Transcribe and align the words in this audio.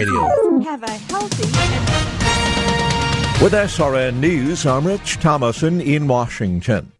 Have 0.00 0.82
a 0.82 0.90
healthy. 0.90 1.44
With 3.44 3.52
SRN 3.52 4.14
News, 4.14 4.64
I'm 4.64 4.86
Rich 4.86 5.18
Thomason 5.18 5.78
in 5.82 6.08
Washington. 6.08 6.92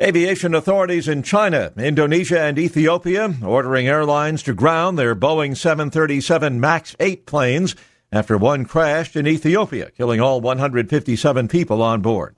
Aviation 0.00 0.54
authorities 0.54 1.06
in 1.06 1.22
China, 1.22 1.70
Indonesia, 1.76 2.40
and 2.40 2.58
Ethiopia 2.58 3.34
ordering 3.44 3.88
airlines 3.88 4.42
to 4.44 4.54
ground 4.54 4.98
their 4.98 5.14
Boeing 5.14 5.54
737 5.54 6.58
MAX 6.58 6.96
8 6.98 7.26
planes 7.26 7.76
after 8.10 8.38
one 8.38 8.64
crashed 8.64 9.16
in 9.16 9.26
Ethiopia, 9.26 9.90
killing 9.90 10.22
all 10.22 10.40
157 10.40 11.46
people 11.46 11.82
on 11.82 12.00
board. 12.00 12.36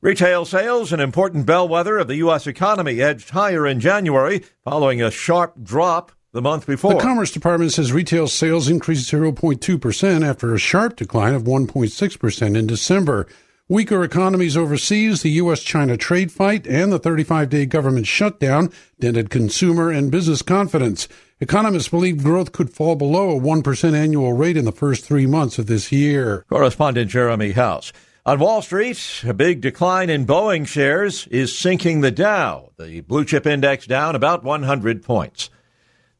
Retail 0.00 0.44
sales, 0.44 0.92
an 0.92 0.98
important 0.98 1.46
bellwether 1.46 1.98
of 1.98 2.08
the 2.08 2.16
U.S. 2.16 2.48
economy, 2.48 3.00
edged 3.00 3.30
higher 3.30 3.64
in 3.64 3.78
January 3.78 4.42
following 4.64 5.00
a 5.00 5.12
sharp 5.12 5.62
drop 5.62 6.10
the 6.32 6.42
month 6.42 6.66
before. 6.66 6.94
The 6.94 7.00
Commerce 7.00 7.30
Department 7.30 7.72
says 7.72 7.92
retail 7.92 8.28
sales 8.28 8.68
increased 8.68 9.10
0.2% 9.10 10.26
after 10.26 10.54
a 10.54 10.58
sharp 10.58 10.96
decline 10.96 11.34
of 11.34 11.44
1.6% 11.44 12.56
in 12.56 12.66
December. 12.66 13.26
Weaker 13.68 14.02
economies 14.02 14.56
overseas, 14.56 15.22
the 15.22 15.30
U.S. 15.30 15.62
China 15.62 15.96
trade 15.96 16.32
fight, 16.32 16.66
and 16.66 16.92
the 16.92 16.98
35 16.98 17.48
day 17.48 17.66
government 17.66 18.06
shutdown 18.06 18.72
dented 18.98 19.30
consumer 19.30 19.90
and 19.90 20.10
business 20.10 20.42
confidence. 20.42 21.06
Economists 21.38 21.88
believe 21.88 22.24
growth 22.24 22.50
could 22.50 22.70
fall 22.70 22.96
below 22.96 23.30
a 23.30 23.40
1% 23.40 23.94
annual 23.94 24.32
rate 24.32 24.56
in 24.56 24.64
the 24.64 24.72
first 24.72 25.04
three 25.04 25.26
months 25.26 25.58
of 25.58 25.66
this 25.66 25.92
year. 25.92 26.44
Correspondent 26.48 27.10
Jeremy 27.10 27.52
House. 27.52 27.92
On 28.26 28.38
Wall 28.38 28.60
Street, 28.60 29.22
a 29.24 29.32
big 29.32 29.60
decline 29.60 30.10
in 30.10 30.26
Boeing 30.26 30.66
shares 30.66 31.26
is 31.28 31.56
sinking 31.56 32.00
the 32.00 32.10
Dow, 32.10 32.72
the 32.76 33.00
blue 33.00 33.24
chip 33.24 33.46
index 33.46 33.86
down 33.86 34.14
about 34.14 34.44
100 34.44 35.02
points. 35.02 35.48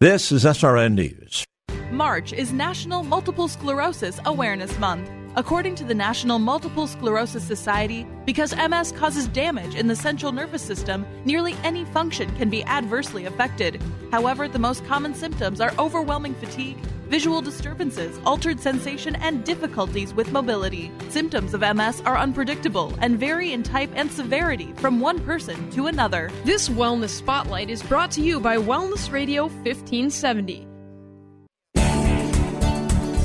This 0.02 0.32
is 0.32 0.46
SRN 0.46 0.94
News. 0.94 1.44
March 1.90 2.32
is 2.32 2.54
National 2.54 3.02
Multiple 3.02 3.48
Sclerosis 3.48 4.18
Awareness 4.24 4.78
Month. 4.78 5.10
According 5.36 5.74
to 5.74 5.84
the 5.84 5.94
National 5.94 6.38
Multiple 6.38 6.86
Sclerosis 6.86 7.44
Society, 7.44 8.06
because 8.24 8.56
MS 8.56 8.92
causes 8.92 9.28
damage 9.28 9.74
in 9.74 9.88
the 9.88 9.94
central 9.94 10.32
nervous 10.32 10.62
system, 10.62 11.04
nearly 11.26 11.54
any 11.64 11.84
function 11.84 12.34
can 12.36 12.48
be 12.48 12.64
adversely 12.64 13.26
affected. 13.26 13.78
However, 14.10 14.48
the 14.48 14.58
most 14.58 14.86
common 14.86 15.14
symptoms 15.14 15.60
are 15.60 15.74
overwhelming 15.78 16.34
fatigue, 16.34 16.78
visual 17.10 17.42
disturbances, 17.42 18.18
altered 18.24 18.60
sensation, 18.60 19.16
and 19.16 19.44
difficulties 19.44 20.14
with 20.14 20.32
mobility. 20.32 20.90
Symptoms 21.08 21.52
of 21.52 21.60
MS 21.60 22.00
are 22.06 22.16
unpredictable 22.16 22.94
and 23.00 23.18
vary 23.18 23.52
in 23.52 23.62
type 23.62 23.90
and 23.94 24.10
severity 24.10 24.72
from 24.76 25.00
one 25.00 25.18
person 25.20 25.68
to 25.72 25.88
another. 25.88 26.30
This 26.44 26.68
Wellness 26.68 27.10
Spotlight 27.10 27.68
is 27.68 27.82
brought 27.82 28.12
to 28.12 28.22
you 28.22 28.38
by 28.38 28.56
Wellness 28.56 29.10
Radio 29.10 29.48
1570. 29.48 30.68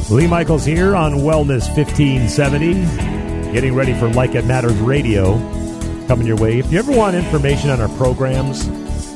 Lee 0.09 0.27
Michaels 0.27 0.65
here 0.65 0.95
on 0.95 1.13
Wellness 1.13 1.67
1570, 1.75 3.53
getting 3.53 3.73
ready 3.73 3.93
for 3.93 4.09
Like 4.09 4.35
It 4.35 4.45
Matters 4.45 4.77
Radio 4.79 5.37
coming 6.07 6.27
your 6.27 6.37
way. 6.37 6.59
If 6.59 6.71
you 6.71 6.79
ever 6.79 6.91
want 6.91 7.15
information 7.15 7.69
on 7.69 7.81
our 7.81 7.89
programs, 7.97 8.63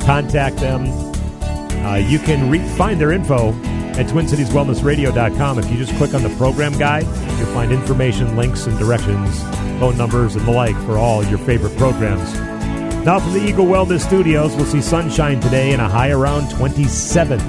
contact 0.03 0.57
them. 0.57 0.87
Uh, 1.85 1.95
you 1.95 2.19
can 2.19 2.49
re- 2.49 2.67
find 2.75 2.99
their 2.99 3.11
info 3.11 3.51
at 3.99 4.07
TwinCitiesWellnessRadio.com. 4.07 5.59
If 5.59 5.69
you 5.69 5.77
just 5.77 5.93
click 5.97 6.13
on 6.13 6.23
the 6.23 6.29
program 6.37 6.77
guide, 6.77 7.03
you'll 7.37 7.53
find 7.53 7.71
information, 7.71 8.37
links, 8.37 8.65
and 8.65 8.79
directions, 8.79 9.43
phone 9.79 9.97
numbers, 9.97 10.35
and 10.35 10.47
the 10.47 10.51
like 10.51 10.75
for 10.85 10.97
all 10.97 11.23
your 11.25 11.39
favorite 11.39 11.77
programs. 11.77 12.33
Now 13.05 13.19
from 13.19 13.33
the 13.33 13.45
Eagle 13.45 13.65
Wellness 13.65 14.05
Studios, 14.05 14.55
we'll 14.55 14.65
see 14.65 14.81
sunshine 14.81 15.41
today 15.41 15.73
and 15.73 15.81
a 15.81 15.87
high 15.89 16.11
around 16.11 16.49
27. 16.51 17.39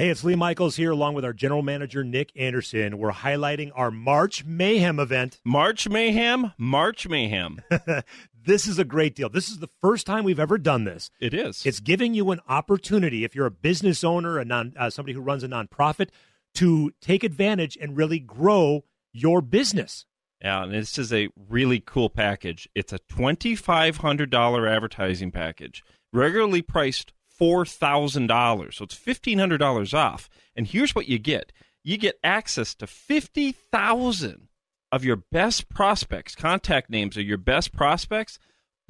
Hey, 0.00 0.08
it's 0.08 0.24
Lee 0.24 0.34
Michaels 0.34 0.76
here, 0.76 0.92
along 0.92 1.12
with 1.12 1.26
our 1.26 1.34
general 1.34 1.60
manager, 1.60 2.02
Nick 2.02 2.32
Anderson. 2.34 2.96
We're 2.96 3.12
highlighting 3.12 3.70
our 3.74 3.90
March 3.90 4.46
Mayhem 4.46 4.98
event. 4.98 5.40
March 5.44 5.90
Mayhem? 5.90 6.54
March 6.56 7.06
Mayhem. 7.06 7.60
this 8.44 8.66
is 8.66 8.78
a 8.78 8.84
great 8.84 9.14
deal. 9.14 9.28
This 9.28 9.48
is 9.48 9.58
the 9.58 9.68
first 9.80 10.06
time 10.06 10.24
we've 10.24 10.40
ever 10.40 10.58
done 10.58 10.84
this. 10.84 11.10
It 11.20 11.34
is. 11.34 11.64
It's 11.64 11.80
giving 11.80 12.14
you 12.14 12.30
an 12.30 12.40
opportunity, 12.48 13.24
if 13.24 13.34
you're 13.34 13.46
a 13.46 13.50
business 13.50 14.04
owner, 14.04 14.38
a 14.38 14.44
non, 14.44 14.72
uh, 14.76 14.90
somebody 14.90 15.14
who 15.14 15.20
runs 15.20 15.42
a 15.42 15.48
nonprofit, 15.48 16.08
to 16.54 16.92
take 17.00 17.22
advantage 17.22 17.76
and 17.80 17.96
really 17.96 18.18
grow 18.18 18.84
your 19.12 19.40
business. 19.40 20.06
Yeah, 20.42 20.62
and 20.62 20.72
this 20.72 20.98
is 20.98 21.12
a 21.12 21.28
really 21.48 21.80
cool 21.80 22.08
package. 22.08 22.68
It's 22.74 22.92
a 22.92 22.98
$2,500 22.98 24.70
advertising 24.70 25.30
package, 25.30 25.84
regularly 26.12 26.62
priced 26.62 27.12
$4,000. 27.38 28.74
So 28.74 28.84
it's 28.84 28.94
$1,500 28.94 29.94
off. 29.94 30.28
And 30.56 30.66
here's 30.66 30.94
what 30.94 31.08
you 31.08 31.18
get 31.18 31.52
you 31.82 31.96
get 31.96 32.18
access 32.22 32.74
to 32.74 32.86
50,000 32.86 34.48
of 34.92 35.04
your 35.04 35.16
best 35.16 35.68
prospects, 35.68 36.34
contact 36.34 36.90
names 36.90 37.16
of 37.16 37.24
your 37.24 37.38
best 37.38 37.72
prospects, 37.72 38.38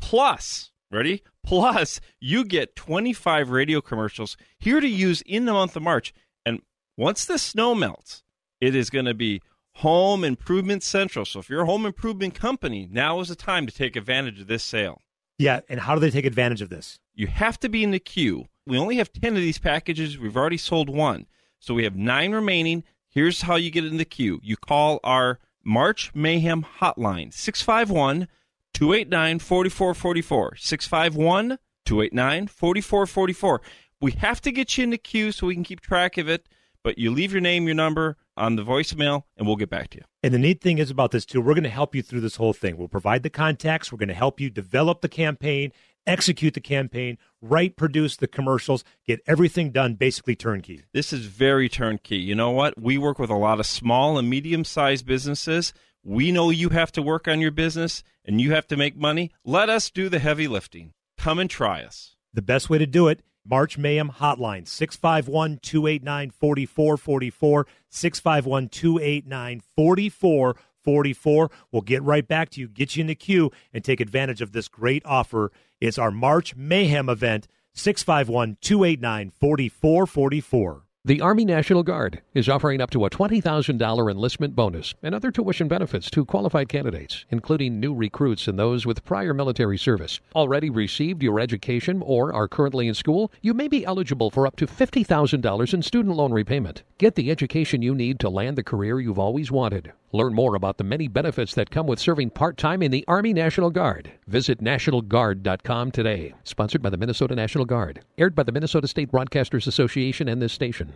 plus, 0.01 0.71
ready? 0.91 1.23
Plus, 1.45 2.01
you 2.21 2.45
get 2.45 2.77
25 2.77 3.51
radio 3.51 3.81
commercials 3.81 4.37
here 4.59 4.81
to 4.81 4.89
use 4.89 5.23
in 5.23 5.45
the 5.45 5.53
month 5.53 5.77
of 5.77 5.83
March. 5.83 6.13
And 6.45 6.63
once 6.97 7.25
the 7.25 7.39
snow 7.39 7.75
melts, 7.75 8.23
it 8.61 8.75
is 8.75 8.91
going 8.91 9.07
to 9.07 9.15
be 9.15 9.43
Home 9.77 10.25
Improvement 10.25 10.83
Central. 10.83 11.25
So 11.25 11.39
if 11.39 11.49
you're 11.49 11.63
a 11.63 11.67
home 11.67 11.87
improvement 11.87 12.35
company, 12.35 12.89
now 12.91 13.21
is 13.21 13.29
the 13.29 13.37
time 13.37 13.67
to 13.67 13.73
take 13.73 13.97
advantage 13.97 14.41
of 14.41 14.47
this 14.47 14.63
sale. 14.63 15.01
Yeah, 15.39 15.61
and 15.71 15.81
how 15.81 15.95
do 15.95 16.01
they 16.01 16.11
take 16.11 16.27
advantage 16.27 16.61
of 16.61 16.69
this? 16.69 16.99
You 17.15 17.27
have 17.29 17.59
to 17.61 17.69
be 17.71 17.83
in 17.83 17.93
the 17.93 17.99
queue. 17.99 18.49
We 18.67 18.77
only 18.77 18.97
have 18.97 19.13
10 19.13 19.35
of 19.37 19.43
these 19.43 19.59
packages. 19.59 20.19
We've 20.19 20.37
already 20.37 20.59
sold 20.59 20.91
one. 20.91 21.27
So 21.59 21.73
we 21.73 21.85
have 21.85 21.97
nine 21.97 22.33
remaining. 22.33 22.85
Here's 23.09 23.43
how 23.43 23.57
you 23.57 23.71
get 23.71 23.85
in 23.85 23.97
the 23.97 24.05
queue 24.05 24.41
you 24.43 24.57
call 24.57 25.01
our 25.03 25.39
March 25.65 26.13
Mayhem 26.15 26.65
hotline 26.81 27.33
651 27.33 28.29
289 28.73 29.39
4444. 29.39 30.57
651 30.57 31.59
289 31.85 32.47
4444. 32.47 33.61
We 34.01 34.13
have 34.13 34.41
to 34.41 34.53
get 34.53 34.79
you 34.79 34.85
in 34.85 34.91
the 34.91 34.99
queue 34.99 35.33
so 35.33 35.47
we 35.47 35.55
can 35.55 35.65
keep 35.65 35.81
track 35.81 36.17
of 36.17 36.29
it, 36.29 36.47
but 36.83 36.99
you 36.99 37.11
leave 37.11 37.33
your 37.33 37.41
name, 37.41 37.67
your 37.67 37.75
number 37.75 38.17
on 38.37 38.57
the 38.57 38.65
voicemail, 38.65 39.25
and 39.37 39.47
we'll 39.47 39.57
get 39.57 39.69
back 39.69 39.91
to 39.91 39.99
you. 39.99 40.05
And 40.23 40.33
the 40.33 40.39
neat 40.39 40.63
thing 40.63 40.79
is 40.79 40.91
about 40.91 41.11
this, 41.11 41.27
too, 41.27 41.41
we're 41.41 41.55
going 41.55 41.65
to 41.65 41.71
help 41.71 41.95
you 41.95 42.03
through 42.03 42.21
this 42.21 42.37
whole 42.37 42.55
thing. 42.55 42.79
We'll 42.79 42.89
provide 42.89 43.23
the 43.23 43.31
contacts, 43.31 43.93
we're 43.93 43.99
going 43.99 44.09
to 44.09 44.15
help 44.15 44.41
you 44.41 44.49
develop 44.49 45.03
the 45.03 45.09
campaign 45.09 45.73
execute 46.07 46.55
the 46.55 46.61
campaign, 46.61 47.19
write, 47.41 47.77
produce 47.77 48.17
the 48.17 48.29
commercials, 48.29 48.85
get 49.07 49.21
everything 49.27 49.71
done 49.71 49.95
basically 49.95 50.37
turnkey. 50.37 50.83
This 50.93 51.13
is 51.13 51.27
very 51.27 51.69
turnkey. 51.69 52.19
You 52.19 52.35
know 52.35 52.51
what? 52.51 52.81
We 52.81 52.99
work 52.99 53.19
with 53.19 53.31
a 53.31 53.35
lot 53.35 53.61
of 53.61 53.67
small 53.67 54.19
and 54.19 54.29
medium 54.29 54.65
sized 54.65 55.07
businesses. 55.07 55.73
We 56.03 56.33
know 56.33 56.51
you 56.51 56.71
have 56.71 56.93
to 56.93 57.03
work 57.03 57.29
on 57.29 57.41
your 57.41 57.51
business 57.51 58.03
and 58.25 58.41
you 58.41 58.53
have 58.53 58.67
to 58.69 58.77
make 58.77 58.97
money. 58.97 59.31
Let 59.45 59.69
us 59.69 59.91
do 59.91 60.09
the 60.09 60.19
heavy 60.19 60.49
lifting. 60.49 60.93
Come 61.19 61.39
and 61.39 61.51
try 61.51 61.83
us. 61.83 62.17
The 62.33 62.43
best 62.43 62.71
way 62.71 62.79
to 62.79 62.87
do 62.87 63.09
it 63.09 63.23
March 63.45 63.79
Mayhem 63.79 64.11
Hotline, 64.11 64.67
651 64.67 65.59
289 65.63 66.31
4444. 66.31 67.67
651 67.89 68.69
289 68.69 69.61
4444. 69.77 70.57
We'll 70.85 71.83
get 71.83 72.03
right 72.03 72.27
back 72.27 72.51
to 72.51 72.61
you, 72.61 72.69
get 72.69 72.97
you 72.97 73.03
in 73.03 73.07
the 73.07 73.15
queue, 73.15 73.51
and 73.73 73.85
take 73.85 74.01
advantage 74.01 74.41
of 74.41 74.53
this 74.53 74.69
great 74.69 75.03
offer 75.05 75.51
it's 75.81 75.99
our 75.99 76.11
March 76.11 76.55
Mayhem 76.55 77.09
event, 77.09 77.49
651 77.73 78.59
289 78.61 79.33
4444. 79.41 80.83
The 81.03 81.23
Army 81.23 81.47
National 81.47 81.83
Guard 81.83 82.21
is 82.35 82.51
offering 82.51 82.83
up 82.83 82.91
to 82.91 83.07
a 83.07 83.11
$20,000 83.11 84.11
enlistment 84.11 84.55
bonus 84.55 84.93
and 85.03 85.15
other 85.15 85.31
tuition 85.31 85.67
benefits 85.67 86.11
to 86.11 86.27
qualified 86.27 86.69
candidates, 86.69 87.25
including 87.31 87.81
new 87.81 87.95
recruits 87.95 88.47
and 88.47 88.59
those 88.59 88.85
with 88.85 89.03
prior 89.07 89.33
military 89.33 89.79
service. 89.79 90.21
Already 90.35 90.69
received 90.69 91.23
your 91.23 91.41
education 91.41 92.03
or 92.05 92.35
are 92.35 92.49
currently 92.49 92.87
in 92.87 92.93
school? 92.93 93.33
You 93.41 93.55
may 93.55 93.69
be 93.69 93.87
eligible 93.87 94.31
for 94.31 94.47
up 94.47 94.57
to 94.57 94.67
$50,000 94.67 95.73
in 95.73 95.83
student 95.83 96.17
loan 96.17 96.33
repayment. 96.33 96.83
Get 96.99 97.15
the 97.15 97.31
education 97.31 97.81
you 97.81 97.95
need 97.95 98.21
to 98.21 98.29
land 98.29 98.59
the 98.59 98.63
career 98.63 99.01
you've 99.01 99.19
always 99.19 99.51
wanted. 99.51 99.95
Learn 100.13 100.35
more 100.35 100.57
about 100.57 100.77
the 100.77 100.85
many 100.85 101.07
benefits 101.07 101.55
that 101.55 101.71
come 101.71 101.87
with 101.87 102.01
serving 102.01 102.31
part 102.31 102.57
time 102.57 102.83
in 102.83 102.91
the 102.91 103.05
Army 103.07 103.33
National 103.33 103.71
Guard. 103.71 104.11
Visit 104.27 104.61
NationalGuard.com 104.61 105.93
today. 105.93 106.35
Sponsored 106.43 106.83
by 106.83 106.91
the 106.91 106.97
Minnesota 106.97 107.37
National 107.37 107.65
Guard. 107.65 108.01
Aired 108.19 108.35
by 108.35 108.43
the 108.43 108.51
Minnesota 108.51 108.89
State 108.89 109.13
Broadcasters 109.13 109.69
Association 109.69 110.29
and 110.29 110.43
this 110.43 110.53
station. 110.53 110.95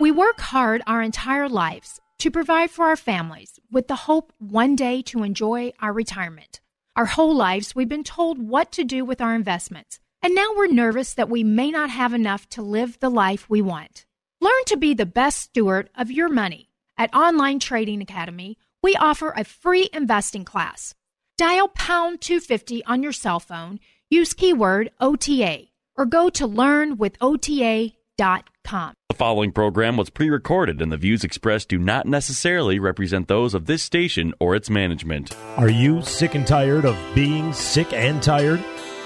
We 0.00 0.10
work 0.10 0.40
hard 0.40 0.82
our 0.86 1.02
entire 1.02 1.50
lives 1.50 2.00
to 2.20 2.30
provide 2.30 2.70
for 2.70 2.86
our 2.86 2.96
families 2.96 3.60
with 3.70 3.88
the 3.88 3.96
hope 3.96 4.32
one 4.38 4.74
day 4.74 5.02
to 5.02 5.22
enjoy 5.22 5.72
our 5.80 5.92
retirement. 5.92 6.60
Our 6.96 7.06
whole 7.06 7.36
lives, 7.36 7.74
we've 7.76 7.88
been 7.88 8.04
told 8.04 8.38
what 8.38 8.72
to 8.72 8.84
do 8.84 9.04
with 9.04 9.20
our 9.20 9.34
investments, 9.34 10.00
and 10.22 10.34
now 10.34 10.48
we're 10.56 10.68
nervous 10.68 11.12
that 11.14 11.28
we 11.28 11.44
may 11.44 11.70
not 11.70 11.90
have 11.90 12.14
enough 12.14 12.48
to 12.50 12.62
live 12.62 12.98
the 13.00 13.10
life 13.10 13.50
we 13.50 13.60
want. 13.60 14.06
Learn 14.40 14.64
to 14.66 14.76
be 14.76 14.94
the 14.94 15.06
best 15.06 15.42
steward 15.42 15.90
of 15.94 16.10
your 16.10 16.28
money. 16.28 16.67
At 17.00 17.14
Online 17.14 17.60
Trading 17.60 18.02
Academy, 18.02 18.58
we 18.82 18.96
offer 18.96 19.30
a 19.30 19.44
free 19.44 19.88
investing 19.92 20.44
class. 20.44 20.96
Dial 21.36 21.68
pound 21.68 22.20
250 22.20 22.84
on 22.86 23.04
your 23.04 23.12
cell 23.12 23.38
phone, 23.38 23.78
use 24.10 24.34
keyword 24.34 24.90
OTA, 25.00 25.68
or 25.96 26.06
go 26.06 26.28
to 26.30 26.48
learnwithota.com. 26.48 28.94
The 29.08 29.14
following 29.14 29.52
program 29.52 29.96
was 29.96 30.10
pre 30.10 30.28
recorded, 30.28 30.82
and 30.82 30.90
the 30.90 30.96
views 30.96 31.22
expressed 31.22 31.68
do 31.68 31.78
not 31.78 32.06
necessarily 32.06 32.80
represent 32.80 33.28
those 33.28 33.54
of 33.54 33.66
this 33.66 33.84
station 33.84 34.34
or 34.40 34.56
its 34.56 34.68
management. 34.68 35.36
Are 35.56 35.70
you 35.70 36.02
sick 36.02 36.34
and 36.34 36.44
tired 36.44 36.84
of 36.84 36.98
being 37.14 37.52
sick 37.52 37.92
and 37.92 38.20
tired? 38.20 38.58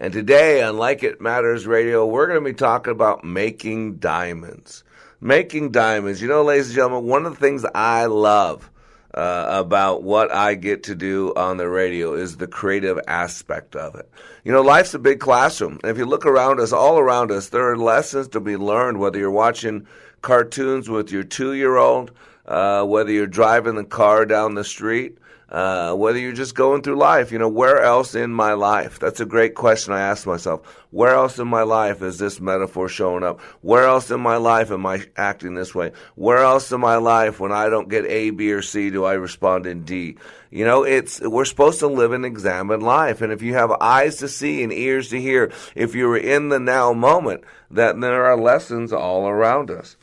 And 0.00 0.12
today 0.12 0.62
on 0.62 0.76
Like 0.76 1.02
It 1.02 1.20
Matters 1.20 1.66
Radio, 1.66 2.06
we're 2.06 2.28
going 2.28 2.38
to 2.38 2.44
be 2.48 2.54
talking 2.54 2.92
about 2.92 3.24
making 3.24 3.96
diamonds. 3.96 4.84
Making 5.20 5.72
diamonds. 5.72 6.22
You 6.22 6.28
know, 6.28 6.44
ladies 6.44 6.68
and 6.68 6.76
gentlemen, 6.76 7.10
one 7.10 7.26
of 7.26 7.32
the 7.32 7.40
things 7.40 7.64
I 7.74 8.06
love 8.06 8.70
uh, 9.12 9.46
about 9.48 10.04
what 10.04 10.30
I 10.30 10.54
get 10.54 10.84
to 10.84 10.94
do 10.94 11.32
on 11.34 11.56
the 11.56 11.68
radio 11.68 12.14
is 12.14 12.36
the 12.36 12.46
creative 12.46 13.00
aspect 13.08 13.74
of 13.74 13.96
it. 13.96 14.08
You 14.44 14.52
know, 14.52 14.62
life's 14.62 14.94
a 14.94 15.00
big 15.00 15.18
classroom. 15.18 15.80
And 15.82 15.90
if 15.90 15.98
you 15.98 16.06
look 16.06 16.26
around 16.26 16.60
us, 16.60 16.72
all 16.72 17.00
around 17.00 17.32
us, 17.32 17.48
there 17.48 17.68
are 17.68 17.76
lessons 17.76 18.28
to 18.28 18.40
be 18.40 18.56
learned, 18.56 19.00
whether 19.00 19.18
you're 19.18 19.32
watching 19.32 19.84
cartoons 20.22 20.88
with 20.88 21.10
your 21.10 21.24
two 21.24 21.54
year 21.54 21.76
old, 21.76 22.12
uh, 22.46 22.84
whether 22.84 23.10
you're 23.10 23.26
driving 23.26 23.74
the 23.74 23.82
car 23.82 24.24
down 24.26 24.54
the 24.54 24.62
street, 24.62 25.18
uh, 25.50 25.94
whether 25.94 26.18
you're 26.18 26.32
just 26.32 26.54
going 26.54 26.82
through 26.82 26.96
life, 26.96 27.32
you 27.32 27.38
know, 27.38 27.48
where 27.48 27.82
else 27.82 28.14
in 28.14 28.30
my 28.30 28.52
life? 28.52 28.98
That's 28.98 29.20
a 29.20 29.24
great 29.24 29.54
question 29.54 29.94
I 29.94 30.00
ask 30.00 30.26
myself. 30.26 30.66
Where 30.90 31.14
else 31.14 31.38
in 31.38 31.48
my 31.48 31.62
life 31.62 32.02
is 32.02 32.18
this 32.18 32.38
metaphor 32.38 32.88
showing 32.88 33.22
up? 33.22 33.40
Where 33.62 33.84
else 33.84 34.10
in 34.10 34.20
my 34.20 34.36
life 34.36 34.70
am 34.70 34.84
I 34.84 35.06
acting 35.16 35.54
this 35.54 35.74
way? 35.74 35.92
Where 36.16 36.38
else 36.38 36.70
in 36.70 36.80
my 36.80 36.96
life, 36.96 37.40
when 37.40 37.50
I 37.50 37.70
don't 37.70 37.88
get 37.88 38.04
A, 38.04 38.28
B, 38.30 38.52
or 38.52 38.60
C, 38.60 38.90
do 38.90 39.04
I 39.04 39.14
respond 39.14 39.64
in 39.64 39.84
D? 39.84 40.16
You 40.50 40.66
know, 40.66 40.82
it's 40.82 41.20
we're 41.20 41.46
supposed 41.46 41.78
to 41.80 41.86
live 41.86 42.12
and 42.12 42.26
examine 42.26 42.80
life, 42.80 43.22
and 43.22 43.32
if 43.32 43.40
you 43.40 43.54
have 43.54 43.70
eyes 43.70 44.16
to 44.16 44.28
see 44.28 44.62
and 44.62 44.72
ears 44.72 45.08
to 45.10 45.20
hear, 45.20 45.50
if 45.74 45.94
you're 45.94 46.16
in 46.16 46.50
the 46.50 46.60
now 46.60 46.92
moment, 46.92 47.44
that 47.70 47.98
there 48.00 48.26
are 48.26 48.36
lessons 48.36 48.92
all 48.92 49.28
around 49.28 49.70
us. 49.70 49.96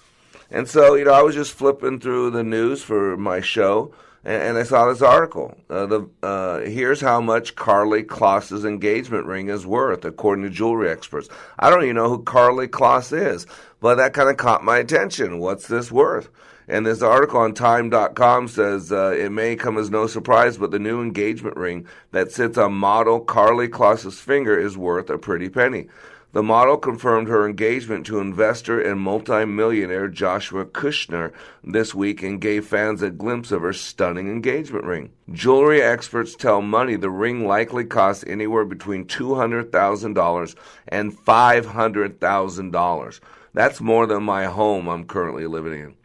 And 0.49 0.67
so, 0.67 0.95
you 0.95 1.05
know, 1.05 1.13
I 1.13 1.23
was 1.23 1.35
just 1.35 1.53
flipping 1.53 1.99
through 1.99 2.31
the 2.31 2.43
news 2.43 2.83
for 2.83 3.17
my 3.17 3.41
show 3.41 3.93
and, 4.25 4.41
and 4.41 4.57
I 4.57 4.63
saw 4.63 4.89
this 4.89 5.01
article. 5.01 5.55
Uh, 5.69 5.85
the 5.85 6.09
uh, 6.23 6.59
here's 6.61 6.99
how 6.99 7.21
much 7.21 7.55
Karlie 7.55 8.03
Kloss's 8.03 8.65
engagement 8.65 9.25
ring 9.27 9.49
is 9.49 9.65
worth, 9.65 10.03
according 10.03 10.43
to 10.43 10.49
jewelry 10.49 10.89
experts. 10.89 11.29
I 11.59 11.69
don't 11.69 11.83
even 11.83 11.95
know 11.95 12.09
who 12.09 12.23
Karlie 12.23 12.67
Kloss 12.67 13.15
is, 13.15 13.45
but 13.79 13.95
that 13.95 14.13
kind 14.13 14.29
of 14.29 14.37
caught 14.37 14.63
my 14.63 14.79
attention. 14.79 15.39
What's 15.39 15.67
this 15.67 15.91
worth? 15.91 16.29
And 16.67 16.83
this 16.83 17.03
article 17.03 17.41
on 17.41 17.53
Time.com 17.53 18.47
says 18.47 18.91
uh, 18.91 19.11
it 19.11 19.31
may 19.31 19.55
come 19.55 19.77
as 19.77 19.91
no 19.91 20.07
surprise, 20.07 20.57
but 20.57 20.71
the 20.71 20.79
new 20.79 20.99
engagement 20.99 21.57
ring 21.57 21.85
that 22.11 22.31
sits 22.31 22.57
on 22.57 22.73
model 22.73 23.23
Karlie 23.23 23.69
Kloss's 23.69 24.19
finger 24.19 24.59
is 24.59 24.75
worth 24.75 25.11
a 25.11 25.19
pretty 25.19 25.47
penny. 25.47 25.89
The 26.35 26.43
model 26.43 26.75
confirmed 26.75 27.29
her 27.29 27.47
engagement 27.47 28.05
to 28.07 28.19
investor 28.19 28.81
and 28.81 28.99
multimillionaire 28.99 30.09
Joshua 30.09 30.65
Kushner 30.65 31.31
this 31.63 31.95
week 31.95 32.21
and 32.23 32.41
gave 32.41 32.67
fans 32.67 33.01
a 33.01 33.09
glimpse 33.09 33.53
of 33.53 33.61
her 33.61 33.71
stunning 33.71 34.27
engagement 34.27 34.83
ring. 34.83 35.13
Jewelry 35.31 35.81
experts 35.81 36.35
tell 36.35 36.61
Money 36.61 36.97
the 36.97 37.09
ring 37.09 37.47
likely 37.47 37.85
costs 37.85 38.25
anywhere 38.27 38.65
between 38.65 39.05
$200,000 39.05 40.55
and 40.89 41.17
$500,000. 41.17 43.19
That's 43.53 43.79
more 43.79 44.05
than 44.05 44.23
my 44.23 44.43
home 44.43 44.89
I'm 44.89 45.05
currently 45.05 45.47
living 45.47 45.79
in, 45.79 45.95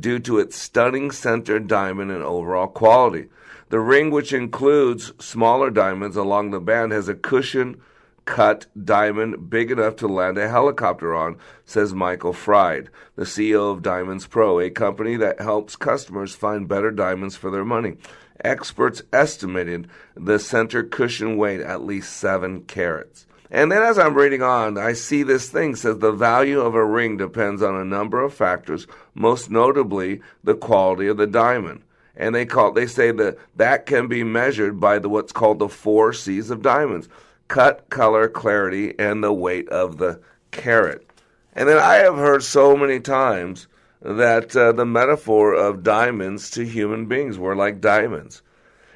due 0.00 0.18
to 0.18 0.40
its 0.40 0.56
stunning 0.56 1.12
center 1.12 1.60
diamond 1.60 2.10
and 2.10 2.24
overall 2.24 2.66
quality. 2.66 3.28
The 3.68 3.78
ring, 3.78 4.10
which 4.10 4.32
includes 4.32 5.12
smaller 5.20 5.70
diamonds 5.70 6.16
along 6.16 6.50
the 6.50 6.58
band, 6.58 6.90
has 6.90 7.08
a 7.08 7.14
cushion 7.14 7.80
cut 8.26 8.66
diamond 8.84 9.48
big 9.48 9.70
enough 9.70 9.96
to 9.96 10.06
land 10.06 10.36
a 10.36 10.48
helicopter 10.48 11.14
on, 11.14 11.38
says 11.64 11.94
Michael 11.94 12.34
Fried, 12.34 12.90
the 13.14 13.24
CEO 13.24 13.72
of 13.72 13.82
Diamonds 13.82 14.26
Pro, 14.26 14.60
a 14.60 14.68
company 14.68 15.16
that 15.16 15.40
helps 15.40 15.76
customers 15.76 16.34
find 16.34 16.68
better 16.68 16.90
diamonds 16.90 17.36
for 17.36 17.50
their 17.50 17.64
money. 17.64 17.96
Experts 18.44 19.02
estimated 19.12 19.88
the 20.14 20.38
center 20.38 20.82
cushion 20.82 21.38
weighed 21.38 21.62
at 21.62 21.84
least 21.84 22.16
seven 22.16 22.62
carats. 22.64 23.26
And 23.50 23.70
then 23.70 23.82
as 23.82 23.98
I'm 23.98 24.14
reading 24.14 24.42
on, 24.42 24.76
I 24.76 24.92
see 24.92 25.22
this 25.22 25.48
thing 25.48 25.76
says 25.76 25.98
the 25.98 26.12
value 26.12 26.60
of 26.60 26.74
a 26.74 26.84
ring 26.84 27.16
depends 27.16 27.62
on 27.62 27.76
a 27.76 27.84
number 27.84 28.22
of 28.22 28.34
factors, 28.34 28.86
most 29.14 29.50
notably 29.50 30.20
the 30.42 30.54
quality 30.54 31.06
of 31.06 31.16
the 31.16 31.28
diamond. 31.28 31.82
And 32.16 32.34
they 32.34 32.44
call 32.44 32.72
they 32.72 32.86
say 32.86 33.12
that 33.12 33.38
that 33.56 33.86
can 33.86 34.08
be 34.08 34.24
measured 34.24 34.80
by 34.80 34.98
the 34.98 35.08
what's 35.08 35.32
called 35.32 35.58
the 35.58 35.68
four 35.68 36.12
C's 36.12 36.50
of 36.50 36.62
diamonds 36.62 37.08
cut, 37.48 37.88
color, 37.90 38.28
clarity, 38.28 38.94
and 38.98 39.22
the 39.22 39.32
weight 39.32 39.68
of 39.68 39.98
the 39.98 40.20
carat. 40.50 41.06
And 41.54 41.68
then 41.68 41.78
I 41.78 41.96
have 41.96 42.16
heard 42.16 42.42
so 42.42 42.76
many 42.76 43.00
times 43.00 43.66
that 44.02 44.54
uh, 44.54 44.72
the 44.72 44.84
metaphor 44.84 45.54
of 45.54 45.82
diamonds 45.82 46.50
to 46.50 46.64
human 46.64 47.06
beings 47.06 47.38
were 47.38 47.56
like 47.56 47.80
diamonds. 47.80 48.42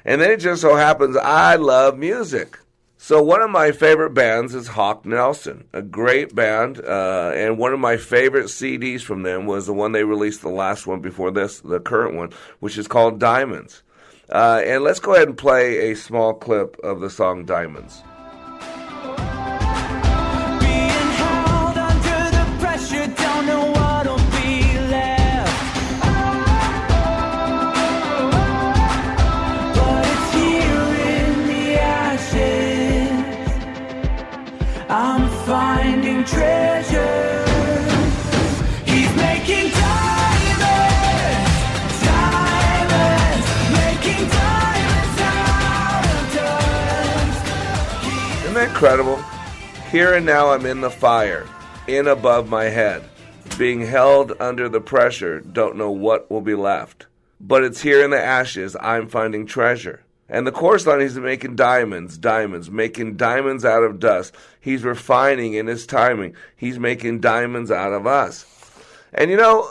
And 0.05 0.21
then 0.21 0.31
it 0.31 0.37
just 0.37 0.61
so 0.61 0.75
happens 0.75 1.17
I 1.17 1.55
love 1.55 1.97
music. 1.97 2.57
So 2.97 3.21
one 3.21 3.41
of 3.41 3.49
my 3.49 3.71
favorite 3.71 4.13
bands 4.13 4.53
is 4.53 4.67
Hawk 4.67 5.07
Nelson, 5.07 5.67
a 5.73 5.81
great 5.81 6.35
band, 6.35 6.79
uh, 6.79 7.31
and 7.33 7.57
one 7.57 7.73
of 7.73 7.79
my 7.79 7.97
favorite 7.97 8.45
CDs 8.45 9.01
from 9.01 9.23
them 9.23 9.47
was 9.47 9.65
the 9.65 9.73
one 9.73 9.91
they 9.91 10.03
released, 10.03 10.43
the 10.43 10.49
last 10.49 10.85
one 10.85 11.01
before 11.01 11.31
this, 11.31 11.61
the 11.61 11.79
current 11.79 12.13
one, 12.13 12.29
which 12.59 12.77
is 12.77 12.87
called 12.87 13.19
Diamonds. 13.19 13.81
Uh, 14.29 14.61
and 14.63 14.83
let's 14.83 14.99
go 14.99 15.15
ahead 15.15 15.27
and 15.27 15.37
play 15.37 15.91
a 15.91 15.95
small 15.95 16.35
clip 16.35 16.77
of 16.83 16.99
the 16.99 17.09
song 17.09 17.43
Diamonds. 17.43 18.03
Incredible? 48.81 49.23
Here 49.91 50.15
and 50.15 50.25
now 50.25 50.49
I'm 50.49 50.65
in 50.65 50.81
the 50.81 50.89
fire, 50.89 51.47
in 51.85 52.07
above 52.07 52.49
my 52.49 52.63
head, 52.63 53.03
being 53.55 53.81
held 53.81 54.33
under 54.39 54.67
the 54.67 54.81
pressure, 54.81 55.39
don't 55.39 55.75
know 55.75 55.91
what 55.91 56.31
will 56.31 56.41
be 56.41 56.55
left. 56.55 57.05
But 57.39 57.63
it's 57.63 57.79
here 57.79 58.03
in 58.03 58.09
the 58.09 58.19
ashes 58.19 58.75
I'm 58.81 59.07
finding 59.07 59.45
treasure. 59.45 60.03
And 60.27 60.47
the 60.47 60.51
chorus 60.51 60.87
line, 60.87 60.99
he's 60.99 61.15
making 61.15 61.57
diamonds, 61.57 62.17
diamonds, 62.17 62.71
making 62.71 63.17
diamonds 63.17 63.63
out 63.65 63.83
of 63.83 63.99
dust. 63.99 64.33
He's 64.59 64.81
refining 64.81 65.53
in 65.53 65.67
his 65.67 65.85
timing. 65.85 66.35
He's 66.55 66.79
making 66.79 67.19
diamonds 67.19 67.69
out 67.69 67.93
of 67.93 68.07
us. 68.07 68.47
And 69.13 69.29
you 69.29 69.37
know, 69.37 69.69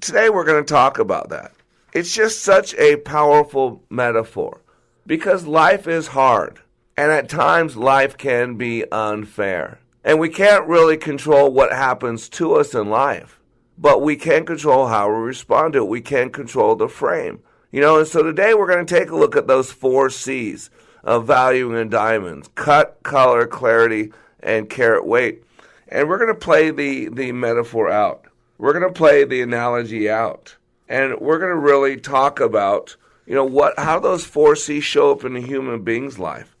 today 0.00 0.30
we're 0.30 0.46
going 0.46 0.64
to 0.64 0.74
talk 0.74 0.98
about 0.98 1.28
that. 1.28 1.52
It's 1.92 2.12
just 2.12 2.42
such 2.42 2.74
a 2.74 2.96
powerful 2.96 3.84
metaphor 3.88 4.62
because 5.06 5.46
life 5.46 5.86
is 5.86 6.08
hard. 6.08 6.58
And 6.96 7.10
at 7.10 7.28
times 7.28 7.76
life 7.76 8.16
can 8.18 8.56
be 8.56 8.84
unfair. 8.92 9.78
And 10.04 10.18
we 10.18 10.28
can't 10.28 10.66
really 10.66 10.96
control 10.96 11.50
what 11.52 11.72
happens 11.72 12.28
to 12.30 12.54
us 12.54 12.74
in 12.74 12.90
life. 12.90 13.38
but 13.78 14.02
we 14.02 14.16
can 14.16 14.44
control 14.44 14.86
how 14.86 15.08
we 15.08 15.16
respond 15.16 15.72
to 15.72 15.80
it. 15.80 15.88
We 15.88 16.00
can 16.00 16.30
control 16.30 16.76
the 16.76 16.88
frame. 16.88 17.40
You 17.70 17.80
know, 17.80 17.98
and 17.98 18.06
so 18.06 18.22
today 18.22 18.54
we're 18.54 18.68
going 18.68 18.84
to 18.84 18.98
take 18.98 19.10
a 19.10 19.16
look 19.16 19.34
at 19.34 19.46
those 19.46 19.72
four 19.72 20.10
C's 20.10 20.70
of 21.02 21.26
valuing 21.26 21.80
in 21.80 21.88
diamonds 21.88 22.48
cut, 22.54 23.02
color, 23.02 23.46
clarity, 23.46 24.12
and 24.40 24.70
carat 24.70 25.06
weight. 25.06 25.42
And 25.88 26.08
we're 26.08 26.18
going 26.18 26.32
to 26.32 26.38
play 26.38 26.70
the, 26.70 27.08
the 27.08 27.32
metaphor 27.32 27.90
out. 27.90 28.26
We're 28.58 28.78
going 28.78 28.92
to 28.92 28.96
play 28.96 29.24
the 29.24 29.42
analogy 29.42 30.08
out. 30.08 30.56
And 30.88 31.18
we're 31.20 31.38
going 31.38 31.50
to 31.50 31.56
really 31.56 31.96
talk 31.96 32.38
about, 32.38 32.96
you 33.26 33.34
know, 33.34 33.44
what 33.44 33.78
how 33.78 33.98
those 33.98 34.24
four 34.24 34.54
C's 34.54 34.84
show 34.84 35.10
up 35.10 35.24
in 35.24 35.34
a 35.36 35.40
human 35.40 35.82
being's 35.82 36.18
life. 36.18 36.51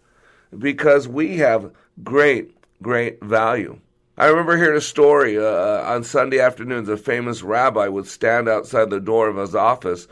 Because 0.56 1.08
we 1.08 1.38
have 1.38 1.72
great, 2.02 2.56
great 2.82 3.22
value. 3.22 3.78
I 4.16 4.26
remember 4.26 4.56
hearing 4.56 4.76
a 4.76 4.82
story 4.82 5.38
uh, 5.38 5.82
on 5.82 6.04
Sunday 6.04 6.38
afternoons. 6.38 6.88
A 6.88 6.96
famous 6.96 7.42
rabbi 7.42 7.88
would 7.88 8.06
stand 8.06 8.48
outside 8.48 8.90
the 8.90 9.00
door 9.00 9.28
of 9.28 9.36
his 9.36 9.54
office 9.54 10.06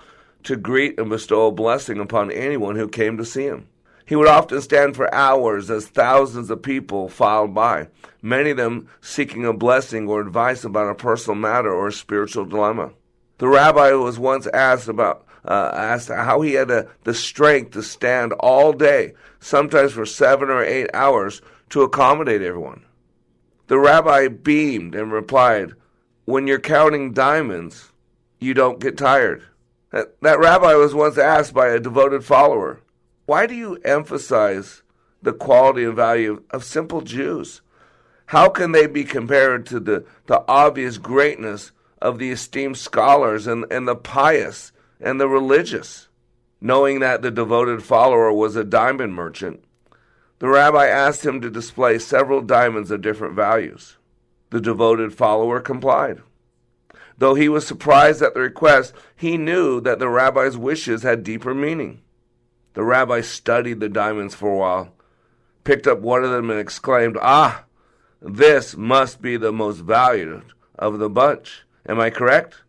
to 0.44 0.56
greet 0.56 0.98
and 0.98 1.10
bestow 1.10 1.48
a 1.48 1.52
blessing 1.52 1.98
upon 1.98 2.30
anyone 2.30 2.76
who 2.76 2.88
came 2.88 3.18
to 3.18 3.24
see 3.24 3.44
him. 3.44 3.68
He 4.06 4.16
would 4.16 4.26
often 4.26 4.60
stand 4.60 4.96
for 4.96 5.14
hours 5.14 5.70
as 5.70 5.86
thousands 5.86 6.50
of 6.50 6.62
people 6.62 7.08
filed 7.08 7.54
by, 7.54 7.88
many 8.20 8.50
of 8.50 8.56
them 8.56 8.88
seeking 9.00 9.44
a 9.44 9.52
blessing 9.52 10.08
or 10.08 10.20
advice 10.20 10.64
about 10.64 10.90
a 10.90 10.94
personal 10.96 11.36
matter 11.36 11.72
or 11.72 11.88
a 11.88 11.92
spiritual 11.92 12.44
dilemma. 12.44 12.90
The 13.38 13.46
rabbi 13.46 13.92
was 13.92 14.18
once 14.18 14.48
asked 14.48 14.88
about 14.88 15.26
uh, 15.44 15.70
asked 15.74 16.08
how 16.08 16.40
he 16.42 16.54
had 16.54 16.68
the, 16.68 16.88
the 17.04 17.14
strength 17.14 17.72
to 17.72 17.82
stand 17.82 18.32
all 18.34 18.72
day, 18.72 19.14
sometimes 19.38 19.92
for 19.92 20.06
seven 20.06 20.50
or 20.50 20.62
eight 20.62 20.90
hours, 20.94 21.40
to 21.70 21.82
accommodate 21.82 22.42
everyone. 22.42 22.84
The 23.68 23.78
rabbi 23.78 24.28
beamed 24.28 24.94
and 24.94 25.12
replied, 25.12 25.72
When 26.24 26.46
you're 26.46 26.58
counting 26.58 27.12
diamonds, 27.12 27.92
you 28.38 28.54
don't 28.54 28.80
get 28.80 28.98
tired. 28.98 29.44
That, 29.92 30.20
that 30.22 30.40
rabbi 30.40 30.74
was 30.74 30.94
once 30.94 31.18
asked 31.18 31.54
by 31.54 31.68
a 31.68 31.80
devoted 31.80 32.24
follower, 32.24 32.80
Why 33.26 33.46
do 33.46 33.54
you 33.54 33.76
emphasize 33.84 34.82
the 35.22 35.32
quality 35.32 35.84
and 35.84 35.94
value 35.94 36.42
of 36.50 36.64
simple 36.64 37.00
Jews? 37.00 37.60
How 38.26 38.48
can 38.48 38.72
they 38.72 38.86
be 38.86 39.04
compared 39.04 39.66
to 39.66 39.80
the, 39.80 40.04
the 40.26 40.44
obvious 40.48 40.98
greatness 40.98 41.72
of 42.00 42.18
the 42.18 42.30
esteemed 42.30 42.78
scholars 42.78 43.46
and, 43.46 43.64
and 43.70 43.86
the 43.86 43.96
pious 43.96 44.72
and 45.00 45.20
the 45.20 45.28
religious? 45.28 46.08
Knowing 46.60 47.00
that 47.00 47.22
the 47.22 47.30
devoted 47.30 47.82
follower 47.82 48.32
was 48.32 48.54
a 48.54 48.64
diamond 48.64 49.14
merchant, 49.14 49.64
the 50.40 50.48
rabbi 50.48 50.86
asked 50.86 51.24
him 51.24 51.40
to 51.40 51.50
display 51.50 51.98
several 51.98 52.40
diamonds 52.40 52.90
of 52.90 53.02
different 53.02 53.34
values. 53.34 53.96
The 54.50 54.60
devoted 54.60 55.14
follower 55.14 55.60
complied. 55.60 56.20
Though 57.16 57.34
he 57.34 57.48
was 57.48 57.66
surprised 57.66 58.22
at 58.22 58.32
the 58.32 58.40
request, 58.40 58.94
he 59.14 59.36
knew 59.36 59.80
that 59.82 59.98
the 59.98 60.08
rabbi's 60.08 60.56
wishes 60.56 61.02
had 61.02 61.22
deeper 61.22 61.54
meaning. 61.54 62.00
The 62.72 62.82
rabbi 62.82 63.20
studied 63.20 63.80
the 63.80 63.88
diamonds 63.88 64.34
for 64.34 64.52
a 64.52 64.56
while, 64.56 64.94
picked 65.64 65.86
up 65.86 66.00
one 66.00 66.24
of 66.24 66.30
them, 66.30 66.50
and 66.50 66.58
exclaimed, 66.58 67.18
Ah, 67.20 67.64
this 68.22 68.76
must 68.76 69.20
be 69.20 69.36
the 69.36 69.52
most 69.52 69.80
valued 69.80 70.44
of 70.78 70.98
the 70.98 71.10
bunch. 71.10 71.64
Am 71.86 72.00
I 72.00 72.08
correct? 72.08 72.62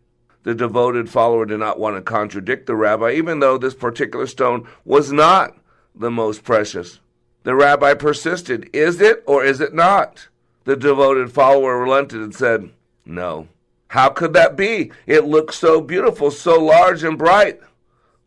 The 0.44 0.54
devoted 0.54 1.08
follower 1.08 1.46
did 1.46 1.60
not 1.60 1.78
want 1.78 1.96
to 1.96 2.02
contradict 2.02 2.66
the 2.66 2.74
rabbi, 2.74 3.12
even 3.12 3.38
though 3.38 3.58
this 3.58 3.74
particular 3.74 4.26
stone 4.26 4.66
was 4.84 5.12
not 5.12 5.56
the 5.94 6.10
most 6.10 6.42
precious. 6.42 6.98
The 7.44 7.54
rabbi 7.54 7.94
persisted, 7.94 8.68
Is 8.72 9.00
it 9.00 9.22
or 9.26 9.44
is 9.44 9.60
it 9.60 9.74
not? 9.74 10.28
The 10.64 10.76
devoted 10.76 11.32
follower 11.32 11.78
relented 11.78 12.20
and 12.20 12.34
said, 12.34 12.70
No. 13.04 13.48
How 13.88 14.08
could 14.08 14.32
that 14.32 14.56
be? 14.56 14.90
It 15.06 15.24
looks 15.24 15.56
so 15.56 15.80
beautiful, 15.80 16.30
so 16.30 16.58
large 16.58 17.04
and 17.04 17.18
bright. 17.18 17.60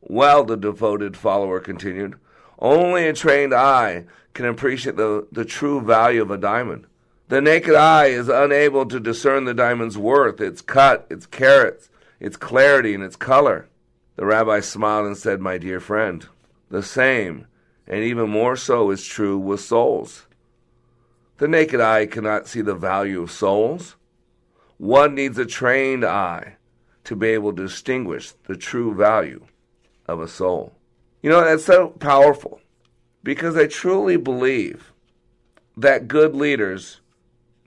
Well, 0.01 0.43
the 0.43 0.57
devoted 0.57 1.17
follower 1.17 1.59
continued, 1.59 2.15
only 2.59 3.07
a 3.07 3.13
trained 3.13 3.53
eye 3.53 4.05
can 4.33 4.45
appreciate 4.45 4.95
the, 4.95 5.27
the 5.31 5.45
true 5.45 5.81
value 5.81 6.21
of 6.21 6.29
a 6.29 6.37
diamond. 6.37 6.85
The 7.29 7.41
naked 7.41 7.73
eye 7.73 8.07
is 8.07 8.29
unable 8.29 8.85
to 8.85 8.99
discern 8.99 9.45
the 9.45 9.55
diamond's 9.55 9.97
worth, 9.97 10.39
its 10.39 10.61
cut, 10.61 11.07
its 11.09 11.25
carats, 11.25 11.89
its 12.25 12.37
clarity, 12.37 12.95
and 12.95 13.03
its 13.03 13.15
color. 13.15 13.69
The 14.15 14.25
rabbi 14.25 14.59
smiled 14.59 15.05
and 15.05 15.15
said, 15.15 15.39
My 15.39 15.59
dear 15.59 15.79
friend, 15.79 16.25
the 16.71 16.81
same 16.81 17.45
and 17.85 18.03
even 18.03 18.31
more 18.31 18.55
so 18.55 18.89
is 18.89 19.05
true 19.05 19.37
with 19.37 19.61
souls. 19.61 20.25
The 21.37 21.47
naked 21.47 21.79
eye 21.79 22.07
cannot 22.07 22.47
see 22.47 22.61
the 22.61 22.73
value 22.73 23.21
of 23.21 23.29
souls. 23.29 23.95
One 24.77 25.13
needs 25.13 25.37
a 25.37 25.45
trained 25.45 26.03
eye 26.03 26.55
to 27.03 27.15
be 27.15 27.27
able 27.27 27.53
to 27.53 27.61
distinguish 27.61 28.31
the 28.47 28.57
true 28.57 28.95
value 28.95 29.45
of 30.07 30.19
a 30.19 30.27
soul. 30.27 30.73
You 31.21 31.29
know, 31.29 31.43
that's 31.43 31.65
so 31.65 31.89
powerful 31.89 32.59
because 33.21 33.55
I 33.55 33.67
truly 33.67 34.17
believe 34.17 34.91
that 35.77 36.07
good 36.07 36.35
leaders 36.35 37.01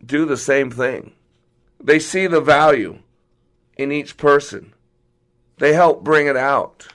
do 0.05 0.25
the 0.25 0.37
same 0.37 0.73
thing. 0.73 1.13
They 1.81 2.01
see 2.01 2.27
the 2.27 2.41
value 2.41 2.99
in 3.79 3.93
each 3.93 4.17
person, 4.17 4.75
they 5.59 5.73
help 5.73 6.05
bring 6.05 6.27
it 6.27 6.37
out. 6.37 6.87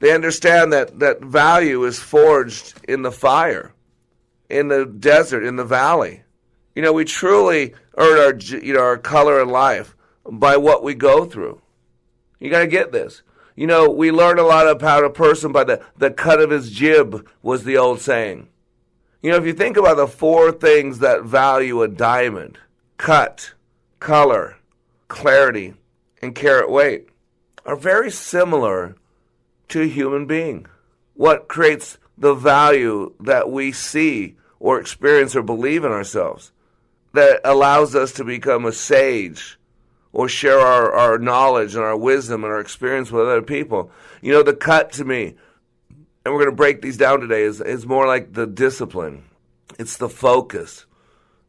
They 0.00 0.12
understand 0.12 0.72
that, 0.72 0.98
that 0.98 1.22
value 1.22 1.84
is 1.84 1.98
forged 1.98 2.74
in 2.88 3.02
the 3.02 3.12
fire, 3.12 3.72
in 4.50 4.68
the 4.68 4.84
desert, 4.84 5.44
in 5.44 5.56
the 5.56 5.64
valley. 5.64 6.22
You 6.74 6.82
know, 6.82 6.92
we 6.92 7.04
truly 7.04 7.74
earn 7.96 8.18
our 8.18 8.58
you 8.58 8.74
know 8.74 8.82
our 8.82 8.98
color 8.98 9.40
in 9.40 9.48
life 9.48 9.96
by 10.30 10.58
what 10.58 10.82
we 10.82 10.94
go 10.94 11.24
through. 11.24 11.62
You 12.38 12.50
got 12.50 12.60
to 12.60 12.66
get 12.66 12.92
this. 12.92 13.22
You 13.54 13.66
know, 13.66 13.88
we 13.88 14.10
learn 14.10 14.38
a 14.38 14.42
lot 14.42 14.68
about 14.68 15.04
a 15.04 15.10
person 15.10 15.50
by 15.50 15.64
the, 15.64 15.82
the 15.96 16.10
cut 16.10 16.42
of 16.42 16.50
his 16.50 16.70
jib, 16.70 17.26
was 17.42 17.64
the 17.64 17.78
old 17.78 18.00
saying. 18.00 18.48
You 19.22 19.30
know, 19.30 19.38
if 19.38 19.46
you 19.46 19.54
think 19.54 19.78
about 19.78 19.96
the 19.96 20.06
four 20.06 20.52
things 20.52 20.98
that 20.98 21.22
value 21.22 21.82
a 21.82 21.88
diamond 21.88 22.58
cut, 22.98 23.54
color, 23.98 24.56
clarity, 25.08 25.74
and 26.26 26.34
carat 26.34 26.70
weight 26.70 27.08
are 27.64 27.76
very 27.76 28.10
similar 28.10 28.96
to 29.68 29.82
a 29.82 29.88
human 29.88 30.26
being. 30.26 30.66
What 31.14 31.48
creates 31.48 31.98
the 32.18 32.34
value 32.34 33.14
that 33.20 33.50
we 33.50 33.70
see 33.72 34.36
or 34.58 34.80
experience 34.80 35.36
or 35.36 35.42
believe 35.42 35.84
in 35.84 35.92
ourselves 35.92 36.50
that 37.12 37.40
allows 37.44 37.94
us 37.94 38.12
to 38.12 38.24
become 38.24 38.64
a 38.64 38.72
sage 38.72 39.58
or 40.12 40.28
share 40.28 40.58
our, 40.58 40.92
our 40.92 41.18
knowledge 41.18 41.74
and 41.74 41.84
our 41.84 41.96
wisdom 41.96 42.42
and 42.42 42.52
our 42.52 42.60
experience 42.60 43.12
with 43.12 43.26
other 43.26 43.42
people. 43.42 43.90
You 44.20 44.32
know, 44.32 44.42
the 44.42 44.54
cut 44.54 44.92
to 44.92 45.04
me, 45.04 45.36
and 46.24 46.34
we're 46.34 46.40
going 46.40 46.50
to 46.50 46.56
break 46.56 46.82
these 46.82 46.96
down 46.96 47.20
today, 47.20 47.42
is, 47.42 47.60
is 47.60 47.86
more 47.86 48.06
like 48.06 48.32
the 48.32 48.46
discipline. 48.46 49.24
It's 49.78 49.96
the 49.96 50.08
focus. 50.08 50.86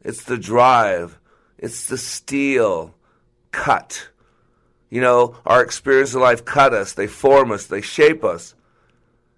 It's 0.02 0.22
the 0.22 0.38
drive. 0.38 1.18
It's 1.58 1.86
the 1.86 1.98
steel 1.98 2.94
cut. 3.50 4.08
You 4.90 5.00
know, 5.00 5.36
our 5.44 5.62
experience 5.62 6.14
of 6.14 6.22
life 6.22 6.44
cut 6.44 6.72
us, 6.72 6.92
they 6.92 7.06
form 7.06 7.52
us, 7.52 7.66
they 7.66 7.80
shape 7.80 8.24
us. 8.24 8.54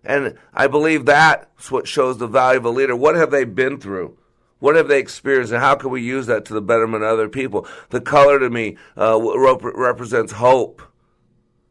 And 0.04 0.38
I 0.54 0.66
believe 0.66 1.04
that's 1.04 1.70
what 1.70 1.86
shows 1.86 2.18
the 2.18 2.26
value 2.26 2.58
of 2.58 2.64
a 2.64 2.70
leader. 2.70 2.96
What 2.96 3.16
have 3.16 3.30
they 3.30 3.44
been 3.44 3.78
through? 3.78 4.16
What 4.60 4.76
have 4.76 4.88
they 4.88 4.98
experienced, 4.98 5.52
and 5.52 5.62
how 5.62 5.74
can 5.74 5.90
we 5.90 6.02
use 6.02 6.26
that 6.26 6.44
to 6.46 6.54
the 6.54 6.60
betterment 6.60 7.02
of 7.02 7.10
other 7.10 7.28
people? 7.28 7.66
The 7.88 8.00
color 8.00 8.38
to 8.38 8.50
me 8.50 8.76
uh, 8.96 9.18
rep- 9.20 9.62
represents 9.62 10.32
hope. 10.32 10.82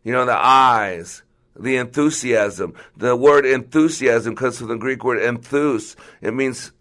You 0.03 0.11
know, 0.11 0.25
the 0.25 0.35
eyes, 0.35 1.21
the 1.57 1.77
enthusiasm. 1.77 2.73
The 2.97 3.15
word 3.15 3.45
enthusiasm 3.45 4.35
comes 4.35 4.57
from 4.57 4.69
the 4.69 4.75
Greek 4.75 5.03
word 5.03 5.19
enthus. 5.19 5.95
It 6.19 6.33
means 6.33 6.71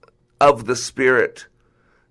of 0.40 0.64
the 0.64 0.76
spirit. 0.76 1.46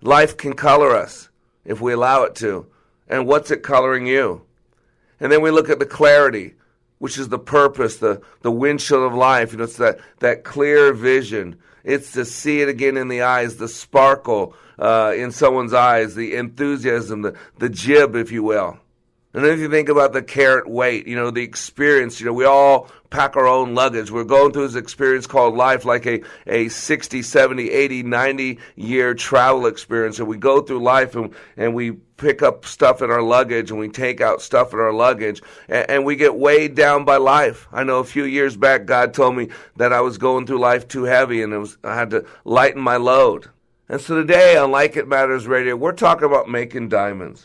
Life 0.00 0.36
can 0.36 0.52
color 0.52 0.94
us 0.94 1.28
if 1.64 1.80
we 1.80 1.92
allow 1.92 2.22
it 2.22 2.36
to. 2.36 2.66
And 3.08 3.26
what's 3.26 3.50
it 3.50 3.64
coloring 3.64 4.06
you? 4.06 4.42
And 5.20 5.32
then 5.32 5.42
we 5.42 5.50
look 5.50 5.68
at 5.68 5.78
the 5.78 5.86
clarity, 5.86 6.54
which 6.98 7.18
is 7.18 7.28
the 7.28 7.38
purpose, 7.38 7.96
the, 7.96 8.20
the 8.42 8.50
windshield 8.50 9.02
of 9.02 9.14
life. 9.14 9.52
You 9.52 9.58
know, 9.58 9.64
it's 9.64 9.76
that, 9.76 9.98
that 10.20 10.44
clear 10.44 10.92
vision. 10.92 11.58
It's 11.84 12.12
to 12.12 12.24
see 12.24 12.60
it 12.60 12.68
again 12.68 12.96
in 12.96 13.08
the 13.08 13.22
eyes, 13.22 13.56
the 13.56 13.68
sparkle 13.68 14.54
uh, 14.78 15.12
in 15.16 15.32
someone's 15.32 15.72
eyes, 15.72 16.14
the 16.14 16.34
enthusiasm, 16.34 17.22
the, 17.22 17.36
the 17.58 17.68
jib, 17.68 18.14
if 18.14 18.30
you 18.30 18.42
will. 18.42 18.78
And 19.34 19.44
if 19.44 19.58
you 19.58 19.68
think 19.68 19.90
about 19.90 20.14
the 20.14 20.22
carat 20.22 20.68
weight, 20.68 21.06
you 21.06 21.14
know, 21.14 21.30
the 21.30 21.42
experience, 21.42 22.18
you 22.18 22.24
know, 22.24 22.32
we 22.32 22.46
all 22.46 22.88
pack 23.10 23.36
our 23.36 23.46
own 23.46 23.74
luggage. 23.74 24.10
We're 24.10 24.24
going 24.24 24.52
through 24.52 24.68
this 24.68 24.74
experience 24.74 25.26
called 25.26 25.54
life 25.54 25.84
like 25.84 26.06
a, 26.06 26.22
a 26.46 26.68
60, 26.68 27.20
70, 27.20 27.70
80, 27.70 28.02
90 28.04 28.58
year 28.76 29.12
travel 29.12 29.66
experience. 29.66 30.18
And 30.18 30.28
we 30.28 30.38
go 30.38 30.62
through 30.62 30.82
life 30.82 31.14
and, 31.14 31.34
and 31.58 31.74
we 31.74 31.92
pick 31.92 32.42
up 32.42 32.64
stuff 32.64 33.02
in 33.02 33.10
our 33.10 33.20
luggage 33.20 33.70
and 33.70 33.78
we 33.78 33.90
take 33.90 34.22
out 34.22 34.40
stuff 34.40 34.72
in 34.72 34.78
our 34.78 34.94
luggage 34.94 35.42
and, 35.68 35.90
and 35.90 36.04
we 36.06 36.16
get 36.16 36.34
weighed 36.34 36.74
down 36.74 37.04
by 37.04 37.18
life. 37.18 37.68
I 37.70 37.84
know 37.84 37.98
a 37.98 38.04
few 38.04 38.24
years 38.24 38.56
back, 38.56 38.86
God 38.86 39.12
told 39.12 39.36
me 39.36 39.48
that 39.76 39.92
I 39.92 40.00
was 40.00 40.16
going 40.16 40.46
through 40.46 40.60
life 40.60 40.88
too 40.88 41.04
heavy 41.04 41.42
and 41.42 41.52
was, 41.58 41.76
I 41.84 41.94
had 41.94 42.10
to 42.10 42.24
lighten 42.44 42.80
my 42.80 42.96
load. 42.96 43.50
And 43.90 44.00
so 44.00 44.16
today 44.16 44.56
on 44.56 44.70
Like 44.70 44.96
It 44.96 45.06
Matters 45.06 45.46
Radio, 45.46 45.76
we're 45.76 45.92
talking 45.92 46.24
about 46.24 46.48
making 46.48 46.88
diamonds. 46.88 47.44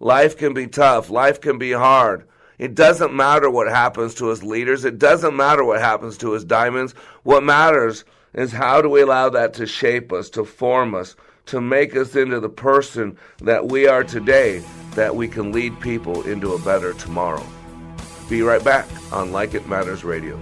Life 0.00 0.36
can 0.36 0.54
be 0.54 0.66
tough. 0.66 1.10
Life 1.10 1.40
can 1.40 1.58
be 1.58 1.72
hard. 1.72 2.26
It 2.58 2.74
doesn't 2.74 3.14
matter 3.14 3.50
what 3.50 3.68
happens 3.68 4.14
to 4.16 4.30
us 4.30 4.42
leaders. 4.42 4.84
It 4.84 4.98
doesn't 4.98 5.36
matter 5.36 5.64
what 5.64 5.80
happens 5.80 6.16
to 6.18 6.34
us 6.34 6.44
diamonds. 6.44 6.92
What 7.22 7.42
matters 7.42 8.04
is 8.32 8.52
how 8.52 8.82
do 8.82 8.88
we 8.88 9.02
allow 9.02 9.28
that 9.30 9.54
to 9.54 9.66
shape 9.66 10.12
us, 10.12 10.30
to 10.30 10.44
form 10.44 10.94
us, 10.94 11.16
to 11.46 11.60
make 11.60 11.94
us 11.94 12.16
into 12.16 12.40
the 12.40 12.48
person 12.48 13.16
that 13.38 13.66
we 13.66 13.86
are 13.86 14.04
today, 14.04 14.62
that 14.94 15.14
we 15.14 15.28
can 15.28 15.52
lead 15.52 15.78
people 15.80 16.22
into 16.22 16.54
a 16.54 16.58
better 16.60 16.94
tomorrow. 16.94 17.44
Be 18.28 18.42
right 18.42 18.64
back 18.64 18.86
on 19.12 19.32
Like 19.32 19.54
It 19.54 19.68
Matters 19.68 20.04
Radio. 20.04 20.40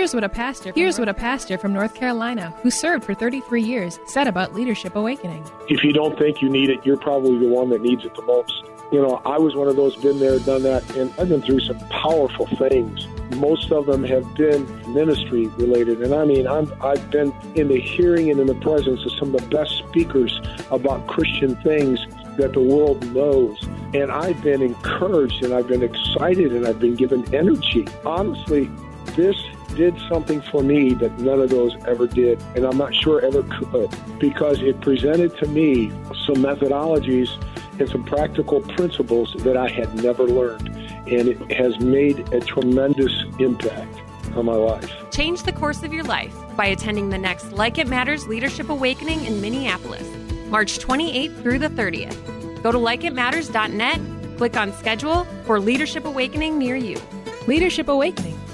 Here's 0.00 0.14
what 0.14 0.24
a 0.24 0.30
pastor 0.30 0.72
Here's 0.74 0.98
what 0.98 1.10
a 1.10 1.14
pastor 1.14 1.58
from 1.58 1.74
North 1.74 1.94
Carolina 1.94 2.54
who 2.62 2.70
served 2.70 3.04
for 3.04 3.12
33 3.12 3.62
years 3.62 4.00
said 4.06 4.26
about 4.26 4.54
leadership 4.54 4.96
awakening. 4.96 5.44
If 5.68 5.84
you 5.84 5.92
don't 5.92 6.18
think 6.18 6.40
you 6.40 6.48
need 6.48 6.70
it, 6.70 6.86
you're 6.86 6.96
probably 6.96 7.38
the 7.38 7.48
one 7.48 7.68
that 7.68 7.82
needs 7.82 8.06
it 8.06 8.14
the 8.14 8.22
most. 8.22 8.64
You 8.92 9.02
know, 9.02 9.20
I 9.26 9.36
was 9.36 9.54
one 9.54 9.68
of 9.68 9.76
those 9.76 9.94
been 9.96 10.18
there, 10.18 10.38
done 10.38 10.62
that, 10.62 10.96
and 10.96 11.12
I've 11.18 11.28
been 11.28 11.42
through 11.42 11.60
some 11.60 11.78
powerful 11.90 12.46
things. 12.46 13.06
Most 13.36 13.70
of 13.72 13.84
them 13.84 14.02
have 14.04 14.34
been 14.36 14.64
ministry 14.94 15.48
related, 15.48 16.00
and 16.00 16.14
I 16.14 16.24
mean, 16.24 16.48
I'm, 16.48 16.72
I've 16.82 17.10
been 17.10 17.34
in 17.54 17.68
the 17.68 17.78
hearing 17.78 18.30
and 18.30 18.40
in 18.40 18.46
the 18.46 18.54
presence 18.54 19.04
of 19.04 19.12
some 19.18 19.34
of 19.34 19.42
the 19.42 19.54
best 19.54 19.76
speakers 19.76 20.40
about 20.70 21.08
Christian 21.08 21.56
things 21.56 22.00
that 22.38 22.54
the 22.54 22.62
world 22.62 23.06
knows. 23.12 23.62
And 23.92 24.10
I've 24.10 24.42
been 24.42 24.62
encouraged, 24.62 25.44
and 25.44 25.52
I've 25.52 25.68
been 25.68 25.82
excited, 25.82 26.54
and 26.54 26.66
I've 26.66 26.80
been 26.80 26.96
given 26.96 27.34
energy. 27.34 27.86
Honestly, 28.06 28.70
this 29.14 29.36
did 29.74 29.94
something 30.08 30.40
for 30.42 30.62
me 30.62 30.94
that 30.94 31.18
none 31.18 31.40
of 31.40 31.50
those 31.50 31.74
ever 31.86 32.06
did, 32.06 32.42
and 32.54 32.64
I'm 32.64 32.76
not 32.76 32.94
sure 32.94 33.24
ever 33.24 33.42
could, 33.42 33.90
because 34.18 34.60
it 34.62 34.80
presented 34.80 35.36
to 35.38 35.46
me 35.46 35.90
some 36.26 36.36
methodologies 36.36 37.28
and 37.78 37.88
some 37.88 38.04
practical 38.04 38.60
principles 38.60 39.34
that 39.38 39.56
I 39.56 39.68
had 39.68 40.02
never 40.02 40.24
learned, 40.24 40.68
and 40.68 41.28
it 41.28 41.52
has 41.52 41.78
made 41.80 42.32
a 42.32 42.40
tremendous 42.40 43.12
impact 43.38 43.96
on 44.36 44.44
my 44.44 44.54
life. 44.54 44.92
Change 45.10 45.42
the 45.42 45.52
course 45.52 45.82
of 45.82 45.92
your 45.92 46.04
life 46.04 46.34
by 46.56 46.66
attending 46.66 47.08
the 47.08 47.18
next 47.18 47.52
Like 47.52 47.78
It 47.78 47.88
Matters 47.88 48.28
Leadership 48.28 48.68
Awakening 48.68 49.24
in 49.24 49.40
Minneapolis, 49.40 50.08
March 50.48 50.78
28th 50.78 51.42
through 51.42 51.58
the 51.58 51.68
30th. 51.68 52.62
Go 52.62 52.70
to 52.70 52.78
likeitmatters.net, 52.78 54.36
click 54.36 54.56
on 54.56 54.72
schedule 54.74 55.24
for 55.44 55.58
Leadership 55.58 56.04
Awakening 56.04 56.58
near 56.58 56.76
you. 56.76 57.00
Leadership 57.46 57.88
Awakening. 57.88 58.38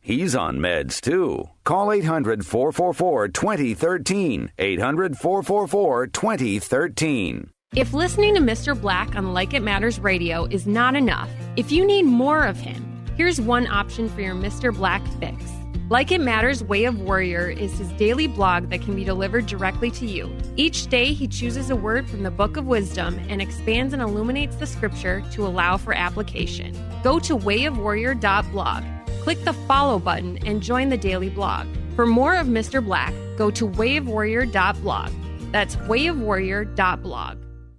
He's 0.00 0.34
on 0.34 0.58
meds 0.58 1.00
too. 1.00 1.50
Call 1.64 1.92
800 1.92 2.46
444 2.46 3.28
2013. 3.28 4.50
800 4.58 5.16
444 5.16 6.06
2013. 6.06 7.50
If 7.76 7.92
listening 7.92 8.34
to 8.34 8.40
Mr. 8.40 8.78
Black 8.80 9.14
on 9.14 9.32
Like 9.32 9.54
It 9.54 9.62
Matters 9.62 10.00
Radio 10.00 10.46
is 10.46 10.66
not 10.66 10.96
enough, 10.96 11.30
if 11.56 11.70
you 11.70 11.84
need 11.84 12.02
more 12.02 12.44
of 12.44 12.58
him, 12.58 12.84
here's 13.16 13.40
one 13.40 13.66
option 13.68 14.08
for 14.08 14.22
your 14.22 14.34
Mr. 14.34 14.74
Black 14.74 15.06
fix. 15.20 15.44
Like 15.88 16.10
It 16.10 16.20
Matters 16.20 16.64
Way 16.64 16.84
of 16.84 17.00
Warrior 17.00 17.48
is 17.50 17.76
his 17.78 17.92
daily 17.92 18.26
blog 18.26 18.70
that 18.70 18.80
can 18.80 18.96
be 18.96 19.04
delivered 19.04 19.46
directly 19.46 19.90
to 19.92 20.06
you. 20.06 20.34
Each 20.56 20.86
day, 20.86 21.12
he 21.12 21.28
chooses 21.28 21.68
a 21.70 21.76
word 21.76 22.08
from 22.08 22.22
the 22.22 22.30
Book 22.30 22.56
of 22.56 22.66
Wisdom 22.66 23.20
and 23.28 23.42
expands 23.42 23.92
and 23.92 24.00
illuminates 24.00 24.56
the 24.56 24.66
scripture 24.66 25.22
to 25.32 25.46
allow 25.46 25.76
for 25.76 25.92
application. 25.92 26.76
Go 27.02 27.18
to 27.20 27.36
wayofwarrior.blog, 27.36 28.84
click 29.20 29.42
the 29.44 29.52
follow 29.52 29.98
button, 29.98 30.38
and 30.46 30.62
join 30.62 30.88
the 30.88 30.96
daily 30.96 31.30
blog. 31.30 31.66
For 31.96 32.06
more 32.06 32.36
of 32.36 32.46
Mr. 32.46 32.84
Black, 32.84 33.12
go 33.36 33.50
to 33.50 33.68
wayofwarrior.blog. 33.68 35.12
That's 35.52 35.76
wayofwarrior.blog. 35.76 37.38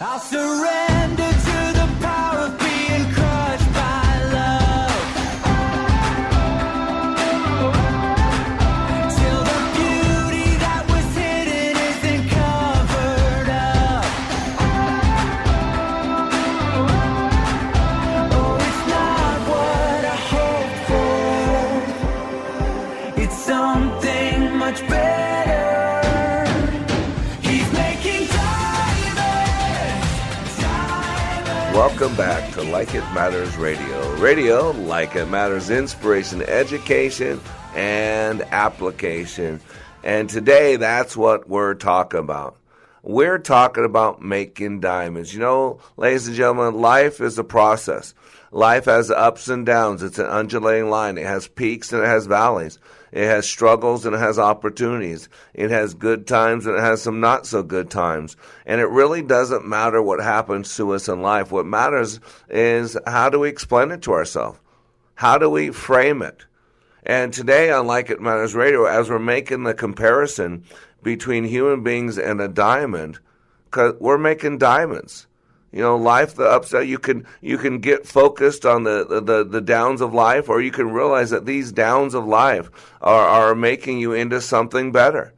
I'll 0.00 0.20
surrender 0.20 1.30
to 1.48 1.58
the 1.74 1.88
power 2.00 2.38
of 2.46 2.58
being 2.60 3.07
Welcome 31.78 32.16
back 32.16 32.52
to 32.54 32.62
Like 32.64 32.92
It 32.96 33.04
Matters 33.14 33.56
Radio. 33.56 34.16
Radio, 34.16 34.72
like 34.72 35.14
it 35.14 35.26
matters, 35.26 35.70
inspiration, 35.70 36.42
education, 36.42 37.40
and 37.72 38.42
application. 38.42 39.60
And 40.02 40.28
today, 40.28 40.74
that's 40.74 41.16
what 41.16 41.48
we're 41.48 41.74
talking 41.74 42.18
about. 42.18 42.56
We're 43.04 43.38
talking 43.38 43.84
about 43.84 44.20
making 44.20 44.80
diamonds. 44.80 45.32
You 45.32 45.38
know, 45.38 45.78
ladies 45.96 46.26
and 46.26 46.36
gentlemen, 46.36 46.80
life 46.80 47.20
is 47.20 47.38
a 47.38 47.44
process. 47.44 48.12
Life 48.50 48.86
has 48.86 49.12
ups 49.12 49.46
and 49.46 49.64
downs. 49.64 50.02
It's 50.02 50.18
an 50.18 50.26
undulating 50.26 50.90
line. 50.90 51.16
It 51.16 51.26
has 51.26 51.46
peaks 51.46 51.92
and 51.92 52.02
it 52.02 52.06
has 52.06 52.26
valleys. 52.26 52.80
It 53.12 53.26
has 53.26 53.48
struggles 53.48 54.04
and 54.04 54.14
it 54.14 54.18
has 54.18 54.38
opportunities. 54.38 55.28
It 55.54 55.70
has 55.70 55.94
good 55.94 56.26
times 56.26 56.66
and 56.66 56.76
it 56.76 56.80
has 56.80 57.02
some 57.02 57.20
not 57.20 57.46
so 57.46 57.62
good 57.62 57.90
times. 57.90 58.36
And 58.66 58.80
it 58.80 58.88
really 58.88 59.22
doesn't 59.22 59.66
matter 59.66 60.02
what 60.02 60.22
happens 60.22 60.76
to 60.76 60.94
us 60.94 61.08
in 61.08 61.22
life. 61.22 61.50
What 61.50 61.66
matters 61.66 62.20
is 62.48 62.96
how 63.06 63.30
do 63.30 63.40
we 63.40 63.48
explain 63.48 63.90
it 63.90 64.02
to 64.02 64.12
ourselves? 64.12 64.58
How 65.14 65.38
do 65.38 65.48
we 65.50 65.70
frame 65.70 66.22
it? 66.22 66.44
And 67.04 67.32
today 67.32 67.70
on 67.70 67.86
Like 67.86 68.10
It 68.10 68.20
Matters 68.20 68.54
Radio, 68.54 68.84
as 68.84 69.08
we're 69.08 69.18
making 69.18 69.64
the 69.64 69.74
comparison 69.74 70.64
between 71.02 71.44
human 71.44 71.82
beings 71.82 72.18
and 72.18 72.40
a 72.40 72.48
diamond, 72.48 73.18
because 73.64 73.94
we're 73.98 74.18
making 74.18 74.58
diamonds. 74.58 75.26
You 75.70 75.82
know, 75.82 75.96
life, 75.96 76.34
the 76.34 76.44
upside, 76.44 76.88
you 76.88 76.98
can 76.98 77.26
you 77.42 77.58
can 77.58 77.80
get 77.80 78.06
focused 78.06 78.64
on 78.64 78.84
the, 78.84 79.04
the, 79.20 79.44
the 79.44 79.60
downs 79.60 80.00
of 80.00 80.14
life, 80.14 80.48
or 80.48 80.62
you 80.62 80.70
can 80.70 80.90
realize 80.92 81.30
that 81.30 81.44
these 81.44 81.72
downs 81.72 82.14
of 82.14 82.24
life 82.26 82.70
are, 83.02 83.26
are 83.28 83.54
making 83.54 83.98
you 83.98 84.12
into 84.12 84.40
something 84.40 84.92
better. 84.92 85.34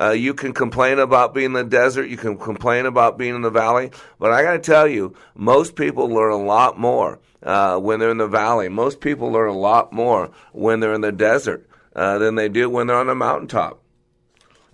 Uh, 0.00 0.10
you 0.10 0.34
can 0.34 0.52
complain 0.52 0.98
about 0.98 1.34
being 1.34 1.46
in 1.46 1.52
the 1.52 1.64
desert. 1.64 2.08
You 2.08 2.16
can 2.16 2.36
complain 2.36 2.86
about 2.86 3.18
being 3.18 3.34
in 3.34 3.42
the 3.42 3.50
valley. 3.50 3.90
But 4.18 4.32
I 4.32 4.42
got 4.42 4.52
to 4.52 4.58
tell 4.58 4.88
you, 4.88 5.14
most 5.34 5.76
people 5.76 6.08
learn 6.08 6.32
a 6.32 6.36
lot 6.36 6.78
more 6.78 7.20
uh, 7.42 7.78
when 7.78 8.00
they're 8.00 8.10
in 8.10 8.18
the 8.18 8.26
valley. 8.26 8.68
Most 8.68 9.00
people 9.00 9.30
learn 9.30 9.48
a 9.48 9.58
lot 9.58 9.92
more 9.92 10.30
when 10.52 10.80
they're 10.80 10.94
in 10.94 11.00
the 11.00 11.12
desert 11.12 11.68
uh, 11.94 12.18
than 12.18 12.34
they 12.34 12.48
do 12.48 12.68
when 12.68 12.86
they're 12.86 12.96
on 12.96 13.06
the 13.06 13.14
mountaintop. 13.14 13.80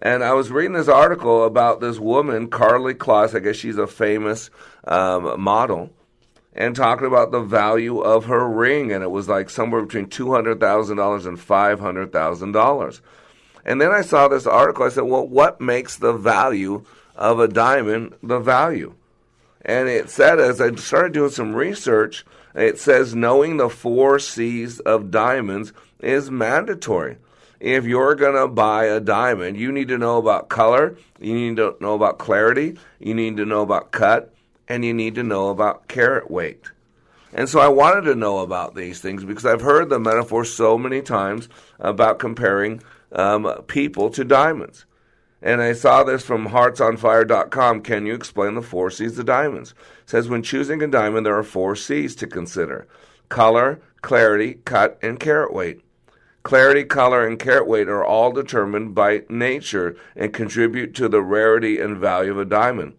And 0.02 0.24
I 0.24 0.32
was 0.32 0.50
reading 0.50 0.72
this 0.72 0.88
article 0.88 1.44
about 1.44 1.80
this 1.80 1.98
woman, 1.98 2.48
Karlie 2.48 2.94
Kloss. 2.94 3.34
I 3.34 3.40
guess 3.40 3.56
she's 3.56 3.76
a 3.76 3.86
famous 3.86 4.48
um, 4.84 5.38
model, 5.38 5.90
and 6.54 6.74
talking 6.74 7.06
about 7.06 7.32
the 7.32 7.40
value 7.40 8.00
of 8.00 8.24
her 8.24 8.48
ring, 8.48 8.92
and 8.92 9.04
it 9.04 9.10
was 9.10 9.28
like 9.28 9.50
somewhere 9.50 9.82
between 9.82 10.06
two 10.06 10.32
hundred 10.32 10.58
thousand 10.58 10.96
dollars 10.96 11.26
and 11.26 11.38
five 11.38 11.80
hundred 11.80 12.12
thousand 12.12 12.52
dollars. 12.52 13.02
And 13.62 13.78
then 13.78 13.92
I 13.92 14.00
saw 14.00 14.26
this 14.26 14.46
article. 14.46 14.86
I 14.86 14.88
said, 14.88 15.02
"Well, 15.04 15.28
what 15.28 15.60
makes 15.60 15.96
the 15.96 16.14
value 16.14 16.84
of 17.14 17.38
a 17.38 17.48
diamond 17.48 18.14
the 18.22 18.38
value?" 18.38 18.94
And 19.62 19.90
it 19.90 20.08
said, 20.08 20.40
as 20.40 20.58
I 20.58 20.74
started 20.76 21.12
doing 21.12 21.30
some 21.30 21.54
research, 21.54 22.24
it 22.54 22.78
says 22.78 23.14
knowing 23.14 23.58
the 23.58 23.68
four 23.68 24.18
C's 24.18 24.80
of 24.80 25.10
diamonds 25.10 25.74
is 26.00 26.30
mandatory 26.30 27.18
if 27.60 27.84
you're 27.84 28.14
going 28.14 28.34
to 28.34 28.48
buy 28.48 28.86
a 28.86 29.00
diamond, 29.00 29.56
you 29.58 29.70
need 29.70 29.88
to 29.88 29.98
know 29.98 30.16
about 30.16 30.48
color, 30.48 30.96
you 31.20 31.34
need 31.34 31.56
to 31.56 31.76
know 31.80 31.94
about 31.94 32.18
clarity, 32.18 32.78
you 32.98 33.14
need 33.14 33.36
to 33.36 33.44
know 33.44 33.62
about 33.62 33.92
cut, 33.92 34.34
and 34.66 34.84
you 34.84 34.94
need 34.94 35.14
to 35.16 35.22
know 35.22 35.50
about 35.50 35.86
carat 35.86 36.30
weight. 36.30 36.64
And 37.32 37.48
so 37.48 37.60
I 37.60 37.68
wanted 37.68 38.02
to 38.02 38.14
know 38.14 38.38
about 38.38 38.74
these 38.74 39.00
things 39.00 39.24
because 39.24 39.46
I've 39.46 39.60
heard 39.60 39.88
the 39.88 40.00
metaphor 40.00 40.44
so 40.44 40.76
many 40.76 41.00
times 41.02 41.48
about 41.78 42.18
comparing 42.18 42.82
um, 43.12 43.62
people 43.66 44.10
to 44.10 44.24
diamonds. 44.24 44.86
And 45.42 45.62
I 45.62 45.72
saw 45.72 46.02
this 46.02 46.22
from 46.24 46.48
heartsonfire.com. 46.48 47.82
Can 47.82 48.04
you 48.04 48.14
explain 48.14 48.54
the 48.54 48.62
four 48.62 48.90
C's 48.90 49.18
of 49.18 49.26
diamonds? 49.26 49.74
It 50.02 50.10
says 50.10 50.28
when 50.28 50.42
choosing 50.42 50.82
a 50.82 50.86
diamond, 50.86 51.24
there 51.24 51.38
are 51.38 51.42
four 51.42 51.76
C's 51.76 52.14
to 52.16 52.26
consider 52.26 52.86
color, 53.28 53.80
clarity, 54.02 54.54
cut, 54.64 54.98
and 55.02 55.20
carat 55.20 55.52
weight. 55.52 55.80
Clarity, 56.42 56.84
color, 56.84 57.26
and 57.26 57.38
carat 57.38 57.66
weight 57.66 57.88
are 57.88 58.04
all 58.04 58.32
determined 58.32 58.94
by 58.94 59.22
nature 59.28 59.94
and 60.16 60.32
contribute 60.32 60.94
to 60.94 61.08
the 61.08 61.22
rarity 61.22 61.78
and 61.78 61.98
value 61.98 62.30
of 62.30 62.38
a 62.38 62.44
diamond. 62.46 62.94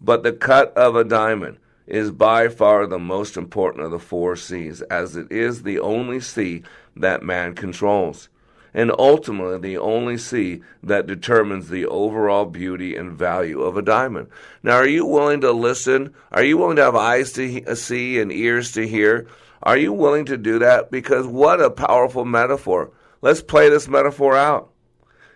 But 0.00 0.22
the 0.22 0.32
cut 0.32 0.72
of 0.76 0.94
a 0.94 1.04
diamond 1.04 1.58
is 1.86 2.10
by 2.12 2.48
far 2.48 2.86
the 2.86 2.98
most 2.98 3.36
important 3.36 3.84
of 3.84 3.90
the 3.90 3.98
four 3.98 4.36
C's, 4.36 4.80
as 4.82 5.16
it 5.16 5.30
is 5.30 5.62
the 5.62 5.80
only 5.80 6.20
C 6.20 6.62
that 6.96 7.22
man 7.22 7.54
controls, 7.54 8.28
and 8.72 8.92
ultimately 8.96 9.58
the 9.58 9.78
only 9.78 10.16
C 10.16 10.62
that 10.82 11.06
determines 11.06 11.68
the 11.68 11.86
overall 11.86 12.44
beauty 12.44 12.96
and 12.96 13.12
value 13.12 13.60
of 13.60 13.76
a 13.76 13.82
diamond. 13.82 14.28
Now, 14.62 14.76
are 14.76 14.86
you 14.86 15.04
willing 15.04 15.40
to 15.40 15.52
listen? 15.52 16.14
Are 16.30 16.44
you 16.44 16.58
willing 16.58 16.76
to 16.76 16.84
have 16.84 16.96
eyes 16.96 17.32
to 17.32 17.76
see 17.76 18.20
and 18.20 18.32
ears 18.32 18.72
to 18.72 18.86
hear? 18.86 19.26
Are 19.64 19.78
you 19.78 19.92
willing 19.92 20.26
to 20.26 20.36
do 20.36 20.58
that? 20.60 20.90
Because 20.90 21.26
what 21.26 21.60
a 21.60 21.70
powerful 21.70 22.26
metaphor. 22.26 22.92
Let's 23.22 23.42
play 23.42 23.70
this 23.70 23.88
metaphor 23.88 24.36
out. 24.36 24.70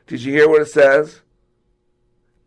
Did 0.06 0.22
you 0.22 0.34
hear 0.34 0.48
what 0.48 0.60
it 0.60 0.66
says? 0.66 1.22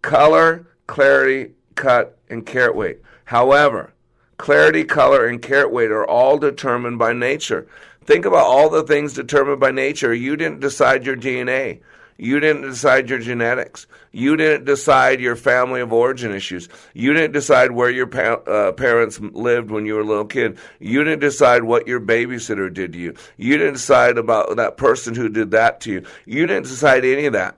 Color, 0.04 0.68
clarity, 0.86 1.54
cut, 1.76 2.20
and 2.30 2.46
carat 2.46 2.76
weight. 2.76 3.00
However, 3.26 3.94
clarity, 4.38 4.84
color, 4.84 5.26
and 5.26 5.42
carat 5.42 5.72
weight 5.72 5.92
are 5.92 6.06
all 6.06 6.38
determined 6.38 7.00
by 7.00 7.14
nature. 7.14 7.68
Think 8.04 8.26
about 8.26 8.46
all 8.46 8.70
the 8.70 8.84
things 8.84 9.14
determined 9.14 9.60
by 9.60 9.72
nature. 9.72 10.14
You 10.14 10.36
didn't 10.36 10.60
decide 10.60 11.06
your 11.06 11.18
DNA. 11.18 11.82
You 12.22 12.40
didn't 12.40 12.62
decide 12.62 13.10
your 13.10 13.18
genetics. 13.18 13.88
You 14.12 14.38
didn't 14.38 14.66
decide 14.66 15.20
your 15.20 15.36
family 15.36 15.82
of 15.82 15.92
origin 15.92 16.32
issues. 16.32 16.70
You 16.94 17.14
didn't 17.14 17.32
decide 17.32 17.72
where 17.72 17.90
your 17.90 18.06
pa- 18.06 18.44
uh, 18.46 18.74
parents 18.74 19.20
lived 19.20 19.72
when 19.72 19.88
you 19.88 19.96
were 19.96 20.02
a 20.02 20.06
little 20.06 20.26
kid. 20.26 20.60
You 20.80 21.04
didn't 21.04 21.22
decide 21.22 21.64
what 21.64 21.88
your 21.88 22.00
babysitter 22.00 22.72
did 22.72 22.94
to 22.94 23.00
you. 23.00 23.16
You 23.38 23.58
didn't 23.58 23.74
decide 23.74 24.20
about 24.20 24.56
that 24.58 24.78
person 24.78 25.16
who 25.16 25.30
did 25.30 25.50
that 25.50 25.82
to 25.82 25.94
you. 25.94 26.06
You 26.28 26.46
didn't 26.46 26.68
decide 26.68 27.06
any 27.06 27.26
of 27.26 27.34
that. 27.34 27.58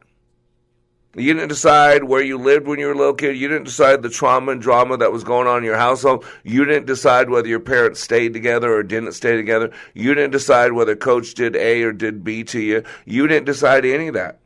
You 1.14 1.34
didn't 1.34 1.50
decide 1.50 2.06
where 2.06 2.22
you 2.22 2.38
lived 2.38 2.66
when 2.66 2.80
you 2.80 2.86
were 2.86 2.94
a 2.94 2.98
little 2.98 3.16
kid. 3.16 3.36
You 3.36 3.50
didn't 3.50 3.66
decide 3.66 4.02
the 4.02 4.10
trauma 4.10 4.54
and 4.54 4.62
drama 4.62 4.96
that 4.96 5.12
was 5.12 5.26
going 5.26 5.46
on 5.46 5.58
in 5.58 5.64
your 5.66 5.76
household. 5.76 6.24
You 6.46 6.64
didn't 6.64 6.86
decide 6.86 7.30
whether 7.30 7.50
your 7.50 7.60
parents 7.60 8.00
stayed 8.00 8.32
together 8.32 8.74
or 8.74 8.82
didn't 8.82 9.12
stay 9.12 9.36
together. 9.36 9.74
You 9.94 10.14
didn't 10.14 10.32
decide 10.32 10.72
whether 10.72 10.96
coach 10.96 11.34
did 11.34 11.58
A 11.58 11.84
or 11.84 11.92
did 11.92 12.24
B 12.24 12.46
to 12.46 12.62
you. 12.62 12.84
You 13.04 13.28
didn't 13.28 13.46
decide 13.46 13.84
any 13.84 14.08
of 14.08 14.14
that. 14.14 14.40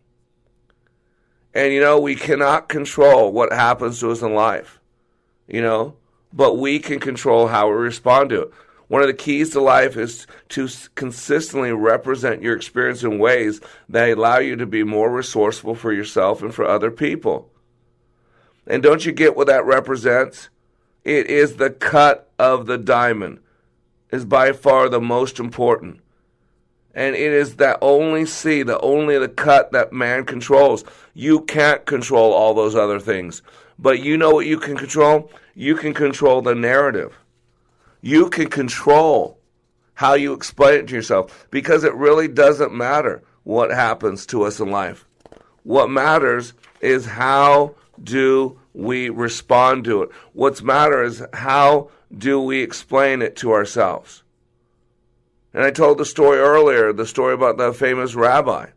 And 1.57 1.73
you 1.73 1.81
know, 1.81 1.99
we 1.99 2.13
cannot 2.13 2.69
control 2.69 3.31
what 3.31 3.51
happens 3.51 3.99
to 3.99 4.11
us 4.11 4.21
in 4.21 4.35
life, 4.35 4.79
you 5.47 5.59
know, 5.59 5.95
but 6.31 6.59
we 6.59 6.77
can 6.77 6.99
control 6.99 7.47
how 7.47 7.67
we 7.67 7.73
respond 7.73 8.29
to 8.29 8.43
it. 8.43 8.51
One 8.89 9.01
of 9.01 9.07
the 9.07 9.15
keys 9.15 9.49
to 9.49 9.59
life 9.59 9.97
is 9.97 10.27
to 10.49 10.69
consistently 10.93 11.71
represent 11.71 12.43
your 12.43 12.55
experience 12.55 13.01
in 13.01 13.17
ways 13.17 13.59
that 13.89 14.07
allow 14.07 14.37
you 14.37 14.55
to 14.55 14.67
be 14.67 14.83
more 14.83 15.11
resourceful 15.11 15.73
for 15.73 15.91
yourself 15.91 16.43
and 16.43 16.53
for 16.53 16.63
other 16.63 16.91
people. 16.91 17.49
And 18.67 18.83
don't 18.83 19.03
you 19.03 19.11
get 19.11 19.35
what 19.35 19.47
that 19.47 19.65
represents? 19.65 20.49
It 21.03 21.25
is 21.25 21.55
the 21.55 21.71
cut 21.71 22.31
of 22.37 22.67
the 22.67 22.77
diamond 22.77 23.39
is 24.11 24.25
by 24.25 24.51
far 24.51 24.89
the 24.89 25.01
most 25.01 25.39
important. 25.39 26.01
And 26.97 27.15
it 27.15 27.31
is 27.31 27.57
that 27.57 27.77
only 27.79 28.25
C, 28.25 28.63
the 28.63 28.79
only 28.79 29.19
the 29.19 29.29
cut 29.29 29.71
that 29.71 29.93
man 29.93 30.25
controls. 30.25 30.83
You 31.13 31.41
can't 31.41 31.85
control 31.85 32.33
all 32.33 32.55
those 32.55 32.75
other 32.75 32.99
things. 32.99 33.43
But 33.77 33.99
you 33.99 34.17
know 34.17 34.31
what 34.31 34.47
you 34.47 34.57
can 34.57 34.75
control? 34.75 35.31
You 35.53 35.75
can 35.75 35.93
control 35.93 36.41
the 36.41 36.55
narrative. 36.55 37.15
You 38.01 38.31
can 38.31 38.47
control 38.49 39.37
how 39.93 40.15
you 40.15 40.33
explain 40.33 40.79
it 40.79 40.87
to 40.87 40.95
yourself 40.95 41.47
because 41.51 41.83
it 41.83 41.93
really 41.93 42.27
doesn't 42.27 42.73
matter 42.73 43.21
what 43.43 43.69
happens 43.69 44.25
to 44.25 44.41
us 44.41 44.59
in 44.59 44.71
life. 44.71 45.05
What 45.61 45.91
matters 45.91 46.53
is 46.81 47.05
how 47.05 47.75
do 48.03 48.59
we 48.73 49.09
respond 49.09 49.83
to 49.83 50.01
it. 50.01 50.09
What's 50.33 50.63
matter 50.63 51.03
is 51.03 51.23
how 51.33 51.91
do 52.17 52.41
we 52.41 52.63
explain 52.63 53.21
it 53.21 53.35
to 53.35 53.51
ourselves. 53.51 54.23
And 55.57 55.65
I 55.65 55.71
told 55.71 55.97
the 55.97 56.05
story 56.05 56.37
earlier, 56.37 56.93
the 56.93 57.07
story 57.07 57.33
about 57.33 57.57
the 57.57 57.73
famous 57.73 58.13
rabbi. 58.13 58.67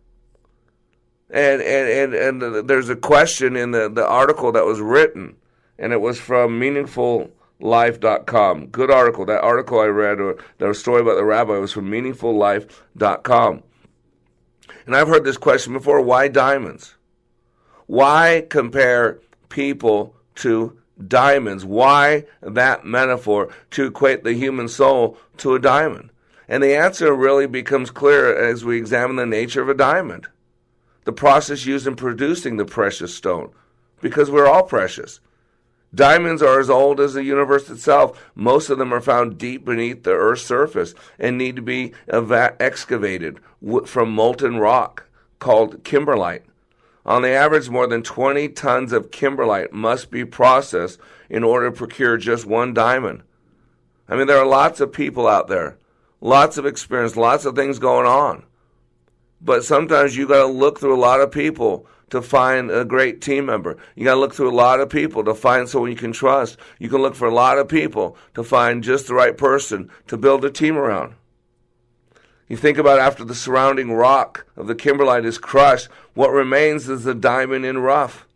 And 1.28 1.60
and 1.60 2.14
and, 2.14 2.42
and 2.42 2.66
there's 2.66 2.88
a 2.88 2.96
question 2.96 3.54
in 3.54 3.72
the, 3.72 3.90
the 3.90 4.06
article 4.06 4.50
that 4.52 4.64
was 4.64 4.80
written, 4.80 5.36
and 5.78 5.92
it 5.92 6.00
was 6.00 6.18
from 6.18 6.58
meaningfullife.com. 6.58 8.66
Good 8.68 8.90
article. 8.90 9.26
That 9.26 9.42
article 9.42 9.78
I 9.78 9.88
read, 9.88 10.20
or 10.20 10.38
the 10.56 10.72
story 10.72 11.02
about 11.02 11.16
the 11.16 11.24
rabbi, 11.24 11.58
was 11.58 11.70
from 11.70 11.90
meaningfullife.com. 11.90 13.62
And 14.86 14.96
I've 14.96 15.08
heard 15.08 15.24
this 15.24 15.36
question 15.36 15.74
before 15.74 16.00
why 16.00 16.28
diamonds? 16.28 16.94
Why 17.88 18.46
compare 18.48 19.20
people 19.50 20.16
to 20.36 20.78
diamonds? 21.06 21.62
Why 21.62 22.24
that 22.40 22.86
metaphor 22.86 23.50
to 23.72 23.84
equate 23.84 24.24
the 24.24 24.32
human 24.32 24.68
soul 24.68 25.18
to 25.36 25.54
a 25.54 25.58
diamond? 25.58 26.08
And 26.50 26.64
the 26.64 26.74
answer 26.74 27.14
really 27.14 27.46
becomes 27.46 27.92
clear 27.92 28.36
as 28.36 28.64
we 28.64 28.76
examine 28.76 29.14
the 29.14 29.24
nature 29.24 29.62
of 29.62 29.68
a 29.68 29.74
diamond, 29.74 30.26
the 31.04 31.12
process 31.12 31.64
used 31.64 31.86
in 31.86 31.94
producing 31.94 32.56
the 32.56 32.64
precious 32.64 33.14
stone, 33.14 33.52
because 34.00 34.32
we're 34.32 34.48
all 34.48 34.64
precious. 34.64 35.20
Diamonds 35.94 36.42
are 36.42 36.58
as 36.58 36.68
old 36.68 36.98
as 36.98 37.14
the 37.14 37.22
universe 37.22 37.70
itself. 37.70 38.32
Most 38.34 38.68
of 38.68 38.78
them 38.78 38.92
are 38.92 39.00
found 39.00 39.38
deep 39.38 39.64
beneath 39.64 40.02
the 40.02 40.10
Earth's 40.10 40.42
surface 40.42 40.92
and 41.20 41.38
need 41.38 41.54
to 41.54 41.62
be 41.62 41.92
excavated 42.08 43.38
from 43.86 44.10
molten 44.10 44.58
rock 44.58 45.04
called 45.38 45.84
kimberlite. 45.84 46.42
On 47.06 47.22
the 47.22 47.30
average, 47.30 47.70
more 47.70 47.86
than 47.86 48.02
20 48.02 48.48
tons 48.48 48.92
of 48.92 49.12
kimberlite 49.12 49.70
must 49.70 50.10
be 50.10 50.24
processed 50.24 50.98
in 51.28 51.44
order 51.44 51.70
to 51.70 51.76
procure 51.76 52.16
just 52.16 52.44
one 52.44 52.74
diamond. 52.74 53.22
I 54.08 54.16
mean, 54.16 54.26
there 54.26 54.38
are 54.38 54.46
lots 54.46 54.80
of 54.80 54.92
people 54.92 55.28
out 55.28 55.46
there 55.46 55.76
lots 56.20 56.58
of 56.58 56.66
experience, 56.66 57.16
lots 57.16 57.44
of 57.44 57.54
things 57.54 57.78
going 57.78 58.06
on. 58.06 58.44
But 59.40 59.64
sometimes 59.64 60.16
you 60.16 60.28
got 60.28 60.46
to 60.46 60.46
look 60.46 60.80
through 60.80 60.94
a 60.94 61.00
lot 61.00 61.20
of 61.20 61.30
people 61.30 61.86
to 62.10 62.20
find 62.20 62.70
a 62.70 62.84
great 62.84 63.20
team 63.20 63.46
member. 63.46 63.76
You 63.94 64.04
got 64.04 64.14
to 64.14 64.20
look 64.20 64.34
through 64.34 64.50
a 64.50 64.52
lot 64.52 64.80
of 64.80 64.90
people 64.90 65.24
to 65.24 65.34
find 65.34 65.68
someone 65.68 65.90
you 65.90 65.96
can 65.96 66.12
trust. 66.12 66.58
You 66.78 66.88
can 66.88 67.00
look 67.00 67.14
for 67.14 67.26
a 67.26 67.34
lot 67.34 67.58
of 67.58 67.68
people 67.68 68.16
to 68.34 68.42
find 68.42 68.84
just 68.84 69.06
the 69.06 69.14
right 69.14 69.36
person 69.36 69.90
to 70.08 70.16
build 70.16 70.44
a 70.44 70.50
team 70.50 70.76
around. 70.76 71.14
You 72.48 72.56
think 72.56 72.78
about 72.78 72.98
after 72.98 73.24
the 73.24 73.34
surrounding 73.34 73.92
rock 73.92 74.44
of 74.56 74.66
the 74.66 74.74
kimberlite 74.74 75.24
is 75.24 75.38
crushed, 75.38 75.88
what 76.14 76.32
remains 76.32 76.88
is 76.88 77.04
the 77.04 77.14
diamond 77.14 77.64
in 77.64 77.78
rough. 77.78 78.26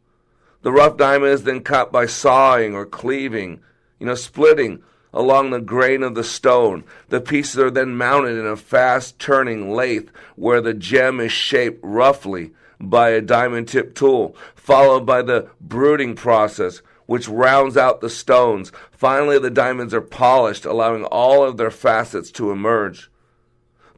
The 0.63 0.73
rough 0.73 0.97
diamond 0.97 1.33
is 1.33 1.43
then 1.43 1.61
cut 1.61 1.91
by 1.91 2.07
sawing 2.07 2.75
or 2.75 2.87
cleaving, 2.87 3.61
you 3.99 4.07
know, 4.07 4.15
splitting 4.15 4.85
along 5.15 5.51
the 5.51 5.61
grain 5.61 6.03
of 6.03 6.15
the 6.15 6.25
stone. 6.25 6.85
The 7.09 7.21
pieces 7.21 7.59
are 7.59 7.71
then 7.71 7.97
mounted 7.97 8.37
in 8.37 8.47
a 8.47 8.57
fast 8.57 9.19
turning 9.19 9.73
lathe 9.73 10.11
where 10.37 10.61
the 10.61 10.75
gem 10.75 11.21
is 11.21 11.33
shaped 11.33 11.81
roughly 11.83 12.51
by 12.81 13.11
a 13.11 13.23
diamond 13.23 13.69
tip 13.69 13.95
tool, 13.95 14.37
followed 14.55 15.07
by 15.07 15.23
the 15.23 15.49
bruting 15.67 16.17
process, 16.17 16.83
which 17.07 17.29
rounds 17.29 17.77
out 17.77 18.01
the 18.01 18.11
stones. 18.11 18.73
Finally, 18.91 19.39
the 19.39 19.51
diamonds 19.51 19.95
are 19.95 20.01
polished, 20.01 20.65
allowing 20.65 21.05
all 21.05 21.45
of 21.45 21.57
their 21.57 21.71
facets 21.71 22.31
to 22.33 22.51
emerge. 22.51 23.11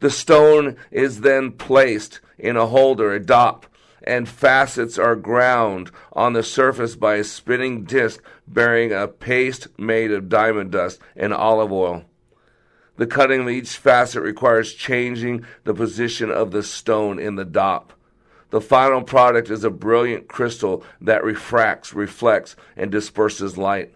The 0.01 0.11
stone 0.11 0.77
is 0.91 1.23
then 1.23 1.53
placed 1.53 2.21
in 2.39 2.57
a 2.57 2.67
holder, 2.67 3.15
a 3.15 3.21
dop, 3.21 3.65
and 4.03 4.29
facets 4.29 4.99
are 4.99 5.17
ground 5.17 5.91
on 6.13 6.33
the 6.33 6.43
surface 6.43 6.97
by 6.97 7.17
a 7.17 7.25
spinning 7.25 7.85
disc 7.85 8.23
bearing 8.47 8.93
a 8.93 9.09
paste 9.09 9.69
made 9.79 10.13
of 10.13 10.29
diamond 10.29 10.73
dust 10.73 11.01
and 11.17 11.33
olive 11.33 11.73
oil. 11.73 12.05
The 12.97 13.07
cutting 13.07 13.43
of 13.43 13.49
each 13.49 13.77
facet 13.77 14.23
requires 14.23 14.73
changing 14.73 15.45
the 15.65 15.75
position 15.75 16.31
of 16.31 16.51
the 16.51 16.63
stone 16.63 17.19
in 17.19 17.37
the 17.37 17.45
dop. 17.45 17.93
The 18.51 18.61
final 18.61 19.03
product 19.03 19.51
is 19.51 19.65
a 19.65 19.71
brilliant 19.71 20.29
crystal 20.29 20.85
that 21.01 21.25
refracts, 21.25 21.93
reflects, 21.93 22.57
and 22.77 22.91
disperses 22.91 23.59
light. 23.59 23.95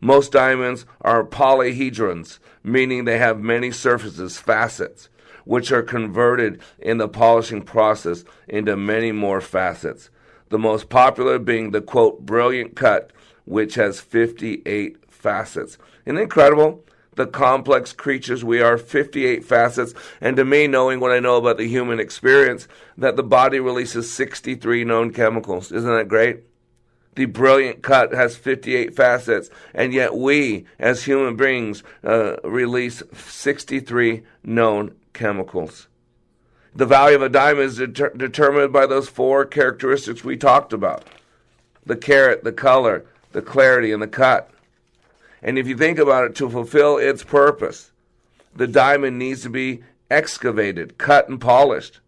Most 0.00 0.32
diamonds 0.32 0.86
are 1.02 1.24
polyhedrons, 1.24 2.38
meaning 2.62 3.04
they 3.04 3.18
have 3.18 3.40
many 3.40 3.70
surfaces, 3.70 4.38
facets, 4.38 5.10
which 5.44 5.72
are 5.72 5.82
converted 5.82 6.60
in 6.78 6.98
the 6.98 7.08
polishing 7.08 7.62
process 7.62 8.24
into 8.48 8.76
many 8.76 9.12
more 9.12 9.40
facets. 9.40 10.10
The 10.48 10.58
most 10.58 10.88
popular 10.88 11.38
being 11.38 11.70
the 11.70 11.80
quote, 11.80 12.26
brilliant 12.26 12.74
cut, 12.74 13.12
which 13.44 13.74
has 13.76 14.00
58 14.00 15.10
facets. 15.10 15.78
Isn't 16.04 16.18
incredible? 16.18 16.84
The 17.14 17.26
complex 17.26 17.92
creatures 17.92 18.44
we 18.44 18.60
are, 18.60 18.78
58 18.78 19.44
facets, 19.44 19.94
and 20.20 20.36
to 20.36 20.44
me, 20.44 20.66
knowing 20.66 21.00
what 21.00 21.12
I 21.12 21.20
know 21.20 21.36
about 21.36 21.58
the 21.58 21.68
human 21.68 22.00
experience, 22.00 22.66
that 22.96 23.16
the 23.16 23.22
body 23.22 23.60
releases 23.60 24.12
63 24.12 24.84
known 24.84 25.12
chemicals. 25.12 25.72
Isn't 25.72 25.92
that 25.92 26.08
great? 26.08 26.44
The 27.16 27.26
brilliant 27.26 27.82
cut 27.82 28.12
has 28.14 28.36
58 28.36 28.94
facets, 28.94 29.50
and 29.74 29.92
yet 29.92 30.14
we, 30.14 30.64
as 30.78 31.04
human 31.04 31.36
beings, 31.36 31.82
uh, 32.04 32.36
release 32.44 33.02
63 33.12 34.22
known 34.44 34.94
chemicals. 35.12 35.88
The 36.74 36.86
value 36.86 37.16
of 37.16 37.22
a 37.22 37.28
diamond 37.28 37.66
is 37.66 37.76
deter- 37.76 38.14
determined 38.14 38.72
by 38.72 38.86
those 38.86 39.08
four 39.08 39.44
characteristics 39.44 40.24
we 40.24 40.36
talked 40.36 40.72
about 40.72 41.04
the 41.84 41.96
carat, 41.96 42.44
the 42.44 42.52
color, 42.52 43.04
the 43.32 43.42
clarity, 43.42 43.90
and 43.90 44.02
the 44.02 44.06
cut. 44.06 44.50
And 45.42 45.58
if 45.58 45.66
you 45.66 45.76
think 45.76 45.98
about 45.98 46.24
it, 46.24 46.34
to 46.36 46.48
fulfill 46.48 46.98
its 46.98 47.24
purpose, 47.24 47.90
the 48.54 48.66
diamond 48.66 49.18
needs 49.18 49.42
to 49.42 49.50
be 49.50 49.82
excavated, 50.10 50.98
cut, 50.98 51.28
and 51.28 51.40
polished. 51.40 52.00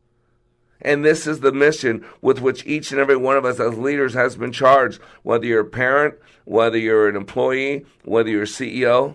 And 0.81 1.05
this 1.05 1.27
is 1.27 1.41
the 1.41 1.53
mission 1.53 2.05
with 2.21 2.41
which 2.41 2.67
each 2.67 2.91
and 2.91 3.01
every 3.01 3.17
one 3.17 3.37
of 3.37 3.45
us 3.45 3.61
as 3.61 3.79
leaders 3.79 4.15
has 4.15 4.37
been 4.37 4.53
charged, 4.53 5.01
whether 5.23 5.47
you're 5.47 5.61
a 5.61 5.65
parent, 5.65 6.15
whether 6.45 6.77
you're 6.77 7.09
an 7.09 7.17
employee, 7.17 7.87
whether 8.05 8.29
you're 8.29 8.43
a 8.43 8.47
CEO. 8.47 9.15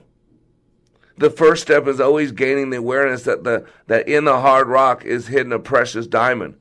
The 1.18 1.30
first 1.32 1.64
step 1.64 1.88
is 1.88 2.00
always 2.00 2.32
gaining 2.32 2.70
the 2.70 2.78
awareness 2.78 3.24
that 3.24 3.44
the 3.44 3.66
that 3.88 4.08
in 4.08 4.26
the 4.26 4.40
hard 4.40 4.68
rock 4.68 5.04
is 5.04 5.28
hidden 5.28 5.52
a 5.52 5.60
precious 5.60 6.06
diamond. 6.08 6.56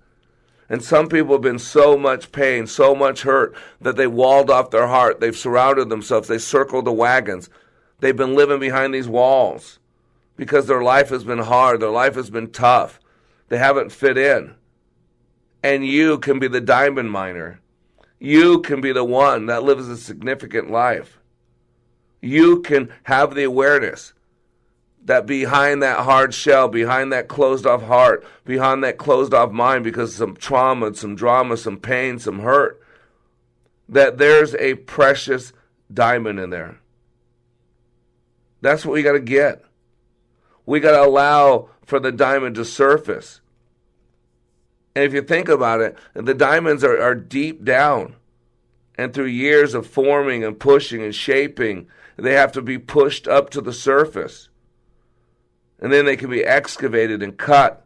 And 0.69 0.83
some 0.83 1.09
people 1.09 1.35
have 1.35 1.43
been 1.43 1.59
so 1.59 1.97
much 1.97 2.33
pain, 2.33 2.67
so 2.67 2.95
much 2.95 3.23
hurt, 3.23 3.55
that 3.81 3.97
they 3.97 4.07
walled 4.07 4.51
off 4.51 4.71
their 4.71 4.89
heart. 4.89 5.21
They've 5.21 5.37
surrounded 5.37 5.89
themselves. 5.89 6.27
They 6.27 6.39
circled 6.39 6.87
the 6.87 6.93
wagons. 6.93 7.49
They've 8.01 8.17
been 8.17 8.35
living 8.35 8.59
behind 8.59 8.93
these 8.93 9.07
walls 9.07 9.79
because 10.37 10.67
their 10.67 10.83
life 10.83 11.11
has 11.11 11.23
been 11.23 11.39
hard. 11.39 11.81
Their 11.81 11.91
life 11.91 12.15
has 12.17 12.31
been 12.31 12.51
tough. 12.51 12.99
They 13.49 13.59
haven't 13.59 13.93
fit 13.93 14.19
in. 14.19 14.55
And 15.63 15.87
you 15.87 16.19
can 16.19 16.39
be 16.39 16.49
the 16.49 16.61
diamond 16.61 17.13
miner. 17.13 17.61
You 18.19 18.61
can 18.61 18.81
be 18.81 18.93
the 18.93 19.05
one 19.05 19.47
that 19.47 19.63
lives 19.63 19.89
a 19.89 19.97
significant 19.97 20.71
life. 20.71 21.21
You 22.21 22.61
can 22.63 22.93
have 23.05 23.35
the 23.35 23.45
awareness 23.45 24.15
that 25.07 25.25
behind 25.25 25.83
that 25.83 26.01
hard 26.01 26.35
shell, 26.35 26.69
behind 26.69 27.13
that 27.13 27.29
closed 27.29 27.65
off 27.65 27.83
heart, 27.85 28.27
behind 28.45 28.83
that 28.83 28.99
closed 28.99 29.33
off 29.33 29.53
mind 29.53 29.85
because 29.85 30.11
of 30.11 30.17
some 30.17 30.37
trauma, 30.37 30.95
some 30.95 31.15
drama, 31.15 31.57
some 31.57 31.79
pain, 31.79 32.19
some 32.19 32.41
hurt, 32.41 32.83
that 33.89 34.19
there's 34.19 34.57
a 34.57 34.75
precious 34.75 35.53
diamond 35.93 36.41
in 36.41 36.51
there. 36.51 36.81
That's 38.61 38.85
what 38.85 38.95
we 38.95 39.05
got 39.05 39.13
to 39.13 39.21
get. 39.21 39.65
We 40.67 40.81
got 40.81 40.91
to 40.91 41.05
allow 41.05 41.69
for 41.85 42.01
the 42.01 42.11
diamond 42.11 42.57
to 42.57 42.65
surface. 42.65 43.41
And 44.97 45.05
if 45.05 45.15
you 45.15 45.23
think 45.23 45.49
about 45.49 45.81
it, 45.81 45.97
the 46.15 46.35
diamonds 46.35 46.83
are, 46.83 47.01
are 47.01 47.15
deep 47.15 47.65
down. 47.65 48.17
And 48.99 49.15
through 49.15 49.27
years 49.27 49.75
of 49.75 49.87
forming 49.87 50.43
and 50.43 50.59
pushing 50.59 51.03
and 51.03 51.15
shaping, 51.15 51.87
they 52.17 52.33
have 52.33 52.51
to 52.53 52.63
be 52.63 52.79
pushed 52.79 53.29
up 53.29 53.51
to 53.51 53.61
the 53.61 53.75
surface 53.75 54.49
and 55.81 55.93
then 55.93 56.05
they 56.05 56.17
can 56.17 56.31
be 56.31 56.45
excavated 56.45 57.23
and 57.23 57.37
cut, 57.37 57.85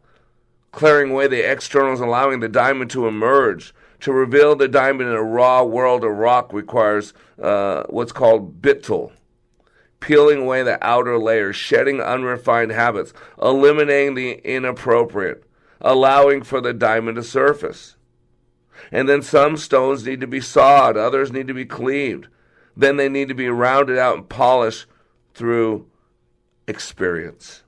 clearing 0.71 1.11
away 1.11 1.27
the 1.27 1.49
externals, 1.49 1.99
allowing 1.99 2.39
the 2.39 2.49
diamond 2.49 2.89
to 2.91 3.07
emerge. 3.07 3.73
To 4.01 4.11
reveal 4.11 4.55
the 4.55 4.67
diamond 4.67 5.09
in 5.09 5.15
a 5.15 5.23
raw 5.23 5.63
world 5.63 6.03
of 6.03 6.11
rock 6.11 6.53
requires 6.53 7.13
uh, 7.39 7.83
what's 7.89 8.11
called 8.11 8.59
bittul, 8.61 9.11
peeling 9.99 10.41
away 10.41 10.63
the 10.63 10.83
outer 10.83 11.19
layers, 11.19 11.55
shedding 11.55 12.01
unrefined 12.01 12.71
habits, 12.71 13.13
eliminating 13.39 14.15
the 14.15 14.41
inappropriate, 14.43 15.43
allowing 15.81 16.41
for 16.41 16.61
the 16.61 16.73
diamond 16.73 17.17
to 17.17 17.23
surface. 17.23 17.95
And 18.91 19.07
then 19.07 19.21
some 19.21 19.55
stones 19.55 20.05
need 20.05 20.21
to 20.21 20.27
be 20.27 20.41
sawed, 20.41 20.97
others 20.97 21.31
need 21.31 21.47
to 21.47 21.53
be 21.53 21.65
cleaved. 21.65 22.27
Then 22.75 22.97
they 22.97 23.09
need 23.09 23.27
to 23.27 23.35
be 23.35 23.49
rounded 23.49 23.99
out 23.99 24.15
and 24.15 24.27
polished 24.27 24.87
through 25.35 25.87
experience. 26.67 27.63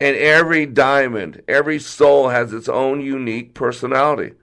And 0.00 0.16
every 0.16 0.64
diamond, 0.64 1.42
every 1.48 1.80
soul 1.80 2.28
has 2.28 2.52
its 2.52 2.68
own 2.68 3.00
unique 3.00 3.54
personality. 3.54 4.34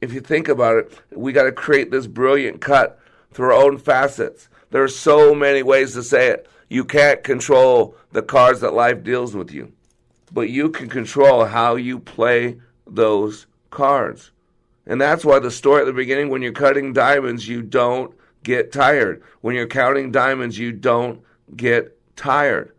If 0.00 0.12
you 0.12 0.20
think 0.20 0.48
about 0.48 0.76
it, 0.76 1.00
we 1.10 1.32
got 1.32 1.44
to 1.44 1.52
create 1.52 1.90
this 1.90 2.06
brilliant 2.06 2.60
cut 2.60 2.98
through 3.32 3.46
our 3.46 3.64
own 3.64 3.78
facets. 3.78 4.48
There 4.70 4.82
are 4.82 4.88
so 4.88 5.34
many 5.34 5.64
ways 5.64 5.94
to 5.94 6.02
say 6.04 6.28
it. 6.28 6.48
You 6.68 6.84
can't 6.84 7.24
control 7.24 7.96
the 8.12 8.22
cards 8.22 8.60
that 8.60 8.74
life 8.74 9.02
deals 9.02 9.34
with 9.34 9.50
you, 9.50 9.72
but 10.32 10.50
you 10.50 10.70
can 10.70 10.88
control 10.88 11.46
how 11.46 11.74
you 11.74 11.98
play 11.98 12.58
those 12.86 13.46
cards. 13.70 14.30
And 14.86 15.00
that's 15.00 15.24
why 15.24 15.40
the 15.40 15.50
story 15.50 15.80
at 15.80 15.86
the 15.86 15.92
beginning 15.92 16.28
when 16.28 16.40
you're 16.40 16.52
cutting 16.52 16.92
diamonds, 16.92 17.48
you 17.48 17.62
don't 17.62 18.14
get 18.44 18.70
tired. 18.70 19.22
When 19.40 19.56
you're 19.56 19.66
counting 19.66 20.12
diamonds, 20.12 20.56
you 20.56 20.72
don't 20.72 21.20
get 21.56 21.98
tired 22.16 22.72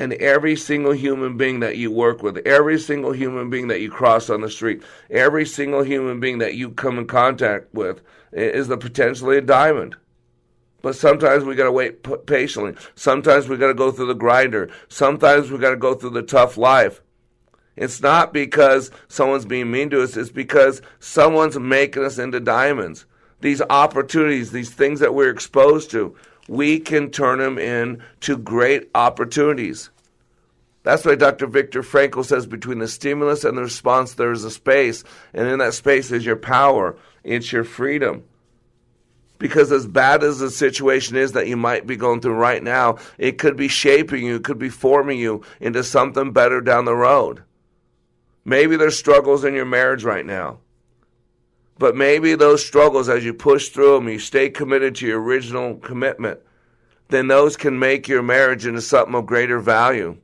and 0.00 0.14
every 0.14 0.56
single 0.56 0.92
human 0.92 1.36
being 1.36 1.60
that 1.60 1.76
you 1.76 1.90
work 1.90 2.22
with, 2.22 2.38
every 2.46 2.80
single 2.80 3.12
human 3.12 3.50
being 3.50 3.68
that 3.68 3.82
you 3.82 3.90
cross 3.90 4.30
on 4.30 4.40
the 4.40 4.48
street, 4.48 4.82
every 5.10 5.44
single 5.44 5.82
human 5.82 6.18
being 6.20 6.38
that 6.38 6.54
you 6.54 6.70
come 6.70 6.98
in 6.98 7.06
contact 7.06 7.74
with 7.74 8.00
is 8.32 8.68
the 8.68 8.78
potentially 8.78 9.36
a 9.36 9.42
diamond. 9.42 9.94
But 10.80 10.96
sometimes 10.96 11.44
we 11.44 11.54
got 11.54 11.64
to 11.64 11.72
wait 11.72 12.02
patiently. 12.24 12.76
Sometimes 12.94 13.46
we 13.46 13.58
got 13.58 13.66
to 13.66 13.74
go 13.74 13.92
through 13.92 14.06
the 14.06 14.14
grinder. 14.14 14.70
Sometimes 14.88 15.50
we 15.50 15.58
got 15.58 15.70
to 15.70 15.76
go 15.76 15.92
through 15.92 16.10
the 16.10 16.22
tough 16.22 16.56
life. 16.56 17.02
It's 17.76 18.00
not 18.00 18.32
because 18.32 18.90
someone's 19.06 19.44
being 19.44 19.70
mean 19.70 19.90
to 19.90 20.02
us, 20.02 20.16
it's 20.16 20.30
because 20.30 20.80
someone's 20.98 21.58
making 21.58 22.06
us 22.06 22.16
into 22.16 22.40
diamonds. 22.40 23.04
These 23.42 23.60
opportunities, 23.68 24.50
these 24.50 24.70
things 24.70 25.00
that 25.00 25.14
we're 25.14 25.30
exposed 25.30 25.90
to, 25.90 26.16
we 26.50 26.80
can 26.80 27.12
turn 27.12 27.38
them 27.38 27.58
into 27.58 28.36
great 28.36 28.90
opportunities. 28.92 29.88
That's 30.82 31.04
why 31.04 31.14
Dr. 31.14 31.46
Viktor 31.46 31.84
Frankl 31.84 32.24
says 32.24 32.44
between 32.44 32.80
the 32.80 32.88
stimulus 32.88 33.44
and 33.44 33.56
the 33.56 33.62
response, 33.62 34.14
there 34.14 34.32
is 34.32 34.42
a 34.42 34.50
space. 34.50 35.04
And 35.32 35.46
in 35.46 35.60
that 35.60 35.74
space 35.74 36.10
is 36.10 36.26
your 36.26 36.34
power, 36.34 36.96
it's 37.22 37.52
your 37.52 37.62
freedom. 37.62 38.24
Because 39.38 39.70
as 39.70 39.86
bad 39.86 40.24
as 40.24 40.40
the 40.40 40.50
situation 40.50 41.16
is 41.16 41.32
that 41.32 41.46
you 41.46 41.56
might 41.56 41.86
be 41.86 41.94
going 41.94 42.20
through 42.20 42.34
right 42.34 42.64
now, 42.64 42.98
it 43.16 43.38
could 43.38 43.56
be 43.56 43.68
shaping 43.68 44.26
you, 44.26 44.34
it 44.34 44.44
could 44.44 44.58
be 44.58 44.70
forming 44.70 45.20
you 45.20 45.42
into 45.60 45.84
something 45.84 46.32
better 46.32 46.60
down 46.60 46.84
the 46.84 46.96
road. 46.96 47.44
Maybe 48.44 48.74
there's 48.74 48.98
struggles 48.98 49.44
in 49.44 49.54
your 49.54 49.66
marriage 49.66 50.02
right 50.02 50.26
now. 50.26 50.58
But 51.80 51.96
maybe 51.96 52.34
those 52.34 52.64
struggles, 52.64 53.08
as 53.08 53.24
you 53.24 53.32
push 53.32 53.70
through 53.70 53.94
them, 53.94 54.08
you 54.10 54.18
stay 54.18 54.50
committed 54.50 54.96
to 54.96 55.06
your 55.06 55.18
original 55.18 55.76
commitment, 55.76 56.38
then 57.08 57.26
those 57.26 57.56
can 57.56 57.78
make 57.78 58.06
your 58.06 58.22
marriage 58.22 58.66
into 58.66 58.82
something 58.82 59.14
of 59.14 59.24
greater 59.24 59.58
value. 59.60 60.18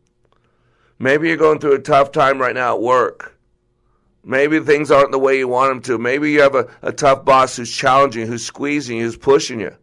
Maybe 0.98 1.28
you're 1.28 1.38
going 1.38 1.58
through 1.58 1.76
a 1.76 1.78
tough 1.78 2.12
time 2.12 2.38
right 2.38 2.54
now 2.54 2.74
at 2.74 2.82
work. 2.82 3.38
Maybe 4.22 4.60
things 4.60 4.90
aren't 4.90 5.12
the 5.12 5.18
way 5.18 5.38
you 5.38 5.48
want 5.48 5.70
them 5.70 5.80
to. 5.84 5.96
Maybe 5.96 6.30
you 6.30 6.42
have 6.42 6.54
a, 6.54 6.68
a 6.82 6.92
tough 6.92 7.24
boss 7.24 7.56
who's 7.56 7.74
challenging 7.74 8.26
who's 8.26 8.44
squeezing 8.44 9.00
who's 9.00 9.16
pushing 9.16 9.58
you. 9.58 9.74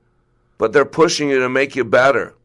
But 0.60 0.74
they're 0.74 0.86
pushing 0.86 1.30
you 1.30 1.40
to 1.40 1.50
make 1.50 1.76
you 1.76 1.84
better, 1.84 2.36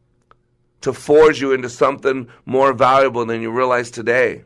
to 0.81 0.91
forge 0.91 1.39
you 1.39 1.51
into 1.51 1.69
something 1.69 2.29
more 2.47 2.73
valuable 2.73 3.27
than 3.27 3.43
you 3.43 3.51
realize 3.51 3.91
today. 3.91 4.43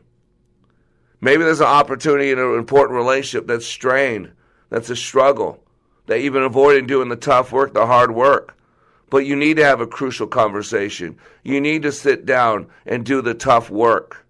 Maybe 1.22 1.42
there's 1.42 1.60
an 1.60 1.68
opportunity 1.68 2.32
in 2.32 2.38
an 2.38 2.58
important 2.58 2.98
relationship 2.98 3.46
that's 3.46 3.64
strained 3.64 4.32
that's 4.74 4.90
a 4.90 4.96
struggle, 4.96 5.62
that 6.06 6.20
you've 6.20 6.34
avoiding 6.34 6.88
doing 6.88 7.08
the 7.08 7.14
tough 7.14 7.52
work, 7.52 7.74
the 7.74 7.86
hard 7.86 8.12
work. 8.12 8.56
But 9.08 9.18
you 9.18 9.36
need 9.36 9.58
to 9.58 9.64
have 9.64 9.80
a 9.80 9.86
crucial 9.86 10.26
conversation. 10.26 11.16
You 11.44 11.60
need 11.60 11.82
to 11.82 11.92
sit 11.92 12.26
down 12.26 12.66
and 12.84 13.06
do 13.06 13.22
the 13.22 13.34
tough 13.34 13.70
work. 13.70 14.26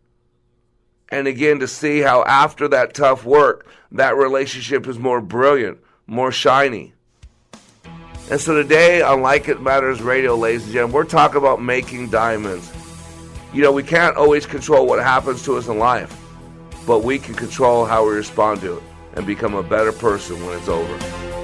And 1.08 1.26
again, 1.26 1.60
to 1.60 1.66
see 1.66 2.00
how 2.00 2.24
after 2.24 2.68
that 2.68 2.92
tough 2.92 3.24
work, 3.24 3.66
that 3.92 4.16
relationship 4.16 4.86
is 4.86 4.98
more 4.98 5.22
brilliant, 5.22 5.78
more 6.06 6.30
shiny. 6.30 6.92
And 8.30 8.38
so 8.38 8.54
today 8.54 9.00
on 9.00 9.22
Like 9.22 9.48
It 9.48 9.62
Matters 9.62 10.02
Radio, 10.02 10.36
ladies 10.36 10.64
and 10.64 10.74
gentlemen, 10.74 10.94
we're 10.94 11.04
talking 11.04 11.38
about 11.38 11.62
making 11.62 12.10
diamonds. 12.10 12.70
You 13.54 13.62
know, 13.62 13.72
we 13.72 13.82
can't 13.82 14.18
always 14.18 14.44
control 14.44 14.86
what 14.86 15.02
happens 15.02 15.42
to 15.44 15.56
us 15.56 15.68
in 15.68 15.78
life, 15.78 16.14
but 16.86 17.02
we 17.02 17.18
can 17.18 17.34
control 17.34 17.86
how 17.86 18.06
we 18.06 18.12
respond 18.12 18.60
to 18.60 18.76
it 18.76 18.82
and 19.14 19.26
become 19.26 19.54
a 19.54 19.62
better 19.62 19.92
person 19.92 20.44
when 20.44 20.58
it's 20.58 20.68
over. 20.68 21.43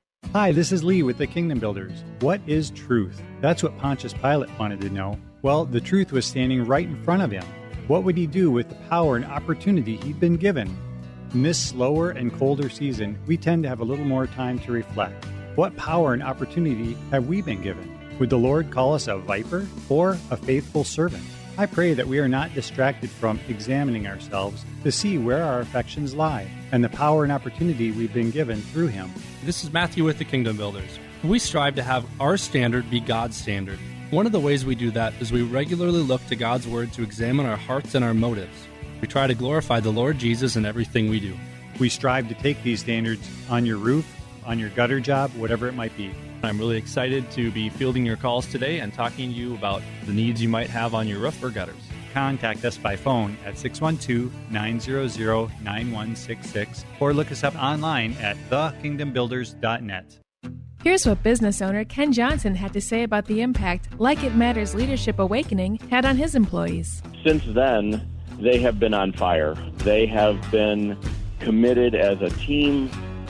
Hi, 0.29 0.53
this 0.53 0.71
is 0.71 0.81
Lee 0.81 1.03
with 1.03 1.17
the 1.17 1.27
Kingdom 1.27 1.59
Builders. 1.59 2.05
What 2.21 2.39
is 2.47 2.69
truth? 2.69 3.21
That's 3.41 3.63
what 3.63 3.77
Pontius 3.77 4.13
Pilate 4.13 4.49
wanted 4.57 4.79
to 4.79 4.89
know. 4.89 5.19
Well, 5.41 5.65
the 5.65 5.81
truth 5.81 6.13
was 6.13 6.25
standing 6.25 6.63
right 6.63 6.87
in 6.87 7.03
front 7.03 7.21
of 7.21 7.31
him. 7.31 7.43
What 7.87 8.05
would 8.05 8.15
he 8.15 8.27
do 8.27 8.49
with 8.49 8.69
the 8.69 8.75
power 8.87 9.17
and 9.17 9.25
opportunity 9.25 9.97
he'd 9.97 10.21
been 10.21 10.37
given? 10.37 10.73
In 11.33 11.43
this 11.43 11.59
slower 11.59 12.11
and 12.11 12.33
colder 12.33 12.69
season, 12.69 13.19
we 13.27 13.35
tend 13.35 13.63
to 13.63 13.69
have 13.69 13.81
a 13.81 13.83
little 13.83 14.05
more 14.05 14.25
time 14.25 14.57
to 14.59 14.71
reflect. 14.71 15.25
What 15.55 15.75
power 15.75 16.13
and 16.13 16.23
opportunity 16.23 16.95
have 17.09 17.27
we 17.27 17.41
been 17.41 17.61
given? 17.61 17.99
Would 18.17 18.29
the 18.29 18.37
Lord 18.37 18.71
call 18.71 18.93
us 18.93 19.07
a 19.07 19.17
viper 19.17 19.67
or 19.89 20.11
a 20.29 20.37
faithful 20.37 20.85
servant? 20.85 21.25
I 21.61 21.67
pray 21.67 21.93
that 21.93 22.07
we 22.07 22.17
are 22.17 22.27
not 22.27 22.55
distracted 22.55 23.11
from 23.11 23.39
examining 23.47 24.07
ourselves 24.07 24.65
to 24.81 24.91
see 24.91 25.19
where 25.19 25.43
our 25.43 25.59
affections 25.59 26.15
lie 26.15 26.49
and 26.71 26.83
the 26.83 26.89
power 26.89 27.21
and 27.21 27.31
opportunity 27.31 27.91
we've 27.91 28.11
been 28.11 28.31
given 28.31 28.61
through 28.61 28.87
Him. 28.87 29.11
This 29.43 29.63
is 29.63 29.71
Matthew 29.71 30.03
with 30.03 30.17
the 30.17 30.25
Kingdom 30.25 30.57
Builders. 30.57 30.97
We 31.23 31.37
strive 31.37 31.75
to 31.75 31.83
have 31.83 32.03
our 32.19 32.35
standard 32.35 32.89
be 32.89 32.99
God's 32.99 33.37
standard. 33.37 33.77
One 34.09 34.25
of 34.25 34.31
the 34.31 34.39
ways 34.39 34.65
we 34.65 34.73
do 34.73 34.89
that 34.89 35.13
is 35.21 35.31
we 35.31 35.43
regularly 35.43 36.01
look 36.01 36.25
to 36.29 36.35
God's 36.35 36.67
Word 36.67 36.93
to 36.93 37.03
examine 37.03 37.45
our 37.45 37.57
hearts 37.57 37.93
and 37.93 38.03
our 38.03 38.15
motives. 38.15 38.67
We 38.99 39.07
try 39.07 39.27
to 39.27 39.35
glorify 39.35 39.81
the 39.81 39.91
Lord 39.91 40.17
Jesus 40.17 40.55
in 40.55 40.65
everything 40.65 41.11
we 41.11 41.19
do. 41.19 41.37
We 41.79 41.89
strive 41.89 42.27
to 42.29 42.33
take 42.33 42.63
these 42.63 42.79
standards 42.79 43.29
on 43.51 43.67
your 43.67 43.77
roof, 43.77 44.11
on 44.45 44.59
your 44.59 44.69
gutter 44.69 44.99
job, 44.99 45.31
whatever 45.35 45.67
it 45.67 45.73
might 45.73 45.95
be. 45.97 46.13
I'm 46.43 46.57
really 46.57 46.77
excited 46.77 47.29
to 47.31 47.51
be 47.51 47.69
fielding 47.69 48.05
your 48.05 48.17
calls 48.17 48.47
today 48.47 48.79
and 48.79 48.93
talking 48.93 49.29
to 49.29 49.35
you 49.35 49.53
about 49.53 49.81
the 50.05 50.13
needs 50.13 50.41
you 50.41 50.49
might 50.49 50.69
have 50.69 50.95
on 50.95 51.07
your 51.07 51.19
roof 51.19 51.43
or 51.43 51.49
gutters. 51.49 51.75
Contact 52.13 52.65
us 52.65 52.77
by 52.77 52.95
phone 52.95 53.37
at 53.45 53.57
612 53.57 54.31
900 54.51 55.63
9166 55.63 56.85
or 56.99 57.13
look 57.13 57.31
us 57.31 57.43
up 57.43 57.55
online 57.55 58.13
at 58.13 58.37
thekingdombuilders.net. 58.49 60.17
Here's 60.83 61.05
what 61.05 61.21
business 61.21 61.61
owner 61.61 61.85
Ken 61.85 62.11
Johnson 62.11 62.55
had 62.55 62.73
to 62.73 62.81
say 62.81 63.03
about 63.03 63.25
the 63.25 63.41
impact 63.41 63.99
Like 63.99 64.23
It 64.23 64.33
Matters 64.33 64.73
Leadership 64.73 65.19
Awakening 65.19 65.77
had 65.91 66.05
on 66.05 66.17
his 66.17 66.33
employees. 66.33 67.03
Since 67.23 67.43
then, 67.49 68.09
they 68.39 68.59
have 68.59 68.79
been 68.79 68.95
on 68.95 69.13
fire. 69.13 69.53
They 69.77 70.07
have 70.07 70.49
been 70.49 70.97
committed 71.39 71.93
as 71.93 72.19
a 72.21 72.31
team, 72.31 72.89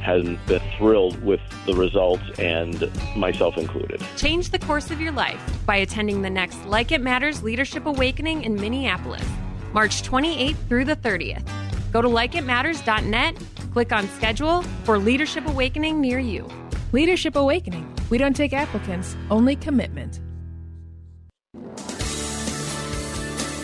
has 0.00 0.24
been 0.46 0.62
thrilled 0.76 1.22
with 1.22 1.40
the 1.66 1.74
results, 1.74 2.22
and 2.38 2.90
myself 3.16 3.56
included. 3.56 4.02
Change 4.16 4.50
the 4.50 4.58
course 4.58 4.90
of 4.90 5.00
your 5.00 5.12
life 5.12 5.40
by 5.66 5.76
attending 5.76 6.22
the 6.22 6.30
next 6.30 6.64
Like 6.66 6.92
It 6.92 7.00
Matters 7.00 7.42
Leadership 7.42 7.86
Awakening 7.86 8.44
in 8.44 8.54
Minneapolis, 8.54 9.26
March 9.72 10.02
28th 10.02 10.56
through 10.68 10.84
the 10.84 10.96
30th. 10.96 11.46
Go 11.92 12.02
to 12.02 12.08
likeitmatters.net, 12.08 13.36
click 13.72 13.92
on 13.92 14.08
schedule 14.08 14.62
for 14.84 14.98
Leadership 14.98 15.46
Awakening 15.46 16.00
near 16.00 16.18
you. 16.18 16.48
Leadership 16.92 17.36
Awakening. 17.36 17.86
We 18.10 18.18
don't 18.18 18.34
take 18.34 18.52
applicants, 18.52 19.16
only 19.30 19.56
commitment. 19.56 20.20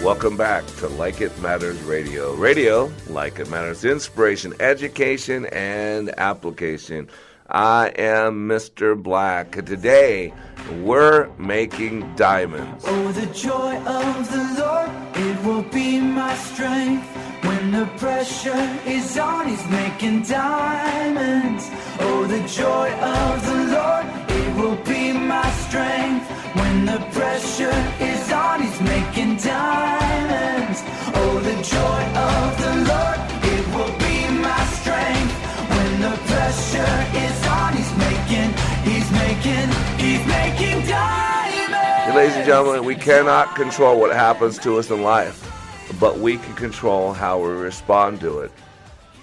Welcome 0.05 0.37
back 0.37 0.67
to 0.81 0.88
Like 0.88 1.23
It 1.23 1.33
Matters 1.40 1.83
Radio. 1.85 2.35
Radio, 2.35 2.93
like 3.09 3.38
it 3.38 3.49
matters, 3.49 3.87
inspiration, 3.87 4.53
education, 4.61 5.47
and 5.47 6.11
application. 6.19 7.09
I 7.49 7.88
am 7.97 8.47
Mr. 8.47 9.03
Black. 9.03 9.53
Today, 9.64 10.35
we're 10.83 11.31
making 11.38 12.17
diamonds. 12.17 12.85
Oh, 12.87 13.12
the 13.12 13.25
joy 13.33 13.79
of 13.79 14.31
the 14.31 14.45
Lord, 14.61 14.90
it 15.17 15.43
will 15.43 15.62
be 15.73 15.99
my 15.99 16.35
strength. 16.35 17.07
When 17.47 17.73
the 17.73 17.87
pressure 17.97 18.79
is 18.85 19.17
on, 19.17 19.49
He's 19.49 19.67
making 19.71 20.25
diamonds. 20.25 21.71
Oh, 21.99 22.27
the 22.27 22.47
joy 22.47 22.90
of 22.93 23.47
the 23.47 23.59
Lord, 23.73 24.07
it 24.29 24.57
will 24.57 24.77
be 24.85 25.12
my 25.12 25.51
strength. 25.67 26.29
When 26.57 26.63
the 26.87 26.99
pressure 27.12 27.79
is 28.01 28.33
on, 28.33 28.62
He's 28.62 28.81
making 28.81 29.37
diamonds. 29.37 30.83
Oh, 31.14 31.40
the 31.40 31.57
joy 31.62 32.03
of 32.18 32.49
the 32.64 32.73
Lord, 32.90 33.20
it 33.53 33.64
will 33.75 33.94
be 33.99 34.17
my 34.42 34.65
strength. 34.79 35.33
When 35.71 36.00
the 36.00 36.17
pressure 36.29 36.96
is 37.27 37.46
on, 37.46 37.73
He's 37.77 37.92
making, 37.96 38.50
He's 38.85 39.11
making, 39.13 39.69
He's 39.98 40.27
making 40.27 40.87
diamonds. 40.87 42.15
Ladies 42.15 42.37
and 42.37 42.46
gentlemen, 42.46 42.85
we 42.85 42.94
cannot 42.94 43.56
control 43.56 43.98
what 43.98 44.15
happens 44.15 44.58
to 44.58 44.79
us 44.79 44.90
in 44.90 45.02
life, 45.02 45.50
but 45.98 46.19
we 46.19 46.37
can 46.37 46.54
control 46.54 47.13
how 47.13 47.40
we 47.40 47.50
respond 47.50 48.21
to 48.21 48.40
it. 48.40 48.52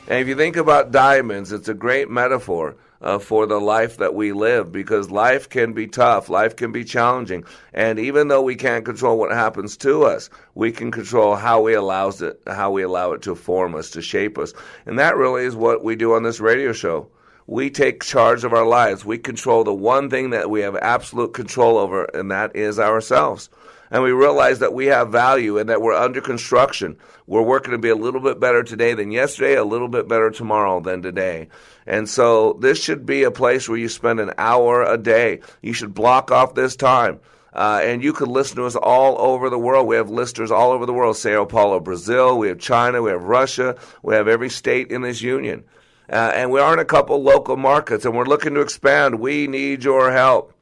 And 0.07 0.19
if 0.19 0.27
you 0.27 0.35
think 0.35 0.57
about 0.57 0.91
diamonds, 0.91 1.51
it's 1.51 1.69
a 1.69 1.73
great 1.73 2.09
metaphor 2.09 2.75
uh, 3.01 3.19
for 3.19 3.45
the 3.45 3.59
life 3.59 3.97
that 3.97 4.13
we 4.13 4.31
live 4.31 4.71
because 4.71 5.09
life 5.11 5.49
can 5.49 5.73
be 5.73 5.87
tough, 5.87 6.29
life 6.29 6.55
can 6.55 6.71
be 6.71 6.83
challenging, 6.83 7.43
and 7.73 7.99
even 7.99 8.27
though 8.27 8.41
we 8.41 8.55
can't 8.55 8.85
control 8.85 9.17
what 9.17 9.31
happens 9.31 9.75
to 9.77 10.03
us, 10.03 10.29
we 10.55 10.71
can 10.71 10.91
control 10.91 11.35
how 11.35 11.61
we 11.61 11.73
allows 11.73 12.21
it, 12.21 12.41
how 12.47 12.71
we 12.71 12.83
allow 12.83 13.11
it 13.13 13.21
to 13.23 13.35
form 13.35 13.75
us, 13.75 13.89
to 13.91 14.01
shape 14.01 14.37
us, 14.37 14.53
and 14.85 14.99
that 14.99 15.17
really 15.17 15.43
is 15.43 15.55
what 15.55 15.83
we 15.83 15.95
do 15.95 16.13
on 16.13 16.23
this 16.23 16.39
radio 16.39 16.73
show. 16.73 17.07
we 17.47 17.69
take 17.69 18.03
charge 18.03 18.43
of 18.43 18.53
our 18.53 18.65
lives. 18.65 19.03
We 19.03 19.17
control 19.17 19.63
the 19.63 19.73
one 19.73 20.09
thing 20.09 20.29
that 20.29 20.49
we 20.49 20.61
have 20.61 20.75
absolute 20.77 21.33
control 21.33 21.77
over, 21.77 22.05
and 22.05 22.31
that 22.31 22.55
is 22.55 22.79
ourselves. 22.79 23.49
And 23.91 24.01
we 24.01 24.11
realize 24.11 24.59
that 24.59 24.73
we 24.73 24.85
have 24.85 25.11
value 25.11 25.57
and 25.57 25.69
that 25.69 25.81
we're 25.81 25.93
under 25.93 26.21
construction. 26.21 26.97
We're 27.27 27.41
working 27.41 27.71
to 27.71 27.77
be 27.77 27.89
a 27.89 27.95
little 27.95 28.21
bit 28.21 28.39
better 28.39 28.63
today 28.63 28.93
than 28.93 29.11
yesterday, 29.11 29.55
a 29.55 29.65
little 29.65 29.89
bit 29.89 30.07
better 30.07 30.31
tomorrow 30.31 30.79
than 30.79 31.01
today. 31.01 31.49
And 31.85 32.09
so 32.09 32.53
this 32.61 32.81
should 32.81 33.05
be 33.05 33.23
a 33.23 33.31
place 33.31 33.67
where 33.67 33.77
you 33.77 33.89
spend 33.89 34.21
an 34.21 34.31
hour 34.37 34.81
a 34.81 34.97
day. 34.97 35.41
You 35.61 35.73
should 35.73 35.93
block 35.93 36.31
off 36.31 36.55
this 36.55 36.77
time. 36.77 37.19
Uh, 37.53 37.81
and 37.83 38.01
you 38.01 38.13
can 38.13 38.29
listen 38.29 38.55
to 38.55 38.65
us 38.65 38.77
all 38.77 39.19
over 39.19 39.49
the 39.49 39.59
world. 39.59 39.85
We 39.85 39.97
have 39.97 40.09
listeners 40.09 40.51
all 40.51 40.71
over 40.71 40.85
the 40.85 40.93
world. 40.93 41.17
Sao 41.17 41.43
Paulo, 41.43 41.81
Brazil. 41.81 42.37
We 42.37 42.47
have 42.47 42.59
China. 42.59 43.01
We 43.01 43.11
have 43.11 43.23
Russia. 43.23 43.77
We 44.03 44.15
have 44.15 44.29
every 44.29 44.49
state 44.49 44.89
in 44.89 45.01
this 45.01 45.21
union. 45.21 45.65
Uh, 46.09 46.31
and 46.33 46.49
we 46.49 46.61
are 46.61 46.71
in 46.71 46.79
a 46.79 46.85
couple 46.85 47.21
local 47.21 47.57
markets, 47.57 48.05
and 48.05 48.15
we're 48.15 48.25
looking 48.25 48.53
to 48.53 48.61
expand. 48.61 49.19
We 49.19 49.47
need 49.47 49.83
your 49.83 50.11
help 50.11 50.53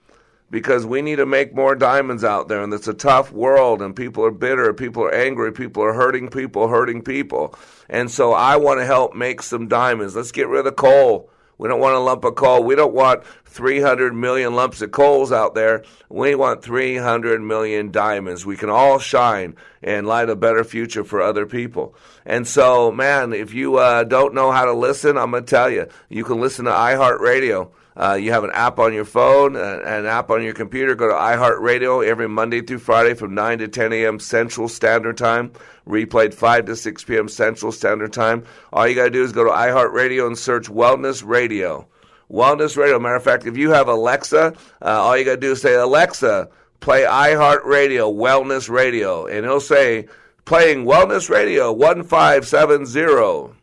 because 0.52 0.86
we 0.86 1.02
need 1.02 1.18
to 1.18 1.26
make 1.26 1.54
more 1.54 1.76
diamonds 1.76 2.24
out 2.24 2.48
there, 2.48 2.62
and 2.62 2.74
it's 2.74 2.88
a 2.88 2.94
tough 2.94 3.32
world, 3.32 3.82
and 3.82 3.96
people 3.96 4.26
are 4.26 4.32
bitter, 4.32 4.74
people 4.74 5.04
are 5.04 5.14
angry, 5.14 5.52
people 5.52 5.84
are 5.84 5.94
hurting 5.94 6.30
people, 6.30 6.68
hurting 6.68 7.02
people. 7.02 7.56
And 7.90 8.10
so 8.10 8.34
I 8.34 8.58
want 8.58 8.80
to 8.80 8.86
help 8.86 9.16
make 9.16 9.42
some 9.42 9.68
diamonds. 9.68 10.16
Let's 10.16 10.32
get 10.32 10.48
rid 10.48 10.66
of 10.68 10.76
coal. 10.76 11.30
We 11.60 11.68
don't 11.68 11.82
want 11.82 11.96
a 11.96 12.00
lump 12.00 12.24
of 12.24 12.36
coal. 12.36 12.64
We 12.64 12.76
don't 12.76 12.94
want 12.94 13.26
300 13.44 14.14
million 14.14 14.56
lumps 14.56 14.82
of 14.82 14.92
coals 14.92 15.34
out 15.34 15.56
there. 15.56 15.84
We 16.08 16.34
want 16.34 16.64
300 16.64 17.42
million 17.42 17.92
diamonds. 17.92 18.46
We 18.46 18.56
can 18.56 18.70
all 18.70 18.98
shine 18.98 19.56
and 19.84 20.08
light 20.08 20.30
a 20.30 20.38
better 20.38 20.64
future 20.64 21.04
for 21.04 21.22
other 21.22 21.46
people. 21.46 21.96
And 22.26 22.48
so, 22.48 22.94
man, 22.94 23.34
if 23.34 23.54
you 23.54 23.76
uh, 23.76 24.06
don't 24.06 24.34
know 24.34 24.52
how 24.52 24.66
to 24.66 24.74
listen, 24.74 25.18
I'm 25.18 25.32
going 25.32 25.44
to 25.44 25.50
tell 25.50 25.70
you, 25.70 25.88
you 26.08 26.24
can 26.24 26.40
listen 26.40 26.64
to 26.64 26.72
iHeartRadio. 26.72 27.72
Uh, 28.00 28.14
you 28.14 28.32
have 28.32 28.46
an 28.46 28.52
app 28.54 28.80
on 28.80 28.94
your 28.94 29.04
phone, 29.04 29.58
uh, 29.58 29.82
an 29.84 30.06
app 30.06 30.30
on 30.30 30.42
your 30.42 30.54
computer. 30.54 30.96
Go 30.96 31.10
to 31.10 31.14
iHeartRadio 31.14 32.08
every 32.08 32.30
Monday 32.30 32.62
through 32.62 32.80
Friday 32.80 33.14
from 33.14 33.34
9 33.34 33.60
to 33.60 33.68
10 33.68 33.92
a.m. 33.92 34.20
Central 34.20 34.70
Standard 34.70 35.18
Time. 35.18 35.52
Replayed 35.86 36.34
5 36.34 36.66
to 36.68 36.78
6 36.78 37.04
p.m. 37.04 37.28
Central 37.28 37.74
Standard 37.74 38.14
Time. 38.14 38.46
All 38.72 38.88
you 38.88 38.96
got 38.96 39.04
to 39.06 39.10
do 39.10 39.22
is 39.22 39.34
go 39.34 39.44
to 39.44 39.50
iHeartRadio 39.50 40.28
and 40.28 40.38
search 40.38 40.70
Wellness 40.70 41.26
Radio. 41.26 41.90
Wellness 42.32 42.78
Radio. 42.78 43.00
Matter 43.00 43.16
of 43.16 43.24
fact, 43.24 43.46
if 43.46 43.58
you 43.58 43.72
have 43.72 43.90
Alexa, 43.90 44.54
uh, 44.82 44.86
all 44.86 45.18
you 45.18 45.26
got 45.26 45.36
to 45.36 45.42
do 45.42 45.52
is 45.52 45.62
say, 45.62 45.76
Alexa, 45.76 46.48
play 46.80 47.02
iHeartRadio, 47.02 48.16
Wellness 48.16 48.70
Radio. 48.70 49.26
And 49.26 49.46
it'll 49.46 49.60
say, 49.60 50.08
playing 50.46 50.86
Wellness 50.86 51.30
Radio 51.30 51.74
1570. 51.74 53.56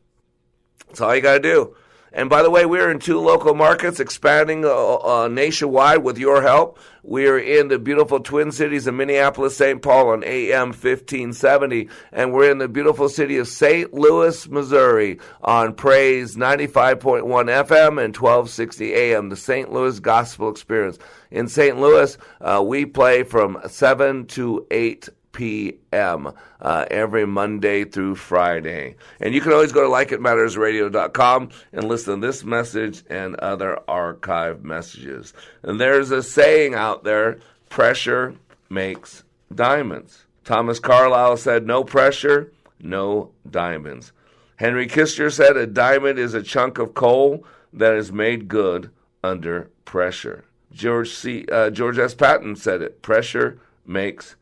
That's 0.89 1.01
all 1.01 1.16
you 1.16 1.22
got 1.22 1.34
to 1.34 1.41
do. 1.41 1.76
And 2.17 2.31
by 2.31 2.43
the 2.43 2.49
way, 2.49 2.64
we're 2.64 2.91
in 2.91 2.99
two 2.99 3.21
local 3.21 3.55
markets, 3.55 4.01
expanding 4.01 4.64
uh, 4.64 4.71
uh, 4.71 5.29
nationwide 5.29 6.03
with 6.03 6.17
your 6.17 6.41
help. 6.41 6.79
We're 7.03 7.39
in 7.39 7.69
the 7.69 7.79
beautiful 7.79 8.21
Twin 8.21 8.53
Cities 8.53 8.87
of 8.87 8.95
Minneapolis, 8.95 9.55
St. 9.55 9.83
Paul 9.83 10.09
on 10.09 10.25
AM 10.25 10.69
1570, 10.69 11.91
and 12.12 12.33
we're 12.33 12.51
in 12.51 12.57
the 12.57 12.69
beautiful 12.69 13.11
city 13.11 13.37
of 13.37 13.49
St. 13.49 13.93
Louis, 13.93 14.49
Missouri 14.49 15.21
on 15.43 15.75
Praise 15.75 16.37
95.1 16.37 17.23
FM 17.23 18.03
and 18.03 18.17
1260 18.17 18.95
AM, 18.95 19.29
the 19.29 19.37
St. 19.37 19.71
Louis 19.71 20.01
Gospel 20.01 20.49
Experience. 20.49 20.99
In 21.31 21.49
St. 21.49 21.79
Louis, 21.79 22.17
uh, 22.41 22.64
we 22.67 22.87
play 22.87 23.25
from 23.25 23.61
7 23.69 24.27
to 24.29 24.67
8 24.71 25.11
p.m. 25.37 26.32
Uh, 26.61 26.87
every 26.91 27.26
Monday 27.26 27.84
through 27.84 28.16
Friday. 28.16 28.97
And 29.20 29.34
you 29.34 29.43
can 29.43 29.53
always 29.53 29.70
go 29.70 29.82
to 29.82 30.16
likeitmattersradio.com 30.16 31.51
and 31.72 31.84
listen 31.84 32.20
to 32.20 32.26
this 32.26 32.43
message 32.43 33.05
and 33.11 33.37
other 33.37 33.78
archive 33.87 34.64
messages. 34.64 35.34
And 35.62 35.78
there's 35.78 36.11
a 36.11 36.22
saying 36.22 36.74
out 36.74 37.05
there 37.05 37.39
pressure 37.68 38.34
makes 38.70 39.22
diamonds. 39.55 40.24
Thomas 40.45 40.80
Carlyle 40.80 41.37
said, 41.37 41.66
No 41.66 41.84
pressure, 41.84 42.51
no 42.80 43.30
diamonds. 43.49 44.12
Henry 44.57 44.87
Kissinger 44.87 45.30
said, 45.30 45.57
A 45.57 45.66
diamond 45.66 46.18
is 46.18 46.32
a 46.32 46.43
chunk 46.43 46.78
of 46.78 46.95
coal 46.95 47.45
that 47.74 47.95
is 47.95 48.11
made 48.11 48.49
good 48.49 48.91
under 49.22 49.70
pressure. 49.84 50.45
George 50.72 51.11
C. 51.11 51.45
Uh, 51.53 51.68
George 51.68 51.99
S. 51.99 52.14
Patton 52.14 52.57
said 52.57 52.80
it. 52.80 53.03
Pressure 53.03 53.59
makes 53.84 54.37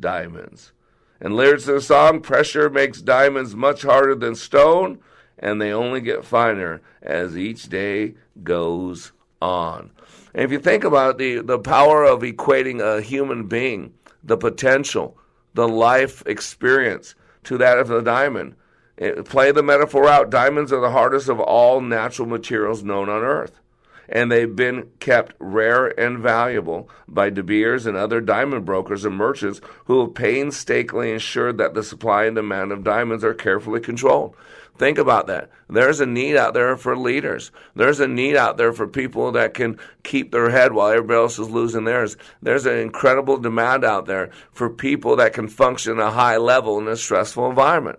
diamonds. 0.00 0.72
And 1.20 1.34
lyrics 1.34 1.66
of 1.66 1.74
the 1.74 1.80
song 1.80 2.20
Pressure 2.20 2.70
makes 2.70 3.02
diamonds 3.02 3.54
much 3.54 3.82
harder 3.82 4.14
than 4.14 4.34
stone, 4.34 4.98
and 5.38 5.60
they 5.60 5.72
only 5.72 6.00
get 6.00 6.24
finer 6.24 6.80
as 7.02 7.36
each 7.36 7.68
day 7.68 8.14
goes 8.42 9.12
on. 9.42 9.90
And 10.34 10.44
if 10.44 10.52
you 10.52 10.58
think 10.58 10.84
about 10.84 11.18
the, 11.18 11.40
the 11.40 11.58
power 11.58 12.04
of 12.04 12.20
equating 12.20 12.80
a 12.80 13.00
human 13.00 13.46
being, 13.46 13.94
the 14.22 14.36
potential, 14.36 15.16
the 15.54 15.68
life 15.68 16.22
experience 16.26 17.14
to 17.44 17.58
that 17.58 17.78
of 17.78 17.88
the 17.88 18.00
diamond, 18.00 18.54
it, 18.96 19.24
play 19.24 19.52
the 19.52 19.62
metaphor 19.62 20.08
out. 20.08 20.30
Diamonds 20.30 20.72
are 20.72 20.80
the 20.80 20.90
hardest 20.90 21.28
of 21.28 21.40
all 21.40 21.80
natural 21.80 22.28
materials 22.28 22.82
known 22.82 23.08
on 23.08 23.22
earth 23.22 23.60
and 24.08 24.30
they've 24.30 24.54
been 24.54 24.88
kept 25.00 25.34
rare 25.38 25.88
and 26.00 26.18
valuable 26.18 26.88
by 27.06 27.30
De 27.30 27.42
Beers 27.42 27.86
and 27.86 27.96
other 27.96 28.20
diamond 28.20 28.64
brokers 28.64 29.04
and 29.04 29.14
merchants 29.14 29.60
who 29.84 30.00
have 30.00 30.14
painstakingly 30.14 31.12
ensured 31.12 31.58
that 31.58 31.74
the 31.74 31.82
supply 31.82 32.24
and 32.24 32.36
demand 32.36 32.72
of 32.72 32.84
diamonds 32.84 33.24
are 33.24 33.34
carefully 33.34 33.80
controlled. 33.80 34.34
Think 34.78 34.96
about 34.96 35.26
that. 35.26 35.50
There's 35.68 36.00
a 36.00 36.06
need 36.06 36.36
out 36.36 36.54
there 36.54 36.76
for 36.76 36.96
leaders. 36.96 37.50
There's 37.74 37.98
a 37.98 38.06
need 38.06 38.36
out 38.36 38.56
there 38.56 38.72
for 38.72 38.86
people 38.86 39.32
that 39.32 39.52
can 39.52 39.78
keep 40.04 40.30
their 40.30 40.50
head 40.50 40.72
while 40.72 40.90
everybody 40.90 41.18
else 41.18 41.38
is 41.38 41.50
losing 41.50 41.84
theirs. 41.84 42.16
There's 42.40 42.64
an 42.64 42.78
incredible 42.78 43.38
demand 43.38 43.84
out 43.84 44.06
there 44.06 44.30
for 44.52 44.70
people 44.70 45.16
that 45.16 45.32
can 45.32 45.48
function 45.48 45.98
at 45.98 46.06
a 46.06 46.10
high 46.10 46.36
level 46.36 46.78
in 46.78 46.86
a 46.86 46.96
stressful 46.96 47.50
environment. 47.50 47.98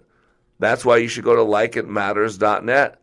That's 0.58 0.86
why 0.86 0.98
you 0.98 1.10
should 1.10 1.26
go 1.26 1.36
to 1.36 1.42
likeitmatters.net 1.42 2.99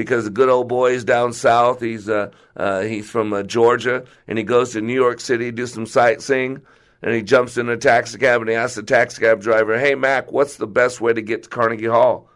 because 0.00 0.24
the 0.24 0.30
good 0.30 0.48
old 0.48 0.66
boy 0.66 0.92
is 0.92 1.04
down 1.04 1.30
south. 1.34 1.82
He's 1.82 2.08
uh, 2.08 2.30
uh, 2.56 2.80
he's 2.80 3.08
from 3.10 3.34
uh, 3.34 3.42
Georgia, 3.42 4.06
and 4.26 4.38
he 4.38 4.44
goes 4.44 4.72
to 4.72 4.80
New 4.80 4.94
York 4.94 5.20
City 5.20 5.50
do 5.50 5.66
some 5.66 5.84
sightseeing. 5.84 6.62
And 7.02 7.14
he 7.14 7.22
jumps 7.22 7.58
in 7.58 7.68
a 7.68 7.78
taxi 7.78 8.18
cab 8.18 8.42
and 8.42 8.50
he 8.50 8.56
asks 8.56 8.76
the 8.76 8.82
taxi 8.82 9.20
cab 9.20 9.42
driver, 9.42 9.78
"Hey 9.78 9.94
Mac, 9.94 10.32
what's 10.32 10.56
the 10.56 10.66
best 10.66 11.02
way 11.02 11.12
to 11.12 11.20
get 11.20 11.42
to 11.42 11.48
Carnegie 11.50 11.84
Hall?" 11.86 12.30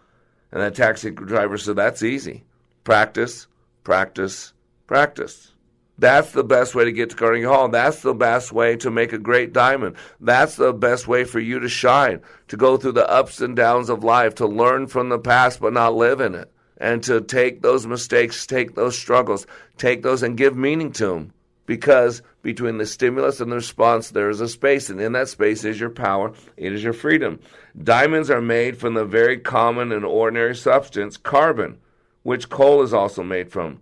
And 0.52 0.60
that 0.60 0.74
taxi 0.74 1.10
driver 1.10 1.56
said, 1.56 1.76
"That's 1.76 2.02
easy. 2.02 2.44
Practice, 2.82 3.46
practice, 3.82 4.52
practice." 4.86 5.52
That's 5.96 6.32
the 6.32 6.44
best 6.44 6.74
way 6.74 6.84
to 6.84 6.92
get 6.92 7.10
to 7.10 7.16
Carnegie 7.16 7.44
Hall. 7.44 7.68
That's 7.68 8.02
the 8.02 8.14
best 8.14 8.52
way 8.52 8.76
to 8.76 8.90
make 8.90 9.12
a 9.14 9.18
great 9.18 9.54
diamond. 9.54 9.96
That's 10.20 10.56
the 10.56 10.72
best 10.72 11.08
way 11.08 11.24
for 11.24 11.40
you 11.40 11.60
to 11.60 11.68
shine, 11.68 12.20
to 12.48 12.56
go 12.56 12.76
through 12.76 12.92
the 12.92 13.08
ups 13.08 13.40
and 13.40 13.56
downs 13.56 13.88
of 13.88 14.04
life, 14.04 14.34
to 14.36 14.46
learn 14.46 14.86
from 14.86 15.08
the 15.08 15.18
past 15.18 15.60
but 15.60 15.72
not 15.72 15.94
live 15.94 16.20
in 16.20 16.34
it 16.34 16.53
and 16.78 17.02
to 17.04 17.20
take 17.20 17.62
those 17.62 17.86
mistakes, 17.86 18.46
take 18.46 18.74
those 18.74 18.98
struggles, 18.98 19.46
take 19.78 20.02
those 20.02 20.22
and 20.22 20.36
give 20.36 20.56
meaning 20.56 20.92
to 20.92 21.06
them. 21.06 21.32
Because 21.66 22.20
between 22.42 22.76
the 22.76 22.84
stimulus 22.84 23.40
and 23.40 23.50
the 23.50 23.56
response, 23.56 24.10
there 24.10 24.28
is 24.28 24.40
a 24.40 24.48
space, 24.48 24.90
and 24.90 25.00
in 25.00 25.12
that 25.12 25.28
space 25.28 25.64
is 25.64 25.80
your 25.80 25.90
power, 25.90 26.32
it 26.58 26.72
is 26.72 26.84
your 26.84 26.92
freedom. 26.92 27.40
Diamonds 27.82 28.28
are 28.30 28.42
made 28.42 28.76
from 28.76 28.94
the 28.94 29.06
very 29.06 29.38
common 29.38 29.90
and 29.90 30.04
ordinary 30.04 30.54
substance, 30.54 31.16
carbon, 31.16 31.78
which 32.22 32.50
coal 32.50 32.82
is 32.82 32.92
also 32.92 33.22
made 33.22 33.50
from. 33.50 33.80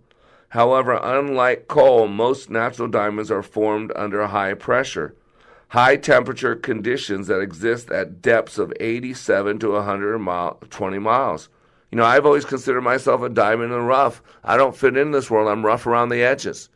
However, 0.49 0.99
unlike 1.01 1.67
coal, 1.67 2.07
most 2.07 2.49
natural 2.49 2.87
diamonds 2.87 3.31
are 3.31 3.41
formed 3.41 3.91
under 3.95 4.27
high 4.27 4.53
pressure. 4.53 5.15
High 5.69 5.95
temperature 5.95 6.55
conditions 6.55 7.25
that 7.25 7.39
exist 7.39 7.89
at 7.89 8.21
depths 8.21 8.59
of 8.59 8.71
87 8.79 9.57
to 9.59 9.71
120 9.71 10.99
miles. 10.99 11.49
You 11.93 11.97
know, 11.97 12.05
I've 12.05 12.25
always 12.25 12.43
considered 12.43 12.81
myself 12.81 13.21
a 13.21 13.29
diamond 13.29 13.71
in 13.71 13.77
the 13.77 13.79
rough. 13.79 14.23
I 14.43 14.57
don't 14.57 14.75
fit 14.75 14.97
in 14.97 15.11
this 15.11 15.29
world. 15.29 15.47
I'm 15.47 15.63
rough 15.63 15.85
around 15.85 16.09
the 16.09 16.23
edges. 16.23 16.69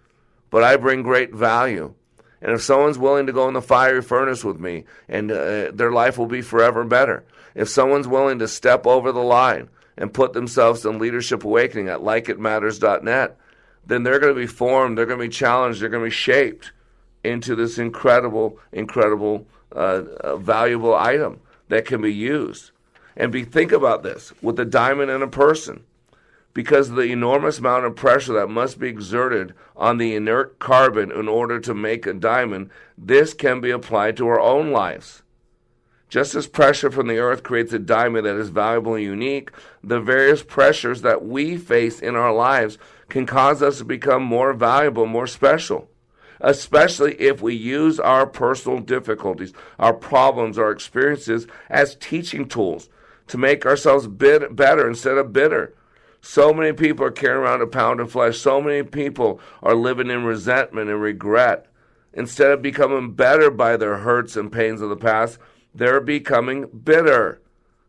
But 0.51 0.63
I 0.63 0.78
bring 0.78 1.01
great 1.01 1.34
value. 1.34 1.95
And 2.39 2.51
if 2.51 2.61
someone's 2.61 2.99
willing 2.99 3.26
to 3.26 3.34
go 3.34 3.47
in 3.47 3.55
the 3.55 3.61
fiery 3.63 4.03
furnace 4.03 4.43
with 4.43 4.59
me, 4.59 4.84
and 5.09 5.32
uh, 5.32 5.72
their 5.72 5.91
life 5.91 6.20
will 6.20 6.28
be 6.28 6.43
forever 6.43 6.84
better. 6.84 7.26
If 7.55 7.68
someone's 7.68 8.07
willing 8.07 8.38
to 8.38 8.47
step 8.47 8.86
over 8.86 9.11
the 9.11 9.24
line 9.24 9.70
and 9.97 10.13
put 10.13 10.34
themselves 10.34 10.86
in 10.86 10.99
leadership 10.99 11.43
awakening 11.43 11.89
at 11.89 12.01
likeitmatters.net, 12.01 13.39
then 13.88 14.03
they're 14.03 14.20
going 14.20 14.36
to 14.36 14.39
be 14.39 14.45
formed, 14.45 14.99
they're 14.99 15.07
going 15.07 15.20
to 15.20 15.26
be 15.26 15.34
challenged, 15.34 15.82
they're 15.82 15.89
going 15.89 16.03
to 16.03 16.11
be 16.11 16.15
shaped 16.15 16.74
into 17.24 17.55
this 17.55 17.80
incredible, 17.80 18.59
incredible, 18.72 19.47
uh, 19.76 20.03
uh, 20.20 20.38
valuable 20.38 20.93
item 20.93 21.39
that 21.70 21.86
can 21.86 22.03
be 22.03 22.13
used. 22.13 22.70
And 23.20 23.32
be, 23.32 23.43
think 23.43 23.72
about 23.72 24.03
this 24.03 24.32
with 24.43 24.59
a 24.59 24.65
diamond 24.65 25.09
and 25.09 25.24
a 25.24 25.28
person. 25.28 25.84
Because 26.53 26.89
of 26.89 26.95
the 26.95 27.11
enormous 27.11 27.57
amount 27.57 27.86
of 27.86 27.95
pressure 27.95 28.34
that 28.34 28.47
must 28.47 28.80
be 28.80 28.88
exerted 28.88 29.53
on 29.76 29.97
the 29.97 30.15
inert 30.15 30.59
carbon 30.59 31.11
in 31.11 31.28
order 31.28 31.59
to 31.59 31.74
make 31.74 32.05
a 32.05 32.13
diamond, 32.13 32.70
this 32.97 33.34
can 33.34 33.59
be 33.59 33.72
applied 33.72 34.18
to 34.18 34.28
our 34.28 34.39
own 34.39 34.72
lives. 34.72 35.24
Just 36.09 36.36
as 36.36 36.47
pressure 36.47 36.89
from 36.89 37.07
the 37.07 37.18
earth 37.18 37.43
creates 37.43 37.74
a 37.74 37.80
diamond 37.80 38.26
that 38.26 38.38
is 38.38 38.49
valuable 38.49 38.93
and 38.93 39.03
unique, 39.03 39.51
the 39.84 39.99
various 39.99 40.43
pressures 40.43 41.01
that 41.01 41.26
we 41.26 41.57
face 41.57 41.99
in 41.99 42.15
our 42.15 42.34
lives 42.34 42.78
can 43.09 43.26
cause 43.26 43.61
us 43.61 43.80
to 43.80 43.86
become 43.86 44.24
more 44.24 44.53
valuable, 44.53 45.05
more 45.05 45.28
special. 45.28 45.89
Especially 46.39 47.15
if 47.15 47.41
we 47.41 47.55
use 47.55 47.99
our 47.99 48.28
personal 48.28 48.80
difficulties, 48.80 49.53
our 49.80 49.93
problems, 49.93 50.57
our 50.57 50.72
experiences 50.72 51.47
as 51.68 51.95
teaching 51.95 52.47
tools 52.47 52.89
to 53.28 53.38
make 53.38 53.66
ourselves 53.66 54.08
bit 54.08 54.56
better 54.56 54.88
instead 54.88 55.18
of 55.18 55.34
bitter. 55.34 55.74
So 56.22 56.54
many 56.54 56.74
people 56.74 57.06
are 57.06 57.12
carrying 57.12 57.42
around 57.42 57.62
a 57.62 57.68
pound 57.68 58.00
of 58.00 58.12
flesh. 58.12 58.38
So 58.38 58.62
many 58.62 58.84
people 58.84 59.40
are 59.62 59.76
living 59.76 60.10
in 60.10 60.26
resentment 60.26 60.90
and 60.90 61.02
regret. 61.02 61.68
Instead 62.14 62.52
of 62.52 62.62
becoming 62.62 63.14
better 63.14 63.52
by 63.52 63.78
their 63.78 63.98
hurts 63.98 64.36
and 64.36 64.52
pains 64.52 64.82
of 64.82 64.90
the 64.90 64.98
past, 64.98 65.38
they're 65.76 66.02
becoming 66.02 66.66
bitter. 66.68 67.42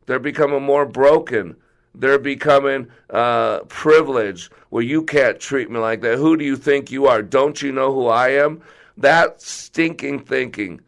They're 0.07 0.19
becoming 0.19 0.63
more 0.63 0.85
broken. 0.87 1.57
They're 1.95 2.19
becoming 2.19 2.89
uh, 3.11 3.61
privileged. 3.61 4.53
Well, 4.71 4.83
you 4.83 5.03
can't 5.03 5.41
treat 5.41 5.71
me 5.71 5.79
like 5.79 6.03
that. 6.03 6.19
Who 6.19 6.37
do 6.37 6.45
you 6.45 6.57
think 6.57 6.91
you 6.91 7.07
are? 7.07 7.23
Don't 7.23 7.61
you 7.63 7.73
know 7.73 7.93
who 7.93 8.07
I 8.07 8.31
am? 8.31 8.63
That 8.99 9.41
stinking 9.41 10.21
thinking, 10.21 10.81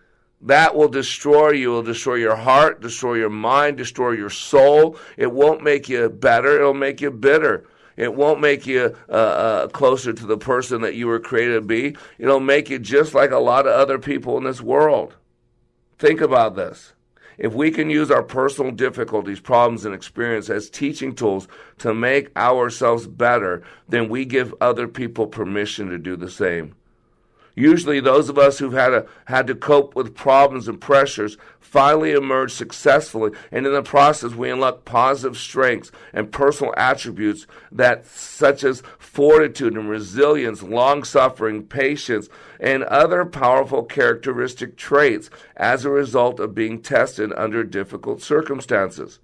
that 0.43 0.75
will 0.75 0.89
destroy 0.89 1.51
you. 1.51 1.73
It 1.73 1.75
will 1.75 1.83
destroy 1.83 2.15
your 2.15 2.37
heart, 2.37 2.81
destroy 2.81 3.15
your 3.15 3.31
mind, 3.31 3.77
destroy 3.77 4.13
your 4.13 4.31
soul. 4.31 4.97
It 5.17 5.33
won't 5.33 5.63
make 5.63 5.89
you 5.89 6.09
better. 6.09 6.57
It'll 6.57 6.75
make 6.75 7.01
you 7.01 7.11
bitter. 7.11 7.67
It 7.97 8.15
won't 8.15 8.41
make 8.41 8.67
you 8.67 8.97
uh, 9.11 9.13
uh, 9.13 9.69
closer 9.69 10.13
to 10.13 10.27
the 10.27 10.39
person 10.39 10.81
that 10.83 10.95
you 10.95 11.07
were 11.07 11.21
created 11.21 11.55
to 11.55 11.61
be. 11.61 11.97
It'll 12.19 12.41
make 12.41 12.71
you 12.71 12.79
just 12.79 13.15
like 13.15 13.31
a 13.31 13.39
lot 13.39 13.67
of 13.67 13.73
other 13.73 13.99
people 13.99 14.39
in 14.39 14.45
this 14.45 14.63
world. 14.63 15.17
Think 15.99 16.23
about 16.23 16.57
this. 16.57 16.95
If 17.37 17.53
we 17.53 17.71
can 17.71 17.91
use 17.91 18.11
our 18.11 18.23
personal 18.23 18.71
difficulties, 18.71 19.41
problems, 19.41 19.85
and 19.85 19.95
experience 19.95 20.49
as 20.49 20.71
teaching 20.71 21.15
tools 21.15 21.49
to 21.79 21.93
make 21.95 22.35
ourselves 22.37 23.07
better, 23.07 23.63
then 23.89 24.09
we 24.09 24.25
give 24.25 24.55
other 24.61 24.89
people 24.89 25.27
permission 25.27 25.89
to 25.89 25.99
do 25.99 26.17
the 26.17 26.31
same. 26.31 26.75
Usually, 27.61 28.01
those 28.01 28.31
of 28.31 28.39
us 28.39 28.59
who've 28.59 28.73
had, 28.73 28.95
a, 28.95 29.07
had 29.27 29.47
to 29.49 29.55
cope 29.55 29.95
with 29.95 30.15
problems 30.15 30.67
and 30.67 30.81
pressures 30.81 31.37
finally 31.61 32.13
emerge 32.13 32.53
successfully, 32.53 33.33
and 33.53 33.67
in 33.67 33.75
the 33.75 33.83
process, 33.83 34.33
we 34.33 34.49
unlock 34.49 34.87
positive 34.87 35.37
strengths 35.37 35.93
and 36.15 36.33
personal 36.33 36.73
attributes 36.79 37.47
that, 37.71 38.07
such 38.07 38.65
as 38.65 38.83
fortitude 38.99 39.75
and 39.75 39.91
resilience, 39.91 40.63
long 40.63 41.05
suffering, 41.05 41.63
patience, 41.63 42.31
and 42.59 42.83
other 42.85 43.27
powerful 43.27 43.85
characteristic 43.85 44.79
traits 44.79 45.29
as 45.55 45.85
a 45.85 45.91
result 45.91 46.41
of 46.41 46.55
being 46.55 46.81
tested 46.81 47.31
under 47.37 47.63
difficult 47.63 48.23
circumstances. 48.23 49.19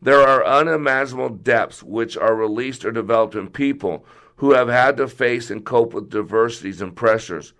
There 0.00 0.20
are 0.20 0.46
unimaginable 0.46 1.30
depths 1.30 1.82
which 1.82 2.16
are 2.16 2.36
released 2.36 2.84
or 2.84 2.92
developed 2.92 3.34
in 3.34 3.48
people 3.48 4.06
who 4.38 4.52
have 4.52 4.68
had 4.68 4.96
to 4.96 5.06
face 5.06 5.50
and 5.50 5.64
cope 5.64 5.92
with 5.92 6.10
diversities 6.10 6.80
and 6.80 6.96
pressures. 6.96 7.52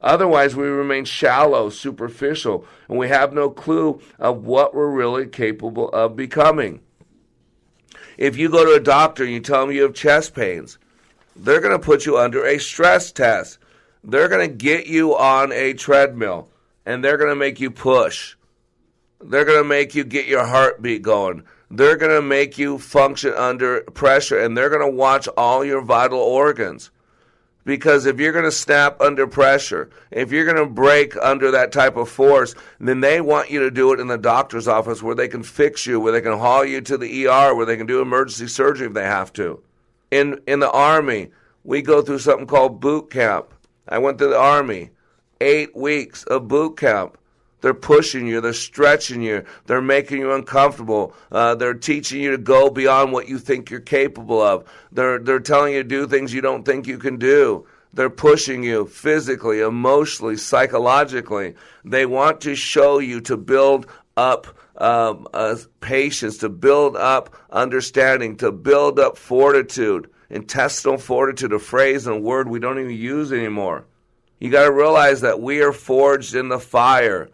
Otherwise, 0.00 0.54
we 0.54 0.66
remain 0.66 1.04
shallow, 1.04 1.70
superficial, 1.70 2.64
and 2.88 2.98
we 2.98 3.08
have 3.08 3.32
no 3.32 3.50
clue 3.50 4.00
of 4.18 4.44
what 4.44 4.74
we're 4.74 4.90
really 4.90 5.26
capable 5.26 5.88
of 5.90 6.14
becoming. 6.14 6.80
If 8.16 8.36
you 8.36 8.48
go 8.48 8.64
to 8.64 8.74
a 8.74 8.80
doctor 8.80 9.24
and 9.24 9.32
you 9.32 9.40
tell 9.40 9.66
them 9.66 9.74
you 9.74 9.82
have 9.82 9.94
chest 9.94 10.34
pains, 10.34 10.78
they're 11.36 11.60
going 11.60 11.78
to 11.78 11.84
put 11.84 12.04
you 12.04 12.18
under 12.18 12.44
a 12.44 12.58
stress 12.58 13.12
test. 13.12 13.58
They're 14.02 14.28
going 14.28 14.48
to 14.48 14.54
get 14.54 14.86
you 14.86 15.16
on 15.16 15.52
a 15.52 15.72
treadmill 15.72 16.48
and 16.84 17.04
they're 17.04 17.16
going 17.16 17.30
to 17.30 17.36
make 17.36 17.60
you 17.60 17.70
push. 17.70 18.34
They're 19.20 19.44
going 19.44 19.62
to 19.62 19.68
make 19.68 19.94
you 19.94 20.04
get 20.04 20.26
your 20.26 20.44
heartbeat 20.44 21.02
going. 21.02 21.44
They're 21.70 21.96
going 21.96 22.12
to 22.12 22.22
make 22.22 22.56
you 22.56 22.78
function 22.78 23.34
under 23.34 23.82
pressure 23.82 24.38
and 24.38 24.56
they're 24.56 24.70
going 24.70 24.88
to 24.88 24.96
watch 24.96 25.28
all 25.36 25.64
your 25.64 25.82
vital 25.82 26.18
organs. 26.18 26.90
Because 27.64 28.06
if 28.06 28.18
you're 28.18 28.32
going 28.32 28.46
to 28.46 28.50
snap 28.50 28.98
under 29.02 29.26
pressure, 29.26 29.90
if 30.10 30.32
you're 30.32 30.46
going 30.46 30.56
to 30.56 30.64
break 30.64 31.14
under 31.18 31.50
that 31.50 31.70
type 31.70 31.96
of 31.96 32.08
force, 32.08 32.54
then 32.80 33.00
they 33.00 33.20
want 33.20 33.50
you 33.50 33.60
to 33.60 33.70
do 33.70 33.92
it 33.92 34.00
in 34.00 34.06
the 34.06 34.16
doctor's 34.16 34.66
office 34.66 35.02
where 35.02 35.14
they 35.14 35.28
can 35.28 35.42
fix 35.42 35.84
you, 35.84 36.00
where 36.00 36.12
they 36.12 36.22
can 36.22 36.38
haul 36.38 36.64
you 36.64 36.80
to 36.80 36.96
the 36.96 37.26
ER, 37.26 37.54
where 37.54 37.66
they 37.66 37.76
can 37.76 37.86
do 37.86 38.00
emergency 38.00 38.46
surgery 38.46 38.86
if 38.86 38.94
they 38.94 39.04
have 39.04 39.34
to. 39.34 39.62
In, 40.10 40.40
in 40.46 40.60
the 40.60 40.70
Army, 40.70 41.28
we 41.62 41.82
go 41.82 42.00
through 42.00 42.20
something 42.20 42.46
called 42.46 42.80
boot 42.80 43.10
camp. 43.10 43.52
I 43.86 43.98
went 43.98 44.16
to 44.18 44.28
the 44.28 44.38
Army. 44.38 44.90
Eight 45.38 45.76
weeks 45.76 46.24
of 46.24 46.48
boot 46.48 46.78
camp. 46.78 47.17
They're 47.60 47.74
pushing 47.74 48.26
you. 48.26 48.40
They're 48.40 48.52
stretching 48.52 49.22
you. 49.22 49.44
They're 49.66 49.82
making 49.82 50.18
you 50.18 50.32
uncomfortable. 50.32 51.14
Uh, 51.30 51.54
they're 51.54 51.74
teaching 51.74 52.20
you 52.20 52.30
to 52.30 52.38
go 52.38 52.70
beyond 52.70 53.12
what 53.12 53.28
you 53.28 53.38
think 53.38 53.70
you're 53.70 53.80
capable 53.80 54.40
of. 54.40 54.64
They're 54.92 55.18
they're 55.18 55.40
telling 55.40 55.74
you 55.74 55.82
to 55.82 55.88
do 55.88 56.06
things 56.06 56.32
you 56.32 56.40
don't 56.40 56.64
think 56.64 56.86
you 56.86 56.98
can 56.98 57.16
do. 57.16 57.66
They're 57.92 58.10
pushing 58.10 58.62
you 58.62 58.86
physically, 58.86 59.60
emotionally, 59.60 60.36
psychologically. 60.36 61.54
They 61.84 62.06
want 62.06 62.42
to 62.42 62.54
show 62.54 62.98
you 62.98 63.20
to 63.22 63.36
build 63.36 63.86
up 64.16 64.46
um, 64.76 65.26
uh, 65.34 65.56
patience, 65.80 66.38
to 66.38 66.48
build 66.48 66.96
up 66.96 67.34
understanding, 67.50 68.36
to 68.36 68.52
build 68.52 69.00
up 69.00 69.16
fortitude, 69.16 70.08
intestinal 70.30 70.98
fortitude, 70.98 71.52
a 71.52 71.58
phrase 71.58 72.06
and 72.06 72.16
a 72.16 72.20
word 72.20 72.48
we 72.48 72.60
don't 72.60 72.78
even 72.78 72.92
use 72.92 73.32
anymore. 73.32 73.86
You 74.38 74.50
got 74.50 74.64
to 74.64 74.72
realize 74.72 75.22
that 75.22 75.40
we 75.40 75.62
are 75.62 75.72
forged 75.72 76.36
in 76.36 76.48
the 76.48 76.60
fire 76.60 77.28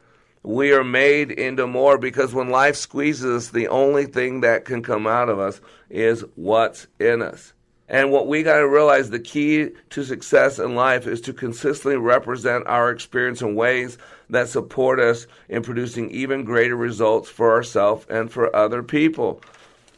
we 0.45 0.73
are 0.73 0.85
made 0.85 1.31
into 1.31 1.67
more 1.67 1.97
because 1.97 2.35
when 2.35 2.51
life 2.51 2.77
squeezes 2.77 3.25
us, 3.47 3.51
the 3.51 3.69
only 3.69 4.05
thing 4.05 4.43
that 4.43 4.67
can 4.67 4.83
come 4.83 5.07
out 5.07 5.31
of 5.31 5.39
us 5.39 5.61
is 5.89 6.23
what's 6.37 6.87
in 7.01 7.23
us. 7.23 7.55
And 7.89 8.11
what 8.11 8.29
we 8.29 8.43
got 8.43 8.59
to 8.59 8.69
realize 8.69 9.09
the 9.09 9.19
key 9.19 9.71
to 9.91 10.05
success 10.05 10.59
in 10.59 10.75
life 10.75 11.07
is 11.07 11.23
to 11.23 11.33
consistently 11.33 11.97
represent 11.97 12.67
our 12.67 12.91
experience 12.91 13.41
in 13.41 13.55
ways 13.55 13.97
that 14.31 14.49
support 14.49 15.01
us 15.01 15.27
in 15.49 15.63
producing 15.63 16.11
even 16.11 16.45
greater 16.45 16.77
results 16.77 17.31
for 17.31 17.53
ourselves 17.53 18.07
and 18.11 18.31
for 18.31 18.55
other 18.55 18.83
people. 18.83 19.43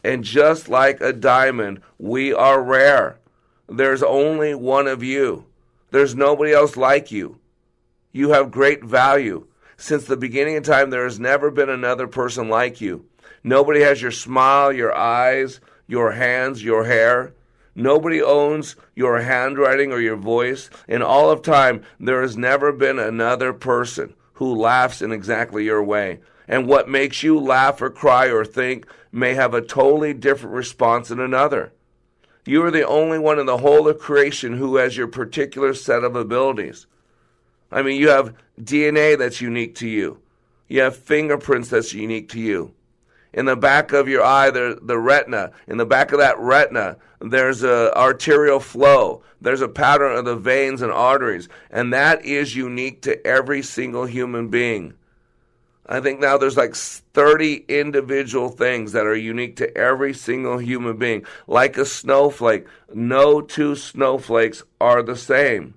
And 0.03 0.23
just 0.23 0.69
like 0.69 1.01
a 1.01 1.11
diamond, 1.11 1.81
we 1.97 2.33
are 2.33 2.61
rare. 2.61 3.19
There's 3.67 4.03
only 4.03 4.55
one 4.55 4.87
of 4.87 5.03
you. 5.03 5.45
There's 5.91 6.15
nobody 6.15 6.53
else 6.53 6.77
like 6.77 7.11
you. 7.11 7.37
You 8.13 8.29
have 8.29 8.51
great 8.51 8.83
value. 8.83 9.45
Since 9.77 10.05
the 10.05 10.17
beginning 10.17 10.57
of 10.57 10.63
time, 10.63 10.89
there 10.89 11.03
has 11.03 11.19
never 11.19 11.51
been 11.51 11.69
another 11.69 12.07
person 12.07 12.49
like 12.49 12.81
you. 12.81 13.05
Nobody 13.43 13.81
has 13.81 14.01
your 14.01 14.11
smile, 14.11 14.73
your 14.73 14.95
eyes, 14.95 15.61
your 15.87 16.11
hands, 16.11 16.63
your 16.63 16.85
hair. 16.85 17.33
Nobody 17.75 18.21
owns 18.21 18.75
your 18.95 19.21
handwriting 19.21 19.91
or 19.91 19.99
your 19.99 20.15
voice. 20.15 20.71
In 20.87 21.03
all 21.03 21.29
of 21.29 21.43
time, 21.43 21.83
there 21.99 22.23
has 22.23 22.35
never 22.35 22.71
been 22.71 22.97
another 22.97 23.53
person 23.53 24.15
who 24.33 24.55
laughs 24.55 25.01
in 25.01 25.11
exactly 25.11 25.63
your 25.63 25.83
way. 25.83 26.19
And 26.47 26.67
what 26.67 26.89
makes 26.89 27.21
you 27.21 27.39
laugh 27.39 27.79
or 27.81 27.91
cry 27.91 28.27
or 28.27 28.43
think 28.43 28.87
may 29.11 29.35
have 29.35 29.53
a 29.53 29.61
totally 29.61 30.13
different 30.13 30.55
response 30.55 31.11
in 31.11 31.19
another. 31.19 31.71
You 32.45 32.63
are 32.63 32.71
the 32.71 32.87
only 32.87 33.19
one 33.19 33.39
in 33.39 33.45
the 33.45 33.57
whole 33.57 33.87
of 33.87 33.99
creation 33.99 34.57
who 34.57 34.77
has 34.77 34.97
your 34.97 35.07
particular 35.07 35.73
set 35.73 36.03
of 36.03 36.15
abilities. 36.15 36.87
I 37.71 37.81
mean, 37.81 37.99
you 37.99 38.09
have 38.09 38.35
DNA 38.61 39.17
that's 39.17 39.41
unique 39.41 39.75
to 39.75 39.87
you. 39.87 40.19
You 40.67 40.81
have 40.81 40.95
fingerprints 40.95 41.69
that's 41.69 41.93
unique 41.93 42.29
to 42.29 42.39
you. 42.39 42.73
In 43.33 43.45
the 43.45 43.55
back 43.55 43.93
of 43.93 44.07
your 44.07 44.23
eye, 44.23 44.49
the, 44.49 44.79
the 44.81 44.97
retina. 44.97 45.51
In 45.67 45.77
the 45.77 45.85
back 45.85 46.11
of 46.11 46.19
that 46.19 46.39
retina, 46.39 46.97
there's 47.19 47.63
a 47.63 47.95
arterial 47.95 48.59
flow. 48.59 49.21
There's 49.39 49.61
a 49.61 49.67
pattern 49.67 50.17
of 50.17 50.25
the 50.25 50.35
veins 50.35 50.81
and 50.81 50.91
arteries, 50.91 51.47
and 51.69 51.93
that 51.93 52.25
is 52.25 52.55
unique 52.55 53.01
to 53.03 53.25
every 53.25 53.61
single 53.61 54.05
human 54.05 54.47
being. 54.47 54.93
I 55.85 56.01
think 56.01 56.19
now 56.19 56.37
there's 56.37 56.57
like 56.57 56.75
30 56.75 57.65
individual 57.67 58.49
things 58.49 58.91
that 58.91 59.05
are 59.05 59.15
unique 59.15 59.55
to 59.57 59.77
every 59.77 60.13
single 60.13 60.57
human 60.57 60.97
being. 60.97 61.25
Like 61.47 61.77
a 61.77 61.85
snowflake, 61.85 62.65
no 62.93 63.41
two 63.41 63.75
snowflakes 63.75 64.63
are 64.81 65.01
the 65.01 65.15
same. 65.15 65.75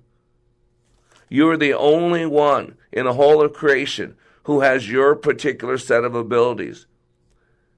You 1.33 1.49
are 1.49 1.55
the 1.55 1.73
only 1.73 2.25
one 2.25 2.75
in 2.91 3.05
the 3.05 3.13
whole 3.13 3.41
of 3.41 3.53
creation 3.53 4.17
who 4.43 4.59
has 4.59 4.91
your 4.91 5.15
particular 5.15 5.77
set 5.77 6.03
of 6.03 6.13
abilities. 6.13 6.87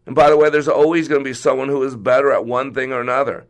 And 0.08 0.16
by 0.16 0.32
the 0.32 0.38
way, 0.38 0.50
there's 0.50 0.68
always 0.68 1.08
going 1.08 1.22
to 1.22 1.30
be 1.30 1.36
someone 1.36 1.70
who 1.70 1.84
is 1.84 1.96
better 1.96 2.32
at 2.32 2.48
one 2.48 2.74
thing 2.74 2.92
or 2.92 3.00
another. 3.00 3.46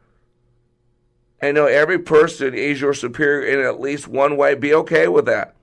And 1.39 1.55
know 1.55 1.67
every 1.67 1.99
person 1.99 2.53
is 2.53 2.81
your 2.81 2.93
superior 2.93 3.47
in 3.47 3.65
at 3.65 3.79
least 3.79 4.09
one 4.09 4.35
way. 4.35 4.55
Be 4.55 4.73
okay 4.73 5.07
with 5.07 5.25
that. 5.27 5.55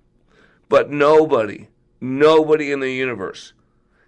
But 0.71 0.91
nobody, 0.91 1.69
nobody 2.01 2.73
in 2.73 2.81
the 2.81 2.93
universe 2.93 3.53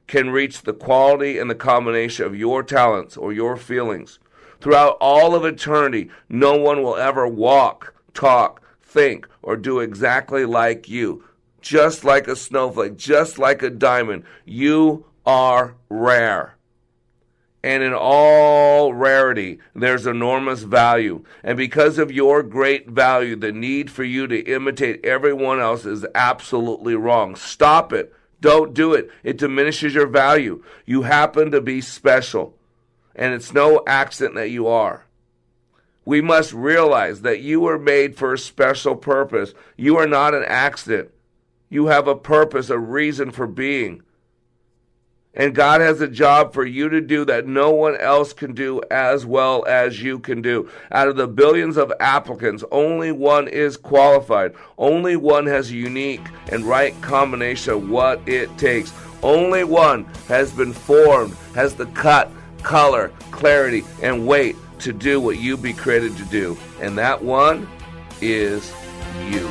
can 0.07 0.31
reach 0.31 0.63
the 0.63 0.73
quality 0.73 1.39
and 1.39 1.51
the 1.51 1.55
combination 1.55 2.25
of 2.25 2.35
your 2.35 2.63
talents 2.63 3.19
or 3.19 3.35
your 3.35 3.59
feelings. 3.59 4.19
Throughout 4.63 4.97
all 4.99 5.35
of 5.35 5.45
eternity, 5.45 6.09
no 6.31 6.57
one 6.57 6.83
will 6.83 6.97
ever 6.97 7.29
walk, 7.29 7.95
talk, 8.15 8.63
think, 8.83 9.29
or 9.43 9.57
do 9.57 9.81
exactly 9.81 10.45
like 10.45 10.89
you. 10.89 11.25
just 11.63 12.05
like 12.05 12.29
a 12.29 12.37
snowflake, 12.37 12.97
just 12.97 13.39
like 13.39 13.63
a 13.63 13.71
diamond. 13.71 14.25
You 14.45 15.07
are 15.25 15.77
rare. 15.89 16.57
And 17.65 17.85
in 17.85 17.95
all 17.95 18.93
rarity, 18.93 19.61
there's 19.73 20.05
enormous 20.05 20.63
value. 20.65 21.25
And 21.45 21.57
because 21.57 21.97
of 21.97 22.11
your 22.11 22.43
great 22.43 22.91
value, 22.91 23.37
the 23.37 23.53
need 23.53 23.89
for 23.89 24.03
you 24.03 24.27
to 24.27 24.41
imitate 24.41 25.05
everyone 25.05 25.61
else 25.61 25.87
is 25.87 26.05
absolutely 26.13 26.97
wrong. 26.97 27.37
Stop 27.37 27.93
it. 27.93 28.13
Don't 28.41 28.75
do 28.75 28.93
it. 28.95 29.09
It 29.23 29.39
diminishes 29.39 29.95
your 29.95 30.09
value. 30.09 30.65
You 30.85 31.03
happen 31.03 31.53
to 31.53 31.61
be 31.61 31.81
special. 31.81 32.59
And 33.15 33.33
it's 33.33 33.53
no 33.53 33.85
accident 33.87 34.35
that 34.35 34.51
you 34.51 34.67
are. 34.67 35.07
We 36.05 36.21
must 36.21 36.53
realize 36.53 37.23
that 37.23 37.41
you 37.41 37.61
were 37.61 37.79
made 37.79 38.17
for 38.17 38.33
a 38.33 38.39
special 38.39 38.97
purpose. 38.97 39.55
You 39.77 39.97
are 39.99 40.07
not 40.07 40.35
an 40.35 40.45
accident. 40.45 41.11
You 41.69 41.87
have 41.87 42.09
a 42.09 42.17
purpose, 42.17 42.71
a 42.71 42.79
reason 42.79 43.31
for 43.31 43.47
being. 43.47 44.03
And 45.35 45.55
God 45.55 45.81
has 45.81 46.03
a 46.03 46.09
job 46.09 46.53
for 46.53 46.67
you 46.67 46.91
to 46.91 47.01
do 47.01 47.25
that 47.25 47.47
no 47.47 47.71
one 47.71 47.97
else 47.97 48.35
can 48.35 48.53
do 48.53 48.83
as 48.91 49.25
well 49.25 49.65
as 49.67 50.03
you 50.03 50.19
can 50.19 50.43
do. 50.43 50.69
Out 50.91 51.09
of 51.09 51.17
the 51.17 51.27
billions 51.27 51.79
of 51.79 51.91
applicants, 52.01 52.63
only 52.71 53.13
one 53.13 53.49
is 53.49 53.79
qualified. 53.79 54.53
Only 54.77 55.17
one 55.17 55.47
has 55.47 55.71
a 55.71 55.77
unique 55.77 56.27
and 56.51 56.65
right 56.65 57.01
combination 57.01 57.73
of 57.73 57.89
what 57.89 58.21
it 58.29 58.57
takes. 58.59 58.93
Only 59.23 59.65
one 59.65 60.05
has 60.29 60.53
been 60.53 60.75
formed, 60.75 61.35
has 61.55 61.75
the 61.75 61.87
cut, 61.87 62.31
color, 62.63 63.11
clarity, 63.31 63.85
and 64.03 64.27
weight 64.27 64.57
to 64.83 64.93
do 64.93 65.21
what 65.21 65.39
you 65.39 65.57
be 65.57 65.73
created 65.73 66.17
to 66.17 66.25
do. 66.25 66.57
And 66.81 66.99
that 66.99 67.23
one 67.23 67.69
is 68.21 68.73
you. 69.31 69.49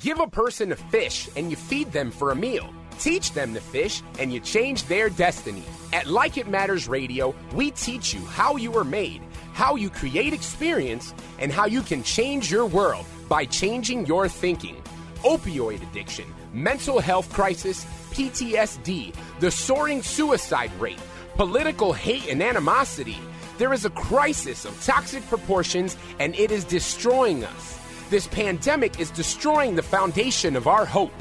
Give 0.00 0.20
a 0.20 0.28
person 0.28 0.72
a 0.72 0.76
fish 0.76 1.28
and 1.36 1.50
you 1.50 1.56
feed 1.56 1.92
them 1.92 2.10
for 2.10 2.30
a 2.30 2.36
meal. 2.36 2.72
Teach 2.98 3.32
them 3.32 3.52
to 3.54 3.60
fish 3.60 4.02
and 4.18 4.32
you 4.32 4.40
change 4.40 4.84
their 4.84 5.10
destiny. 5.10 5.64
At 5.92 6.06
Like 6.06 6.38
It 6.38 6.48
Matters 6.48 6.88
Radio, 6.88 7.34
we 7.54 7.72
teach 7.72 8.14
you 8.14 8.24
how 8.24 8.56
you 8.56 8.76
are 8.78 8.84
made, 8.84 9.20
how 9.52 9.74
you 9.74 9.90
create 9.90 10.32
experience, 10.32 11.12
and 11.38 11.52
how 11.52 11.66
you 11.66 11.82
can 11.82 12.02
change 12.02 12.50
your 12.50 12.66
world 12.66 13.04
by 13.28 13.44
changing 13.44 14.06
your 14.06 14.28
thinking. 14.28 14.76
Opioid 15.24 15.82
addiction, 15.90 16.26
mental 16.52 17.00
health 17.00 17.32
crisis, 17.32 17.84
PTSD, 18.10 19.14
the 19.40 19.50
soaring 19.50 20.02
suicide 20.02 20.72
rate, 20.80 21.00
political 21.36 21.92
hate 21.92 22.28
and 22.28 22.42
animosity. 22.42 23.18
There 23.58 23.72
is 23.72 23.84
a 23.84 23.90
crisis 23.90 24.64
of 24.64 24.82
toxic 24.84 25.26
proportions 25.28 25.96
and 26.18 26.34
it 26.34 26.50
is 26.50 26.64
destroying 26.64 27.44
us. 27.44 27.80
This 28.10 28.26
pandemic 28.26 29.00
is 29.00 29.10
destroying 29.10 29.74
the 29.74 29.82
foundation 29.82 30.56
of 30.56 30.66
our 30.66 30.84
hope. 30.84 31.12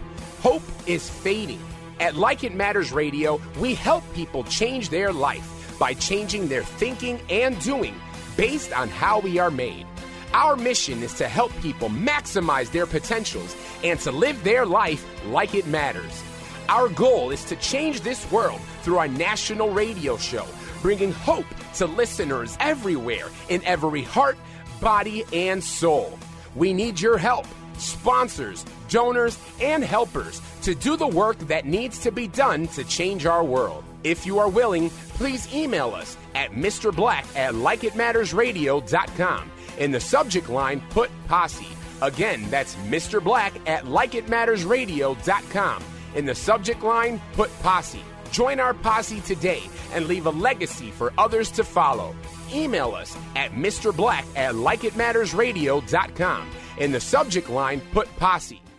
Hope 0.41 0.63
is 0.85 1.09
fading. 1.09 1.61
At 1.99 2.15
Like 2.15 2.43
It 2.43 2.53
Matters 2.53 2.91
Radio, 2.91 3.41
we 3.59 3.73
help 3.73 4.03
people 4.13 4.43
change 4.43 4.89
their 4.89 5.13
life 5.13 5.77
by 5.79 5.93
changing 5.93 6.47
their 6.47 6.63
thinking 6.63 7.19
and 7.29 7.59
doing 7.61 7.95
based 8.37 8.73
on 8.73 8.89
how 8.89 9.19
we 9.19 9.39
are 9.39 9.51
made. 9.51 9.87
Our 10.35 10.57
mission 10.57 11.01
is 11.01 11.13
to 11.13 11.29
help 11.29 11.53
people 11.61 11.87
maximize 11.87 12.69
their 12.69 12.85
potentials 12.85 13.55
and 13.85 13.97
to 14.01 14.11
live 14.11 14.43
their 14.43 14.65
life 14.65 15.05
like 15.27 15.55
it 15.55 15.65
matters. 15.65 16.21
Our 16.67 16.89
goal 16.89 17.31
is 17.31 17.45
to 17.45 17.55
change 17.55 18.01
this 18.01 18.29
world 18.29 18.59
through 18.81 18.97
our 18.97 19.07
national 19.07 19.69
radio 19.69 20.17
show, 20.17 20.45
bringing 20.81 21.13
hope 21.13 21.45
to 21.75 21.85
listeners 21.85 22.57
everywhere 22.59 23.29
in 23.47 23.63
every 23.63 24.01
heart, 24.01 24.37
body, 24.81 25.23
and 25.31 25.63
soul. 25.63 26.19
We 26.53 26.73
need 26.73 26.99
your 26.99 27.17
help, 27.17 27.47
sponsors, 27.77 28.65
donors, 28.89 29.39
and 29.61 29.85
helpers 29.85 30.41
to 30.63 30.75
do 30.75 30.97
the 30.97 31.07
work 31.07 31.37
that 31.47 31.65
needs 31.65 31.99
to 31.99 32.11
be 32.11 32.27
done 32.27 32.67
to 32.75 32.83
change 32.83 33.25
our 33.25 33.45
world. 33.45 33.85
If 34.03 34.25
you 34.25 34.39
are 34.39 34.49
willing, 34.49 34.89
please 35.15 35.47
email 35.55 35.95
us 35.95 36.17
at 36.35 36.51
Mr. 36.51 36.93
Black 36.93 37.25
at 37.37 37.53
likeitmattersradio.com. 37.53 39.51
In 39.77 39.91
the 39.91 39.99
subject 39.99 40.49
line, 40.49 40.81
put 40.89 41.11
posse. 41.27 41.67
Again, 42.01 42.49
that's 42.49 42.75
Mr. 42.75 43.23
Black 43.23 43.53
at 43.67 43.85
likeitmattersradio.com. 43.85 45.83
In 46.15 46.25
the 46.25 46.35
subject 46.35 46.83
line, 46.83 47.21
put 47.33 47.51
posse. 47.61 48.03
Join 48.31 48.59
our 48.59 48.73
posse 48.73 49.21
today 49.21 49.63
and 49.93 50.07
leave 50.07 50.25
a 50.25 50.31
legacy 50.31 50.91
for 50.91 51.13
others 51.17 51.51
to 51.51 51.63
follow. 51.63 52.15
Email 52.53 52.93
us 52.93 53.17
at 53.35 53.51
Mr. 53.51 53.95
Black 53.95 54.25
at 54.35 54.55
likeitmattersradio.com. 54.55 56.49
In 56.77 56.91
the 56.91 56.99
subject 56.99 57.49
line, 57.49 57.81
put 57.91 58.13
posse. 58.17 58.61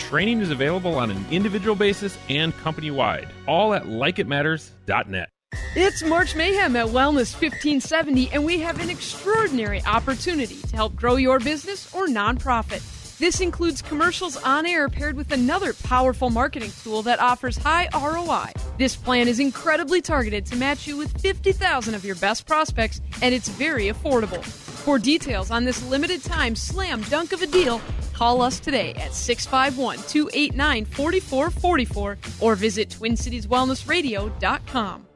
Training 0.00 0.40
is 0.40 0.50
available 0.50 0.96
on 0.96 1.10
an 1.10 1.24
individual 1.30 1.76
basis 1.76 2.18
and 2.28 2.56
company 2.58 2.90
wide, 2.90 3.28
all 3.46 3.74
at 3.74 3.84
likeitmatters.net. 3.84 5.28
It's 5.76 6.02
March 6.02 6.34
Mayhem 6.34 6.74
at 6.74 6.86
Wellness 6.86 7.32
1570, 7.32 8.32
and 8.32 8.44
we 8.44 8.58
have 8.60 8.80
an 8.80 8.90
extraordinary 8.90 9.82
opportunity 9.84 10.60
to 10.62 10.76
help 10.76 10.96
grow 10.96 11.14
your 11.14 11.38
business 11.38 11.94
or 11.94 12.06
nonprofit. 12.06 12.99
This 13.20 13.40
includes 13.42 13.82
commercials 13.82 14.38
on 14.38 14.64
air 14.64 14.88
paired 14.88 15.14
with 15.14 15.30
another 15.30 15.74
powerful 15.74 16.30
marketing 16.30 16.72
tool 16.82 17.02
that 17.02 17.20
offers 17.20 17.58
high 17.58 17.86
ROI. 17.92 18.52
This 18.78 18.96
plan 18.96 19.28
is 19.28 19.38
incredibly 19.38 20.00
targeted 20.00 20.46
to 20.46 20.56
match 20.56 20.86
you 20.86 20.96
with 20.96 21.20
50,000 21.20 21.94
of 21.94 22.02
your 22.02 22.14
best 22.14 22.46
prospects, 22.46 23.02
and 23.20 23.34
it's 23.34 23.50
very 23.50 23.88
affordable. 23.88 24.42
For 24.42 24.98
details 24.98 25.50
on 25.50 25.66
this 25.66 25.86
limited 25.86 26.24
time 26.24 26.56
slam 26.56 27.02
dunk 27.10 27.32
of 27.32 27.42
a 27.42 27.46
deal, 27.46 27.82
call 28.14 28.40
us 28.40 28.58
today 28.58 28.94
at 28.94 29.12
651 29.12 29.98
289 30.08 30.86
4444 30.86 32.16
or 32.40 32.54
visit 32.54 32.88
TwinCitiesWellnessRadio.com. 32.88 35.06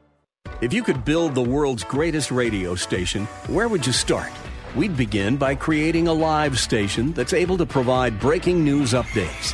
If 0.61 0.73
you 0.73 0.83
could 0.83 1.03
build 1.05 1.33
the 1.33 1.41
world's 1.41 1.83
greatest 1.83 2.29
radio 2.29 2.75
station, 2.75 3.25
where 3.47 3.67
would 3.67 3.87
you 3.87 3.93
start? 3.93 4.31
We'd 4.75 4.97
begin 4.97 5.37
by 5.37 5.55
creating 5.55 6.09
a 6.09 6.13
live 6.13 6.59
station 6.59 7.13
that's 7.13 7.31
able 7.31 7.57
to 7.59 7.65
provide 7.65 8.19
breaking 8.19 8.61
news 8.61 8.91
updates. 8.91 9.53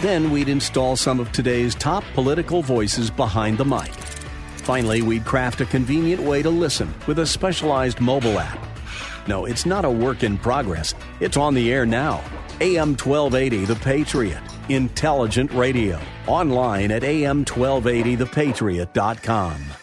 Then 0.00 0.30
we'd 0.30 0.48
install 0.48 0.96
some 0.96 1.20
of 1.20 1.30
today's 1.30 1.74
top 1.74 2.02
political 2.14 2.62
voices 2.62 3.10
behind 3.10 3.58
the 3.58 3.66
mic. 3.66 3.92
Finally, 4.56 5.02
we'd 5.02 5.26
craft 5.26 5.60
a 5.60 5.66
convenient 5.66 6.22
way 6.22 6.42
to 6.42 6.48
listen 6.48 6.94
with 7.06 7.18
a 7.18 7.26
specialized 7.26 8.00
mobile 8.00 8.38
app. 8.38 8.58
No, 9.28 9.44
it's 9.44 9.66
not 9.66 9.84
a 9.84 9.90
work 9.90 10.22
in 10.22 10.38
progress. 10.38 10.94
It's 11.20 11.36
on 11.36 11.52
the 11.52 11.70
air 11.70 11.84
now. 11.84 12.24
AM 12.62 12.96
1280 12.96 13.66
The 13.66 13.76
Patriot. 13.76 14.40
Intelligent 14.70 15.52
radio. 15.52 16.00
Online 16.26 16.92
at 16.92 17.02
am1280thepatriot.com. 17.02 19.75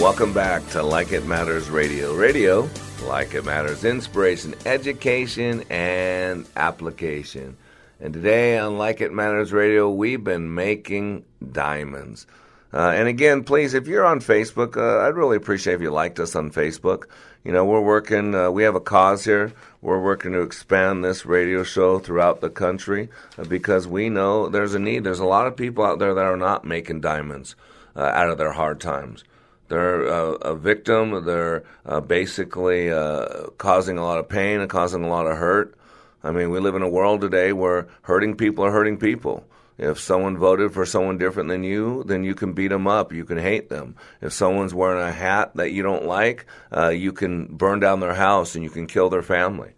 Welcome 0.00 0.32
back 0.32 0.66
to 0.70 0.82
Like 0.82 1.12
It 1.12 1.26
Matters 1.26 1.68
Radio. 1.68 2.14
Radio, 2.14 2.70
like 3.04 3.34
it 3.34 3.44
matters, 3.44 3.84
inspiration, 3.84 4.54
education, 4.64 5.62
and 5.68 6.46
application. 6.56 7.58
And 8.00 8.14
today 8.14 8.56
on 8.56 8.78
Like 8.78 9.02
It 9.02 9.12
Matters 9.12 9.52
Radio, 9.52 9.90
we've 9.90 10.24
been 10.24 10.54
making 10.54 11.26
diamonds. 11.52 12.26
Uh, 12.72 12.92
and 12.94 13.08
again, 13.08 13.44
please, 13.44 13.74
if 13.74 13.86
you're 13.86 14.06
on 14.06 14.20
Facebook, 14.20 14.78
uh, 14.78 15.06
I'd 15.06 15.16
really 15.16 15.36
appreciate 15.36 15.74
if 15.74 15.82
you 15.82 15.90
liked 15.90 16.18
us 16.18 16.34
on 16.34 16.50
Facebook. 16.50 17.04
You 17.44 17.52
know, 17.52 17.66
we're 17.66 17.82
working, 17.82 18.34
uh, 18.34 18.50
we 18.50 18.62
have 18.62 18.76
a 18.76 18.80
cause 18.80 19.22
here. 19.26 19.52
We're 19.82 20.00
working 20.00 20.32
to 20.32 20.40
expand 20.40 21.04
this 21.04 21.26
radio 21.26 21.62
show 21.62 21.98
throughout 21.98 22.40
the 22.40 22.48
country 22.48 23.10
uh, 23.36 23.44
because 23.44 23.86
we 23.86 24.08
know 24.08 24.48
there's 24.48 24.72
a 24.72 24.78
need. 24.78 25.04
There's 25.04 25.20
a 25.20 25.26
lot 25.26 25.46
of 25.46 25.58
people 25.58 25.84
out 25.84 25.98
there 25.98 26.14
that 26.14 26.24
are 26.24 26.38
not 26.38 26.64
making 26.64 27.02
diamonds 27.02 27.54
uh, 27.94 28.00
out 28.00 28.30
of 28.30 28.38
their 28.38 28.52
hard 28.52 28.80
times. 28.80 29.24
They're 29.70 30.06
uh, 30.06 30.32
a 30.42 30.54
victim. 30.56 31.24
They're 31.24 31.62
uh, 31.86 32.00
basically 32.00 32.90
uh, 32.90 33.46
causing 33.56 33.98
a 33.98 34.04
lot 34.04 34.18
of 34.18 34.28
pain 34.28 34.60
and 34.60 34.68
causing 34.68 35.04
a 35.04 35.08
lot 35.08 35.28
of 35.28 35.38
hurt. 35.38 35.76
I 36.24 36.32
mean, 36.32 36.50
we 36.50 36.58
live 36.58 36.74
in 36.74 36.82
a 36.82 36.88
world 36.88 37.20
today 37.20 37.52
where 37.52 37.86
hurting 38.02 38.34
people 38.34 38.64
are 38.64 38.72
hurting 38.72 38.98
people. 38.98 39.44
If 39.78 40.00
someone 40.00 40.36
voted 40.36 40.74
for 40.74 40.84
someone 40.84 41.18
different 41.18 41.48
than 41.48 41.62
you, 41.62 42.02
then 42.04 42.24
you 42.24 42.34
can 42.34 42.52
beat 42.52 42.68
them 42.68 42.88
up. 42.88 43.12
You 43.12 43.24
can 43.24 43.38
hate 43.38 43.70
them. 43.70 43.94
If 44.20 44.32
someone's 44.32 44.74
wearing 44.74 45.02
a 45.02 45.12
hat 45.12 45.52
that 45.54 45.70
you 45.70 45.84
don't 45.84 46.04
like, 46.04 46.46
uh, 46.76 46.88
you 46.88 47.12
can 47.12 47.46
burn 47.46 47.78
down 47.78 48.00
their 48.00 48.14
house 48.14 48.56
and 48.56 48.64
you 48.64 48.70
can 48.70 48.88
kill 48.88 49.08
their 49.08 49.22
family. 49.22 49.70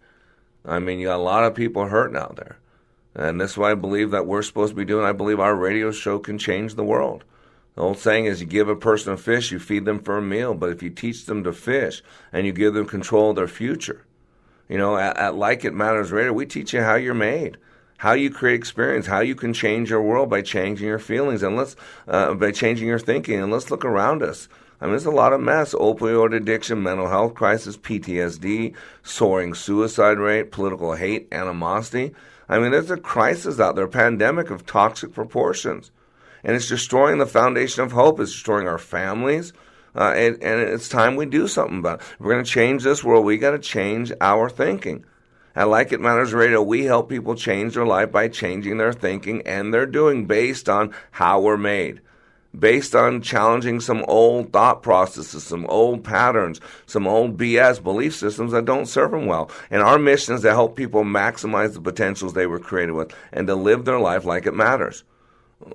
I 0.65 0.79
mean, 0.79 0.99
you 0.99 1.07
got 1.07 1.19
a 1.19 1.23
lot 1.23 1.43
of 1.43 1.53
people 1.53 1.85
hurting 1.85 2.17
out 2.17 2.35
there. 2.35 2.57
And 3.13 3.39
that's 3.39 3.55
why 3.55 3.71
I 3.71 3.75
believe 3.75 4.09
that 4.11 4.25
we're 4.25 4.41
supposed 4.41 4.71
to 4.71 4.75
be 4.75 4.85
doing. 4.85 5.05
I 5.05 5.11
believe 5.11 5.39
our 5.39 5.55
radio 5.55 5.91
show 5.91 6.17
can 6.17 6.39
change 6.39 6.73
the 6.73 6.83
world. 6.83 7.23
The 7.75 7.81
old 7.81 7.97
saying 7.97 8.25
is 8.25 8.39
you 8.39 8.47
give 8.47 8.69
a 8.69 8.75
person 8.75 9.13
a 9.13 9.17
fish, 9.17 9.51
you 9.51 9.59
feed 9.59 9.85
them 9.85 9.99
for 9.99 10.17
a 10.17 10.21
meal. 10.21 10.53
But 10.53 10.69
if 10.69 10.83
you 10.83 10.89
teach 10.89 11.25
them 11.25 11.43
to 11.43 11.53
fish 11.53 12.03
and 12.31 12.45
you 12.45 12.53
give 12.53 12.73
them 12.73 12.85
control 12.85 13.31
of 13.31 13.35
their 13.35 13.47
future, 13.47 14.05
you 14.69 14.77
know, 14.77 14.97
at, 14.97 15.17
at 15.17 15.35
Like 15.35 15.65
It 15.65 15.73
Matters 15.73 16.11
Radio, 16.11 16.33
we 16.33 16.45
teach 16.45 16.73
you 16.73 16.81
how 16.81 16.95
you're 16.95 17.13
made, 17.13 17.57
how 17.97 18.13
you 18.13 18.29
create 18.29 18.55
experience, 18.55 19.07
how 19.07 19.21
you 19.21 19.35
can 19.35 19.53
change 19.53 19.89
your 19.89 20.01
world 20.01 20.29
by 20.29 20.41
changing 20.41 20.87
your 20.87 20.99
feelings 20.99 21.41
and 21.41 21.57
let's, 21.57 21.75
uh, 22.07 22.33
by 22.35 22.51
changing 22.51 22.87
your 22.87 22.99
thinking. 22.99 23.39
And 23.39 23.51
let's 23.51 23.71
look 23.71 23.85
around 23.85 24.21
us. 24.21 24.47
I 24.79 24.85
mean, 24.85 24.91
there's 24.91 25.05
a 25.05 25.11
lot 25.11 25.33
of 25.33 25.41
mess 25.41 25.73
opioid 25.73 26.35
addiction, 26.35 26.83
mental 26.83 27.07
health 27.07 27.33
crisis, 27.35 27.77
PTSD, 27.77 28.75
soaring 29.01 29.53
suicide 29.53 30.19
rate, 30.19 30.51
political 30.51 30.93
hate, 30.93 31.27
animosity. 31.31 32.13
I 32.49 32.59
mean, 32.59 32.71
there's 32.71 32.91
a 32.91 32.97
crisis 32.97 33.59
out 33.59 33.75
there, 33.75 33.85
a 33.85 33.89
pandemic 33.89 34.49
of 34.49 34.65
toxic 34.65 35.13
proportions. 35.13 35.89
And 36.43 36.55
it's 36.55 36.67
destroying 36.67 37.19
the 37.19 37.25
foundation 37.25 37.83
of 37.83 37.91
hope. 37.91 38.19
It's 38.19 38.31
destroying 38.31 38.67
our 38.67 38.77
families. 38.77 39.53
Uh, 39.95 40.13
and, 40.15 40.43
and 40.43 40.61
it's 40.61 40.89
time 40.89 41.15
we 41.15 41.25
do 41.25 41.47
something 41.47 41.79
about 41.79 42.01
it. 42.01 42.05
If 42.13 42.19
we're 42.19 42.33
going 42.33 42.43
to 42.43 42.49
change 42.49 42.83
this 42.83 43.03
world, 43.03 43.25
we 43.25 43.37
got 43.37 43.51
to 43.51 43.59
change 43.59 44.11
our 44.19 44.49
thinking. 44.49 45.05
At 45.55 45.69
Like 45.69 45.91
It 45.91 46.01
Matters 46.01 46.33
Radio, 46.33 46.63
we 46.63 46.85
help 46.85 47.09
people 47.09 47.35
change 47.35 47.75
their 47.75 47.85
life 47.85 48.11
by 48.11 48.27
changing 48.27 48.77
their 48.77 48.93
thinking 48.93 49.43
and 49.43 49.71
their 49.71 49.85
doing 49.85 50.25
based 50.25 50.67
on 50.67 50.93
how 51.11 51.41
we're 51.41 51.57
made 51.57 52.01
based 52.57 52.95
on 52.95 53.21
challenging 53.21 53.79
some 53.79 54.05
old 54.07 54.53
thought 54.53 54.83
processes, 54.83 55.43
some 55.43 55.65
old 55.67 56.03
patterns, 56.03 56.61
some 56.85 57.07
old 57.07 57.37
BS 57.37 57.81
belief 57.81 58.15
systems 58.15 58.51
that 58.51 58.65
don't 58.65 58.85
serve 58.85 59.11
them 59.11 59.25
well. 59.25 59.49
And 59.71 59.81
our 59.81 59.97
mission 59.97 60.35
is 60.35 60.41
to 60.41 60.51
help 60.51 60.75
people 60.75 61.03
maximize 61.03 61.73
the 61.73 61.81
potentials 61.81 62.33
they 62.33 62.47
were 62.47 62.59
created 62.59 62.93
with 62.93 63.13
and 63.31 63.47
to 63.47 63.55
live 63.55 63.85
their 63.85 63.99
life 63.99 64.25
like 64.25 64.45
it 64.45 64.53
matters. 64.53 65.03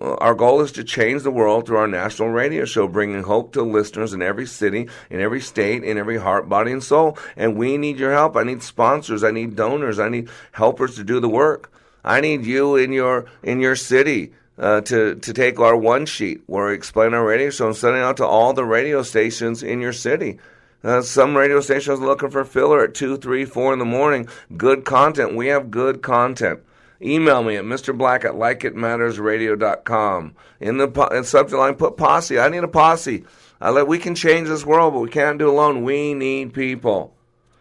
Our 0.01 0.34
goal 0.34 0.61
is 0.61 0.72
to 0.72 0.84
change 0.84 1.22
the 1.22 1.30
world 1.30 1.66
through 1.66 1.78
our 1.78 1.89
national 1.89 2.28
radio 2.28 2.64
show, 2.64 2.86
bringing 2.89 3.22
hope 3.22 3.53
to 3.55 3.62
listeners 3.62 4.12
in 4.12 4.22
every 4.22 4.47
city, 4.47 4.89
in 5.11 5.20
every 5.20 5.41
state, 5.41 5.82
in 5.82 5.99
every 5.99 6.18
heart, 6.18 6.49
body, 6.49 6.72
and 6.72 6.82
soul. 6.82 7.16
And 7.36 7.57
we 7.57 7.78
need 7.78 7.99
your 7.99 8.12
help. 8.12 8.36
I 8.36 8.43
need 8.43 8.62
sponsors. 8.62 9.24
I 9.24 9.30
need 9.30 9.57
donors. 9.57 9.99
I 9.99 10.09
need 10.09 10.28
helpers 10.53 10.97
to 10.97 11.05
do 11.05 11.20
the 11.20 11.28
work. 11.28 11.72
I 12.05 12.20
need 12.20 12.45
you 12.45 12.76
in 12.76 12.93
your 12.93 13.26
in 13.43 13.61
your 13.61 13.76
city 13.76 14.32
uh, 14.59 14.82
to 14.82 15.14
to 15.16 15.32
take 15.32 15.59
our 15.59 15.76
one 15.76 16.07
sheet 16.07 16.43
where 16.47 16.68
we 16.68 16.74
explain 16.74 17.14
our 17.14 17.24
radio 17.24 17.51
show 17.51 17.66
and 17.66 17.76
send 17.76 17.97
it 17.97 18.03
out 18.03 18.18
to 18.18 18.26
all 18.26 18.53
the 18.53 18.64
radio 18.64 19.03
stations 19.03 19.62
in 19.62 19.80
your 19.80 19.93
city. 19.93 20.39
Uh, 20.84 21.03
some 21.03 21.36
radio 21.36 21.61
stations 21.61 21.99
looking 21.99 22.30
for 22.30 22.45
filler 22.45 22.84
at 22.84 22.95
two, 22.95 23.16
three, 23.16 23.45
four 23.45 23.72
in 23.72 23.78
the 23.78 23.84
morning. 23.84 24.28
Good 24.57 24.84
content. 24.84 25.34
We 25.34 25.49
have 25.49 25.70
good 25.70 26.03
content. 26.03 26.61
Email 27.01 27.44
me 27.44 27.57
at 27.57 27.64
mrblack 27.64 28.24
at 28.24 28.34
likeitmattersradio.com. 28.34 30.34
In 30.61 30.78
the 30.78 31.09
in 31.12 31.24
subject 31.24 31.57
line, 31.57 31.76
put 31.76 31.96
posse. 31.96 32.38
I 32.38 32.49
need 32.49 32.64
a 32.64 32.68
posse. 32.68 33.24
I 33.61 33.70
let, 33.70 33.86
we 33.86 33.99
can 33.99 34.14
change 34.14 34.49
this 34.49 34.66
world, 34.66 34.94
but 34.94 35.01
we 35.01 35.09
can't 35.09 35.38
do 35.38 35.49
it 35.49 35.53
alone. 35.53 35.84
We 35.84 36.14
need 36.14 36.53
people. 36.53 37.14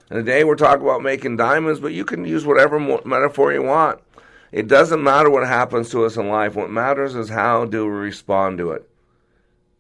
And 0.09 0.25
today 0.25 0.43
we're 0.43 0.55
talking 0.55 0.83
about 0.83 1.03
making 1.03 1.38
diamonds, 1.38 1.79
but 1.79 1.93
you 1.93 2.05
can 2.05 2.25
use 2.25 2.45
whatever 2.45 2.79
metaphor 2.79 3.53
you 3.53 3.63
want. 3.63 3.99
It 4.51 4.67
doesn't 4.67 5.03
matter 5.03 5.29
what 5.29 5.45
happens 5.45 5.89
to 5.89 6.05
us 6.05 6.15
in 6.15 6.29
life. 6.29 6.55
What 6.55 6.69
matters 6.69 7.15
is 7.15 7.29
how 7.29 7.65
do 7.65 7.85
we 7.85 7.91
respond 7.91 8.57
to 8.59 8.71
it. 8.71 8.89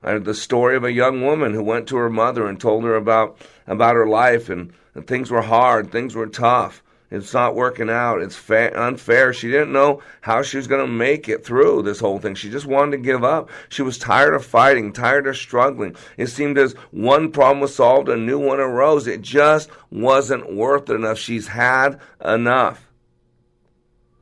I 0.03 0.11
heard 0.11 0.25
the 0.25 0.33
story 0.33 0.75
of 0.75 0.83
a 0.83 0.91
young 0.91 1.21
woman 1.21 1.53
who 1.53 1.63
went 1.63 1.87
to 1.87 1.97
her 1.97 2.09
mother 2.09 2.47
and 2.47 2.59
told 2.59 2.83
her 2.83 2.95
about 2.95 3.37
about 3.65 3.95
her 3.95 4.07
life 4.07 4.49
and, 4.49 4.73
and 4.93 5.07
things 5.07 5.31
were 5.31 5.41
hard, 5.41 5.91
things 5.91 6.13
were 6.13 6.27
tough. 6.27 6.83
It's 7.09 7.33
not 7.33 7.55
working 7.55 7.89
out. 7.89 8.21
It's 8.21 8.35
fa- 8.35 8.77
unfair. 8.77 9.31
She 9.31 9.49
didn't 9.49 9.71
know 9.71 10.01
how 10.21 10.41
she 10.41 10.57
was 10.57 10.67
going 10.67 10.85
to 10.85 10.91
make 10.91 11.29
it 11.29 11.45
through 11.45 11.83
this 11.83 12.01
whole 12.01 12.19
thing. 12.19 12.35
She 12.35 12.49
just 12.49 12.65
wanted 12.65 12.91
to 12.91 12.97
give 12.97 13.23
up. 13.23 13.49
She 13.69 13.81
was 13.81 13.97
tired 13.97 14.33
of 14.33 14.45
fighting, 14.45 14.91
tired 14.91 15.25
of 15.25 15.37
struggling. 15.37 15.95
It 16.17 16.27
seemed 16.27 16.57
as 16.57 16.73
one 16.91 17.31
problem 17.31 17.61
was 17.61 17.73
solved, 17.73 18.09
a 18.09 18.17
new 18.17 18.39
one 18.39 18.59
arose. 18.59 19.07
It 19.07 19.21
just 19.21 19.69
wasn't 19.89 20.53
worth 20.53 20.89
it 20.89 20.95
enough. 20.95 21.17
She's 21.17 21.47
had 21.47 21.99
enough. 22.23 22.91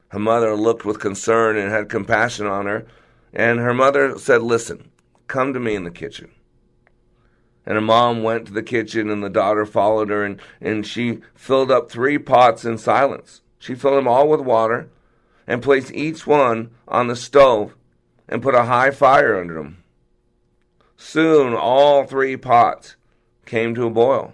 Her 0.10 0.20
mother 0.20 0.56
looked 0.56 0.86
with 0.86 1.00
concern 1.00 1.58
and 1.58 1.72
had 1.72 1.90
compassion 1.90 2.46
on 2.46 2.68
her. 2.68 2.86
And 3.34 3.60
her 3.60 3.74
mother 3.74 4.18
said, 4.20 4.44
Listen, 4.44 4.92
come 5.28 5.54
to 5.54 5.60
me 5.60 5.74
in 5.74 5.86
the 5.86 5.92
kitchen. 5.92 6.30
And 7.66 7.76
her 7.76 7.82
mom 7.82 8.22
went 8.22 8.48
to 8.48 8.54
the 8.54 8.64
kitchen, 8.64 9.10
and 9.10 9.24
the 9.24 9.30
daughter 9.30 9.66
followed 9.66 10.10
her, 10.10 10.24
and, 10.24 10.40
and 10.62 10.86
she 10.86 11.22
filled 11.34 11.72
up 11.72 11.90
three 11.90 12.18
pots 12.18 12.64
in 12.64 12.78
silence. 12.78 13.42
She 13.58 13.74
filled 13.74 13.98
them 13.98 14.08
all 14.08 14.28
with 14.28 14.42
water 14.42 14.90
and 15.48 15.64
placed 15.64 15.92
each 15.92 16.28
one 16.28 16.72
on 16.88 17.08
the 17.08 17.16
stove 17.16 17.76
and 18.28 18.44
put 18.44 18.56
a 18.56 18.66
high 18.66 18.92
fire 18.92 19.40
under 19.40 19.56
them. 19.56 19.84
Soon 20.98 21.54
all 21.54 22.06
three 22.06 22.38
pots 22.38 22.96
came 23.46 23.76
to 23.76 23.86
a 23.86 23.90
boil. 23.90 24.34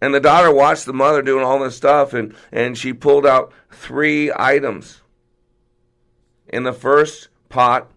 And 0.00 0.12
the 0.12 0.20
daughter 0.20 0.52
watched 0.52 0.86
the 0.86 0.92
mother 0.92 1.22
doing 1.22 1.44
all 1.44 1.60
this 1.60 1.76
stuff, 1.76 2.12
and, 2.12 2.34
and 2.50 2.76
she 2.76 2.92
pulled 2.92 3.24
out 3.24 3.52
three 3.70 4.32
items. 4.34 5.00
In 6.48 6.64
the 6.64 6.72
first 6.72 7.28
pot, 7.48 7.88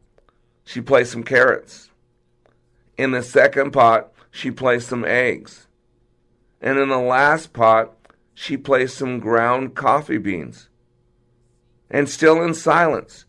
she 0.64 0.82
placed 0.82 1.12
some 1.12 1.24
carrots. 1.24 1.90
In 2.98 3.12
the 3.12 3.24
second 3.24 3.72
pot, 3.72 4.12
she 4.32 4.52
placed 4.52 4.88
some 4.88 5.06
eggs. 5.06 5.68
And 6.62 6.80
in 6.80 6.90
the 6.90 6.98
last 6.98 7.54
pot, 7.54 7.94
she 8.34 8.58
placed 8.58 8.98
some 8.98 9.20
ground 9.20 9.76
coffee 9.76 10.18
beans. 10.18 10.70
And 11.90 12.10
still 12.10 12.42
in 12.42 12.54
silence, 12.54 13.26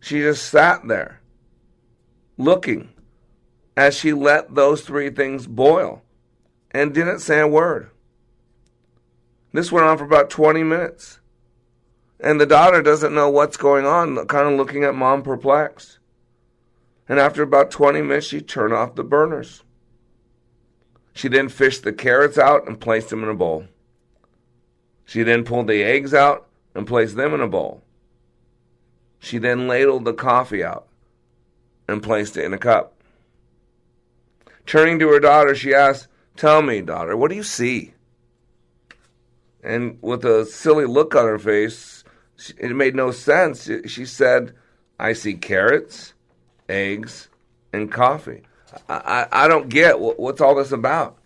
she 0.00 0.20
just 0.20 0.48
sat 0.48 0.86
there, 0.88 1.20
looking 2.36 2.88
as 3.76 3.96
she 3.96 4.12
let 4.12 4.54
those 4.54 4.82
three 4.82 5.10
things 5.10 5.46
boil 5.46 6.02
and 6.70 6.94
didn't 6.94 7.20
say 7.20 7.40
a 7.40 7.46
word. 7.46 7.90
This 9.52 9.70
went 9.70 9.86
on 9.86 9.98
for 9.98 10.04
about 10.04 10.30
20 10.30 10.62
minutes. 10.62 11.20
And 12.18 12.40
the 12.40 12.46
daughter 12.46 12.82
doesn't 12.82 13.14
know 13.14 13.28
what's 13.28 13.56
going 13.56 13.84
on, 13.84 14.26
kind 14.26 14.48
of 14.48 14.54
looking 14.54 14.84
at 14.84 14.94
mom 14.94 15.22
perplexed. 15.22 15.98
And 17.08 17.18
after 17.18 17.42
about 17.42 17.70
20 17.70 18.02
minutes, 18.02 18.26
she 18.26 18.40
turned 18.40 18.72
off 18.72 18.94
the 18.94 19.04
burners. 19.04 19.62
She 21.14 21.28
then 21.28 21.48
fished 21.48 21.82
the 21.82 21.92
carrots 21.92 22.38
out 22.38 22.66
and 22.66 22.80
placed 22.80 23.10
them 23.10 23.22
in 23.22 23.28
a 23.28 23.34
bowl. 23.34 23.66
She 25.04 25.22
then 25.22 25.44
pulled 25.44 25.66
the 25.66 25.82
eggs 25.82 26.14
out 26.14 26.46
and 26.74 26.86
placed 26.86 27.16
them 27.16 27.34
in 27.34 27.40
a 27.40 27.48
bowl. 27.48 27.82
She 29.18 29.38
then 29.38 29.68
ladled 29.68 30.04
the 30.04 30.14
coffee 30.14 30.64
out 30.64 30.88
and 31.86 32.02
placed 32.02 32.36
it 32.36 32.44
in 32.44 32.54
a 32.54 32.58
cup. 32.58 32.94
Turning 34.64 34.98
to 34.98 35.08
her 35.08 35.20
daughter, 35.20 35.54
she 35.54 35.74
asked, 35.74 36.08
Tell 36.36 36.62
me, 36.62 36.80
daughter, 36.80 37.16
what 37.16 37.30
do 37.30 37.36
you 37.36 37.42
see? 37.42 37.94
And 39.62 39.98
with 40.00 40.24
a 40.24 40.46
silly 40.46 40.86
look 40.86 41.14
on 41.14 41.26
her 41.26 41.38
face, 41.38 42.04
it 42.58 42.74
made 42.74 42.96
no 42.96 43.10
sense. 43.10 43.70
She 43.86 44.06
said, 44.06 44.54
I 44.98 45.12
see 45.12 45.34
carrots, 45.34 46.14
eggs, 46.68 47.28
and 47.72 47.90
coffee. 47.90 48.42
I, 48.88 49.26
I, 49.32 49.44
I 49.44 49.48
don't 49.48 49.68
get 49.68 49.98
what's 50.00 50.40
all 50.40 50.54
this 50.54 50.72
about. 50.72 51.18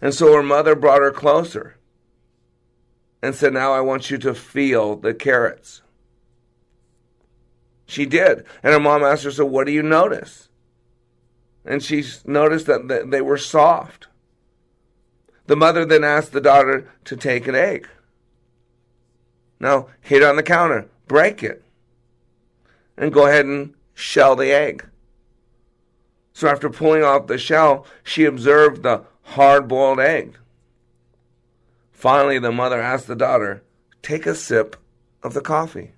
And 0.00 0.14
so 0.14 0.32
her 0.34 0.42
mother 0.42 0.74
brought 0.74 1.02
her 1.02 1.10
closer 1.10 1.76
and 3.22 3.34
said, 3.34 3.52
Now 3.52 3.72
I 3.72 3.80
want 3.80 4.10
you 4.10 4.18
to 4.18 4.34
feel 4.34 4.96
the 4.96 5.14
carrots. 5.14 5.82
She 7.86 8.06
did. 8.06 8.44
And 8.62 8.72
her 8.72 8.80
mom 8.80 9.02
asked 9.02 9.24
her, 9.24 9.30
So 9.30 9.44
what 9.44 9.66
do 9.66 9.72
you 9.72 9.82
notice? 9.82 10.48
And 11.64 11.82
she 11.82 12.04
noticed 12.24 12.66
that 12.66 13.08
they 13.10 13.20
were 13.20 13.36
soft. 13.36 14.06
The 15.46 15.56
mother 15.56 15.84
then 15.84 16.04
asked 16.04 16.32
the 16.32 16.40
daughter 16.40 16.88
to 17.04 17.16
take 17.16 17.46
an 17.46 17.54
egg. 17.54 17.88
Now, 19.58 19.88
hit 20.00 20.22
it 20.22 20.24
on 20.24 20.36
the 20.36 20.42
counter, 20.42 20.88
break 21.06 21.42
it, 21.42 21.62
and 22.96 23.12
go 23.12 23.26
ahead 23.26 23.44
and 23.44 23.74
shell 24.00 24.34
the 24.34 24.50
egg. 24.50 24.86
So 26.32 26.48
after 26.48 26.70
pulling 26.70 27.04
off 27.04 27.26
the 27.26 27.38
shell, 27.38 27.86
she 28.02 28.24
observed 28.24 28.82
the 28.82 29.04
hard 29.22 29.68
boiled 29.68 30.00
egg. 30.00 30.36
Finally, 31.92 32.38
the 32.38 32.50
mother 32.50 32.80
asked 32.80 33.06
the 33.06 33.14
daughter, 33.14 33.62
Take 34.02 34.24
a 34.24 34.34
sip 34.34 34.76
of 35.22 35.34
the 35.34 35.42
coffee. 35.42 35.92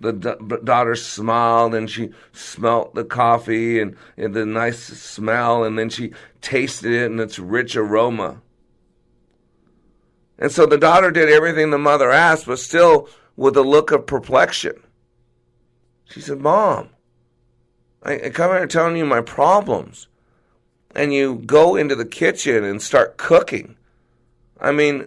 The 0.00 0.12
da- 0.12 0.36
daughter 0.36 0.94
smiled 0.94 1.74
and 1.74 1.90
she 1.90 2.10
smelt 2.32 2.94
the 2.94 3.04
coffee 3.04 3.80
and, 3.80 3.96
and 4.16 4.34
the 4.34 4.46
nice 4.46 4.78
smell, 4.78 5.64
and 5.64 5.78
then 5.78 5.90
she 5.90 6.12
tasted 6.40 6.92
it 6.92 7.10
and 7.10 7.20
its 7.20 7.38
rich 7.38 7.76
aroma. 7.76 8.40
And 10.38 10.50
so 10.50 10.66
the 10.66 10.78
daughter 10.78 11.10
did 11.10 11.28
everything 11.28 11.70
the 11.70 11.78
mother 11.78 12.10
asked, 12.10 12.46
but 12.46 12.58
still 12.58 13.08
with 13.36 13.56
a 13.56 13.62
look 13.62 13.92
of 13.92 14.06
perplexion. 14.06 14.83
She 16.06 16.20
said, 16.20 16.40
Mom, 16.40 16.90
I, 18.02 18.26
I 18.26 18.30
come 18.30 18.50
here 18.50 18.66
telling 18.66 18.96
you 18.96 19.04
my 19.06 19.20
problems. 19.20 20.08
And 20.94 21.12
you 21.12 21.36
go 21.46 21.74
into 21.74 21.96
the 21.96 22.04
kitchen 22.04 22.62
and 22.62 22.80
start 22.80 23.16
cooking. 23.16 23.76
I 24.60 24.70
mean, 24.70 25.06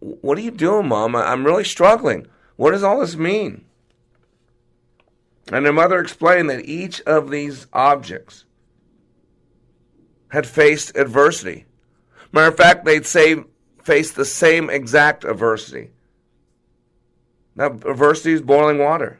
What 0.00 0.38
are 0.38 0.42
you 0.42 0.52
doing, 0.52 0.88
Mom? 0.88 1.16
I'm 1.16 1.44
really 1.44 1.64
struggling. 1.64 2.26
What 2.56 2.70
does 2.70 2.84
all 2.84 3.00
this 3.00 3.16
mean? 3.16 3.64
And 5.52 5.64
their 5.64 5.72
mother 5.72 5.98
explained 5.98 6.50
that 6.50 6.64
each 6.64 7.00
of 7.02 7.30
these 7.30 7.66
objects 7.72 8.44
had 10.28 10.46
faced 10.46 10.96
adversity. 10.96 11.66
Matter 12.32 12.48
of 12.48 12.56
fact, 12.56 12.84
they'd 12.84 13.06
say 13.06 13.44
faced 13.82 14.16
the 14.16 14.24
same 14.24 14.68
exact 14.68 15.24
adversity. 15.24 15.90
That 17.54 17.72
adversity 17.86 18.32
is 18.32 18.42
boiling 18.42 18.78
water. 18.78 19.18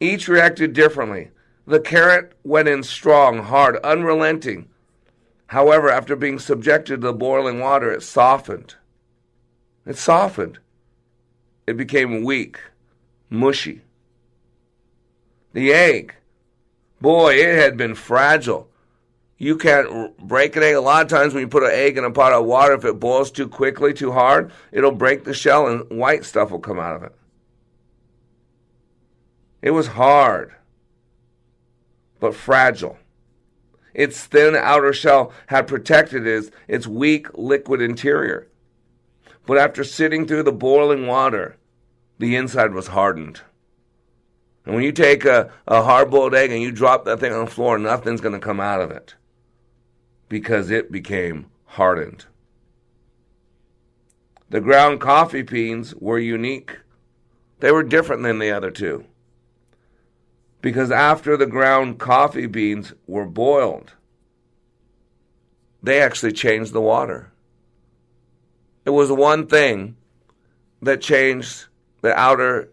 Each 0.00 0.26
reacted 0.28 0.72
differently. 0.72 1.30
The 1.66 1.78
carrot 1.78 2.32
went 2.42 2.68
in 2.68 2.82
strong, 2.82 3.44
hard, 3.44 3.76
unrelenting. 3.84 4.68
However, 5.48 5.90
after 5.90 6.16
being 6.16 6.38
subjected 6.38 7.02
to 7.02 7.08
the 7.08 7.12
boiling 7.12 7.60
water, 7.60 7.92
it 7.92 8.02
softened. 8.02 8.74
It 9.86 9.98
softened. 9.98 10.58
It 11.66 11.76
became 11.76 12.24
weak, 12.24 12.58
mushy. 13.28 13.82
The 15.52 15.72
egg, 15.72 16.14
boy, 17.00 17.34
it 17.34 17.56
had 17.56 17.76
been 17.76 17.94
fragile. 17.94 18.68
You 19.36 19.56
can't 19.56 20.16
break 20.18 20.56
an 20.56 20.62
egg. 20.62 20.74
A 20.74 20.80
lot 20.80 21.02
of 21.02 21.08
times 21.08 21.34
when 21.34 21.42
you 21.42 21.48
put 21.48 21.62
an 21.62 21.70
egg 21.72 21.98
in 21.98 22.04
a 22.04 22.10
pot 22.10 22.32
of 22.32 22.44
water, 22.44 22.74
if 22.74 22.84
it 22.84 23.00
boils 23.00 23.30
too 23.30 23.48
quickly, 23.48 23.92
too 23.92 24.12
hard, 24.12 24.52
it'll 24.72 24.92
break 24.92 25.24
the 25.24 25.34
shell 25.34 25.66
and 25.66 25.88
white 25.90 26.24
stuff 26.24 26.50
will 26.50 26.58
come 26.58 26.78
out 26.78 26.96
of 26.96 27.02
it. 27.02 27.14
It 29.62 29.70
was 29.70 29.88
hard, 29.88 30.54
but 32.18 32.34
fragile. 32.34 32.98
Its 33.92 34.24
thin 34.24 34.54
outer 34.56 34.92
shell 34.92 35.32
had 35.48 35.66
protected 35.66 36.26
its, 36.26 36.50
its 36.68 36.86
weak 36.86 37.26
liquid 37.34 37.82
interior. 37.82 38.46
But 39.46 39.58
after 39.58 39.84
sitting 39.84 40.26
through 40.26 40.44
the 40.44 40.52
boiling 40.52 41.06
water, 41.06 41.56
the 42.18 42.36
inside 42.36 42.72
was 42.72 42.88
hardened. 42.88 43.40
And 44.64 44.74
when 44.74 44.84
you 44.84 44.92
take 44.92 45.24
a, 45.24 45.50
a 45.66 45.82
hard 45.82 46.10
boiled 46.10 46.34
egg 46.34 46.52
and 46.52 46.62
you 46.62 46.70
drop 46.70 47.04
that 47.04 47.18
thing 47.18 47.32
on 47.32 47.46
the 47.46 47.50
floor, 47.50 47.78
nothing's 47.78 48.20
going 48.20 48.34
to 48.34 48.46
come 48.46 48.60
out 48.60 48.80
of 48.80 48.90
it 48.90 49.14
because 50.28 50.70
it 50.70 50.92
became 50.92 51.46
hardened. 51.64 52.26
The 54.50 54.60
ground 54.60 55.00
coffee 55.00 55.42
beans 55.42 55.94
were 55.94 56.18
unique. 56.18 56.78
They 57.60 57.72
were 57.72 57.82
different 57.82 58.22
than 58.22 58.38
the 58.38 58.50
other 58.50 58.70
two. 58.70 59.04
Because 60.60 60.90
after 60.90 61.36
the 61.36 61.46
ground 61.46 61.98
coffee 61.98 62.46
beans 62.46 62.92
were 63.06 63.24
boiled, 63.24 63.92
they 65.82 66.00
actually 66.00 66.32
changed 66.32 66.72
the 66.72 66.80
water. 66.80 67.32
It 68.84 68.90
was 68.90 69.10
one 69.10 69.46
thing 69.46 69.96
that 70.82 71.00
changed 71.00 71.66
the 72.02 72.18
outer 72.18 72.70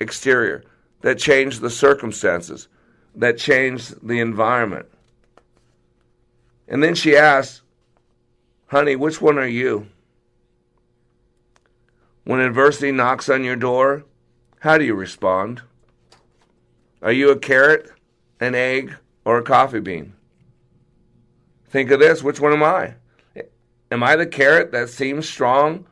exterior, 0.00 0.64
that 1.02 1.18
changed 1.18 1.60
the 1.60 1.70
circumstances, 1.70 2.68
that 3.14 3.38
changed 3.38 4.06
the 4.06 4.20
environment. 4.20 4.86
And 6.66 6.82
then 6.82 6.94
she 6.94 7.16
asked, 7.16 7.62
Honey, 8.66 8.96
which 8.96 9.20
one 9.20 9.38
are 9.38 9.46
you? 9.46 9.88
When 12.24 12.40
adversity 12.40 12.92
knocks 12.92 13.28
on 13.28 13.42
your 13.42 13.56
door, 13.56 14.04
how 14.60 14.76
do 14.76 14.84
you 14.84 14.94
respond? 14.94 15.62
Are 17.00 17.12
you 17.12 17.30
a 17.30 17.38
carrot, 17.38 17.90
an 18.40 18.54
egg, 18.54 18.94
or 19.24 19.38
a 19.38 19.42
coffee 19.42 19.80
bean? 19.80 20.14
Think 21.68 21.90
of 21.90 22.00
this 22.00 22.22
which 22.22 22.40
one 22.40 22.52
am 22.52 22.62
I? 22.62 22.94
Am 23.90 24.02
I 24.02 24.16
the 24.16 24.26
carrot 24.26 24.72
that 24.72 24.90
seems 24.90 25.28
strong, 25.28 25.86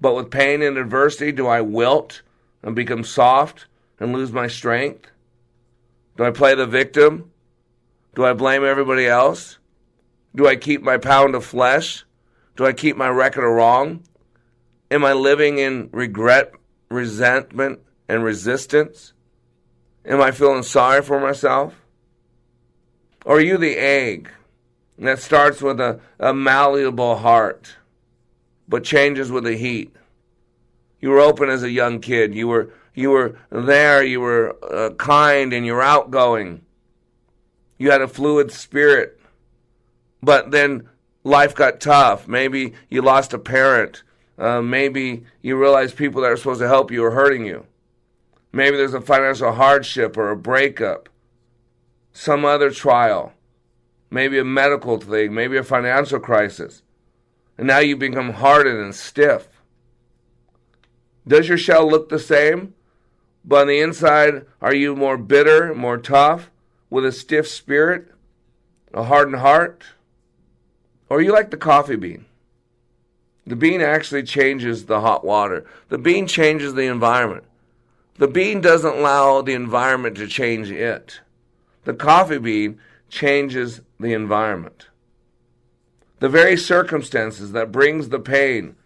but 0.00 0.14
with 0.14 0.30
pain 0.30 0.62
and 0.62 0.78
adversity 0.78 1.32
do 1.32 1.46
I 1.46 1.60
wilt 1.60 2.22
and 2.62 2.76
become 2.76 3.04
soft 3.04 3.66
and 3.98 4.12
lose 4.12 4.32
my 4.32 4.46
strength? 4.46 5.10
Do 6.16 6.24
I 6.24 6.30
play 6.30 6.54
the 6.54 6.66
victim? 6.66 7.30
Do 8.14 8.24
I 8.24 8.32
blame 8.32 8.64
everybody 8.64 9.06
else? 9.06 9.58
Do 10.34 10.46
I 10.46 10.56
keep 10.56 10.82
my 10.82 10.96
pound 10.96 11.34
of 11.34 11.44
flesh? 11.44 12.04
Do 12.56 12.66
I 12.66 12.72
keep 12.72 12.96
my 12.96 13.08
record 13.08 13.44
of 13.44 13.52
wrong? 13.52 14.04
Am 14.90 15.04
I 15.04 15.12
living 15.12 15.58
in 15.58 15.88
regret, 15.92 16.52
resentment, 16.88 17.80
and 18.08 18.22
resistance? 18.24 19.12
Am 20.04 20.20
I 20.20 20.30
feeling 20.30 20.62
sorry 20.62 21.02
for 21.02 21.20
myself? 21.20 21.74
Or 23.24 23.36
are 23.36 23.40
you 23.40 23.58
the 23.58 23.76
egg 23.76 24.30
that 24.98 25.18
starts 25.18 25.60
with 25.60 25.80
a, 25.80 26.00
a 26.18 26.32
malleable 26.32 27.16
heart 27.16 27.76
but 28.66 28.84
changes 28.84 29.30
with 29.30 29.44
the 29.44 29.56
heat? 29.56 29.94
You 31.00 31.10
were 31.10 31.20
open 31.20 31.48
as 31.48 31.62
a 31.62 31.70
young 31.70 32.00
kid. 32.00 32.34
You 32.34 32.48
were 32.48 32.72
you 32.94 33.10
were 33.10 33.38
there. 33.50 34.02
You 34.02 34.20
were 34.20 34.56
uh, 34.64 34.90
kind 34.94 35.52
and 35.52 35.64
you 35.64 35.74
were 35.74 35.82
outgoing. 35.82 36.62
You 37.78 37.90
had 37.90 38.02
a 38.02 38.08
fluid 38.08 38.52
spirit 38.52 39.20
but 40.22 40.50
then 40.50 40.88
life 41.24 41.54
got 41.54 41.80
tough. 41.80 42.28
Maybe 42.28 42.74
you 42.88 43.02
lost 43.02 43.32
a 43.32 43.38
parent. 43.38 44.02
Uh, 44.38 44.62
maybe 44.62 45.24
you 45.42 45.56
realized 45.56 45.96
people 45.96 46.22
that 46.22 46.30
are 46.30 46.36
supposed 46.36 46.60
to 46.60 46.68
help 46.68 46.90
you 46.90 47.04
are 47.04 47.10
hurting 47.10 47.44
you. 47.44 47.66
Maybe 48.52 48.76
there's 48.76 48.94
a 48.94 49.00
financial 49.00 49.52
hardship 49.52 50.16
or 50.16 50.30
a 50.30 50.36
breakup, 50.36 51.08
some 52.12 52.44
other 52.44 52.70
trial, 52.70 53.32
maybe 54.10 54.38
a 54.38 54.44
medical 54.44 54.98
thing, 54.98 55.34
maybe 55.34 55.56
a 55.56 55.62
financial 55.62 56.18
crisis. 56.18 56.82
And 57.56 57.66
now 57.68 57.78
you 57.78 57.96
become 57.96 58.32
hardened 58.34 58.80
and 58.80 58.94
stiff. 58.94 59.48
Does 61.26 61.48
your 61.48 61.58
shell 61.58 61.88
look 61.88 62.08
the 62.08 62.18
same? 62.18 62.74
But 63.44 63.62
on 63.62 63.66
the 63.68 63.80
inside, 63.80 64.46
are 64.60 64.74
you 64.74 64.96
more 64.96 65.16
bitter, 65.16 65.74
more 65.74 65.98
tough, 65.98 66.50
with 66.90 67.04
a 67.04 67.12
stiff 67.12 67.46
spirit, 67.46 68.08
a 68.92 69.04
hardened 69.04 69.36
heart? 69.36 69.84
Or 71.08 71.18
are 71.18 71.22
you 71.22 71.32
like 71.32 71.50
the 71.50 71.56
coffee 71.56 71.96
bean? 71.96 72.26
The 73.46 73.56
bean 73.56 73.80
actually 73.80 74.24
changes 74.24 74.86
the 74.86 75.00
hot 75.00 75.24
water. 75.24 75.66
The 75.88 75.98
bean 75.98 76.26
changes 76.26 76.74
the 76.74 76.86
environment. 76.86 77.44
The 78.20 78.28
bean 78.28 78.60
doesn't 78.60 78.98
allow 78.98 79.40
the 79.40 79.54
environment 79.54 80.18
to 80.18 80.26
change 80.26 80.70
it. 80.70 81.22
The 81.84 81.94
coffee 81.94 82.36
bean 82.36 82.78
changes 83.08 83.80
the 83.98 84.12
environment. 84.12 84.88
The 86.18 86.28
very 86.28 86.58
circumstances 86.58 87.52
that 87.52 87.72
brings 87.72 88.10
the 88.10 88.20
pain 88.20 88.76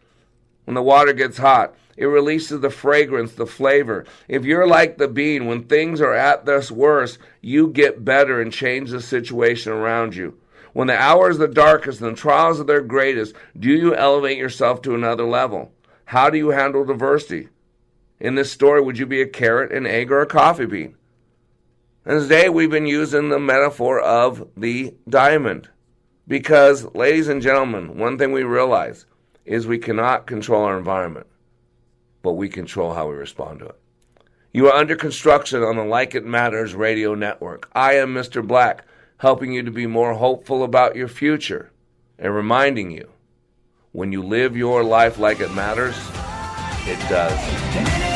when 0.67 0.77
the 0.77 0.85
water 0.85 1.13
gets 1.13 1.39
hot, 1.39 1.75
it 1.97 2.07
releases 2.07 2.61
the 2.61 2.71
fragrance, 2.71 3.33
the 3.33 3.45
flavor. 3.45 4.05
If 4.29 4.45
you're 4.45 4.69
like 4.69 4.99
the 4.99 5.09
bean, 5.09 5.47
when 5.47 5.65
things 5.65 6.01
are 6.01 6.15
at 6.15 6.47
their 6.47 6.63
worst, 6.71 7.19
you 7.41 7.67
get 7.71 8.05
better 8.05 8.41
and 8.41 8.53
change 8.53 8.91
the 8.91 9.03
situation 9.03 9.73
around 9.73 10.15
you. 10.15 10.39
When 10.75 10.87
the 10.87 10.97
hour 10.97 11.29
is 11.29 11.39
the 11.39 11.49
darkest 11.49 12.01
and 12.01 12.13
the 12.13 12.21
trials 12.21 12.61
are 12.61 12.65
their 12.65 12.81
greatest, 12.83 13.35
do 13.59 13.69
you 13.69 13.97
elevate 13.97 14.39
yourself 14.39 14.81
to 14.83 14.95
another 14.95 15.25
level? 15.25 15.73
How 16.05 16.31
do 16.31 16.39
you 16.39 16.51
handle 16.51 16.85
diversity? 16.85 17.49
In 18.21 18.37
this 18.37 18.53
story, 18.53 18.81
would 18.81 18.99
you 18.99 19.07
be 19.07 19.21
a 19.21 19.27
carrot, 19.27 19.73
an 19.73 19.87
egg, 19.87 20.11
or 20.11 20.21
a 20.21 20.27
coffee 20.27 20.67
bean? 20.67 20.97
And 22.05 22.21
today 22.21 22.49
we've 22.49 22.71
been 22.71 22.87
using 22.87 23.29
the 23.29 23.39
metaphor 23.39 24.01
of 24.01 24.49
the 24.57 24.95
diamond. 25.09 25.69
Because, 26.27 26.87
ladies 26.95 27.29
and 27.29 27.43
gentlemen, 27.43 27.99
one 27.99 28.17
thing 28.17 28.33
we 28.33 28.45
realize 28.45 29.07
is 29.45 29.67
we 29.67 29.79
cannot 29.79 30.27
control 30.27 30.65
our 30.65 30.79
environment, 30.79 31.27
but 32.23 32.33
we 32.33 32.49
control 32.49 32.95
how 32.95 33.09
we 33.09 33.15
respond 33.15 33.59
to 33.59 33.67
it. 33.67 33.79
You 34.53 34.69
are 34.69 34.79
under 34.79 34.97
construction 34.97 35.63
on 35.63 35.77
the 35.77 35.85
Like 35.85 36.15
It 36.15 36.25
Matters 36.25 36.75
radio 36.75 37.15
network. 37.15 37.69
I 37.73 37.95
am 37.95 38.15
Mr. 38.15 38.47
Black 38.47 38.87
helping 39.19 39.53
you 39.53 39.63
to 39.63 39.71
be 39.71 39.87
more 39.87 40.15
hopeful 40.15 40.63
about 40.63 40.97
your 40.97 41.09
future 41.09 41.73
and 42.19 42.35
reminding 42.35 42.91
you 42.91 43.11
when 43.93 44.13
you 44.13 44.23
live 44.23 44.57
your 44.57 44.83
life 44.83 45.19
like 45.19 45.41
it 45.41 45.53
matters, 45.53 45.97
it 46.87 46.99
does. 47.09 48.14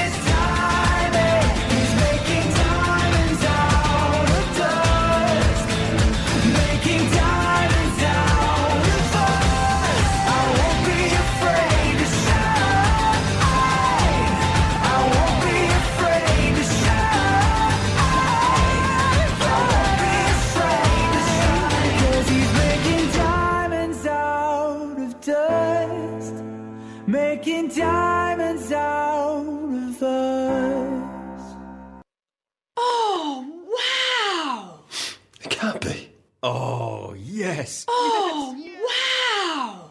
Yes. 37.68 37.84
Oh, 37.88 38.56
wow! 38.88 39.90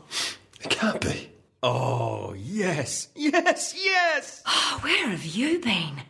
It 0.61 0.69
can't 0.69 1.01
be. 1.01 1.29
Oh, 1.61 2.33
yes. 2.33 3.09
Yes, 3.15 3.73
yes, 3.75 3.75
yes! 3.77 4.41
Oh, 4.45 4.79
where 4.81 5.09
have 5.09 5.25
you 5.25 5.59
been? 5.59 6.01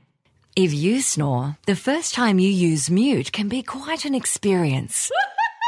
If 0.56 0.74
you 0.74 1.02
snore, 1.02 1.58
the 1.66 1.76
first 1.76 2.14
time 2.14 2.40
you 2.40 2.50
use 2.50 2.90
mute 2.90 3.32
can 3.32 3.48
be 3.50 3.64
quite 3.64 4.06
an 4.06 4.16
experience. 4.16 5.12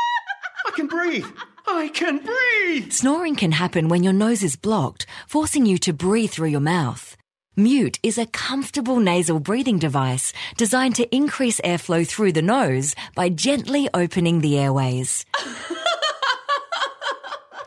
I 0.66 0.72
can 0.72 0.88
breathe! 0.88 1.26
I 1.68 1.89
can 1.89 2.20
breathe! 2.20 2.91
Snoring 2.91 3.36
can 3.36 3.52
happen 3.52 3.89
when 3.89 4.04
your 4.04 4.14
nose 4.14 4.41
is 4.41 4.56
blocked, 4.56 5.06
forcing 5.28 5.66
you 5.66 5.78
to 5.80 5.93
breathe 5.93 6.32
through 6.32 6.50
your 6.50 6.62
mouth. 6.62 7.16
Mute 7.56 8.00
is 8.04 8.18
a 8.18 8.26
comfortable 8.26 9.00
nasal 9.00 9.39
breathing 9.39 9.80
device 9.80 10.32
designed 10.56 10.95
to 10.95 11.14
increase 11.16 11.60
airflow 11.62 12.08
through 12.08 12.32
the 12.32 12.41
nose 12.41 12.95
by 13.16 13.28
gently 13.28 13.89
opening 13.93 14.39
the 14.39 14.58
airways. 14.58 15.26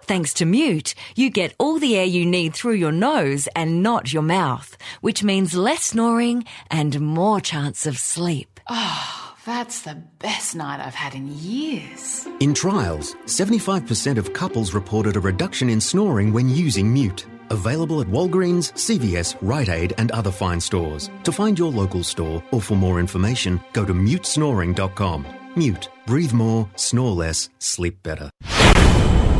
Thanks 0.05 0.35
to 0.35 0.45
Mute, 0.45 0.97
you 1.15 1.31
get 1.31 1.55
all 1.59 1.79
the 1.79 1.97
air 1.97 2.05
you 2.05 2.27
need 2.27 2.55
through 2.55 2.75
your 2.75 2.91
nose 2.91 3.47
and 3.55 3.85
not 3.85 4.13
your 4.13 4.23
mouth, 4.23 4.77
which 5.01 5.23
means 5.23 5.55
less 5.55 5.85
snoring 5.85 6.45
and 6.73 7.01
more 7.01 7.41
chance 7.41 7.87
of 7.87 7.97
sleep. 7.99 8.59
Oh, 8.69 9.35
that's 9.47 9.83
the 9.83 10.03
best 10.19 10.57
night 10.57 10.81
I've 10.85 10.95
had 10.95 11.15
in 11.15 11.29
years. 11.29 12.27
In 12.41 12.53
trials, 12.53 13.15
75% 13.27 14.19
of 14.19 14.33
couples 14.33 14.75
reported 14.75 15.17
a 15.17 15.21
reduction 15.21 15.71
in 15.71 15.81
snoring 15.81 16.33
when 16.33 16.49
using 16.49 16.93
Mute. 16.93 17.25
Available 17.51 18.01
at 18.01 18.09
Walgreens, 18.09 18.73
CVS, 18.73 19.37
Rite 19.41 19.69
Aid, 19.69 19.95
and 19.99 20.11
other 20.11 20.33
fine 20.33 20.61
stores. 20.61 21.11
To 21.23 21.31
find 21.31 21.57
your 21.57 21.71
local 21.71 22.03
store 22.03 22.43
or 22.51 22.61
for 22.61 22.75
more 22.75 22.99
information, 22.99 23.61
go 23.73 23.85
to 23.85 23.95
mutesnoring.com. 23.95 25.27
Mute. 25.55 25.89
Breathe 26.07 26.33
more, 26.33 26.69
snore 26.75 27.13
less, 27.13 27.51
sleep 27.59 28.03
better. 28.03 28.31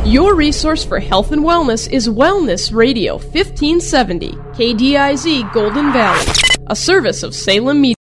Your 0.05 0.35
resource 0.35 0.83
for 0.83 0.99
health 0.99 1.31
and 1.31 1.43
wellness 1.43 1.89
is 1.89 2.09
Wellness 2.09 2.73
Radio 2.73 3.13
1570, 3.13 4.31
KDIZ 4.31 5.53
Golden 5.53 5.93
Valley, 5.93 6.33
a 6.67 6.75
service 6.75 7.23
of 7.23 7.33
Salem 7.33 7.79
Media. 7.79 8.02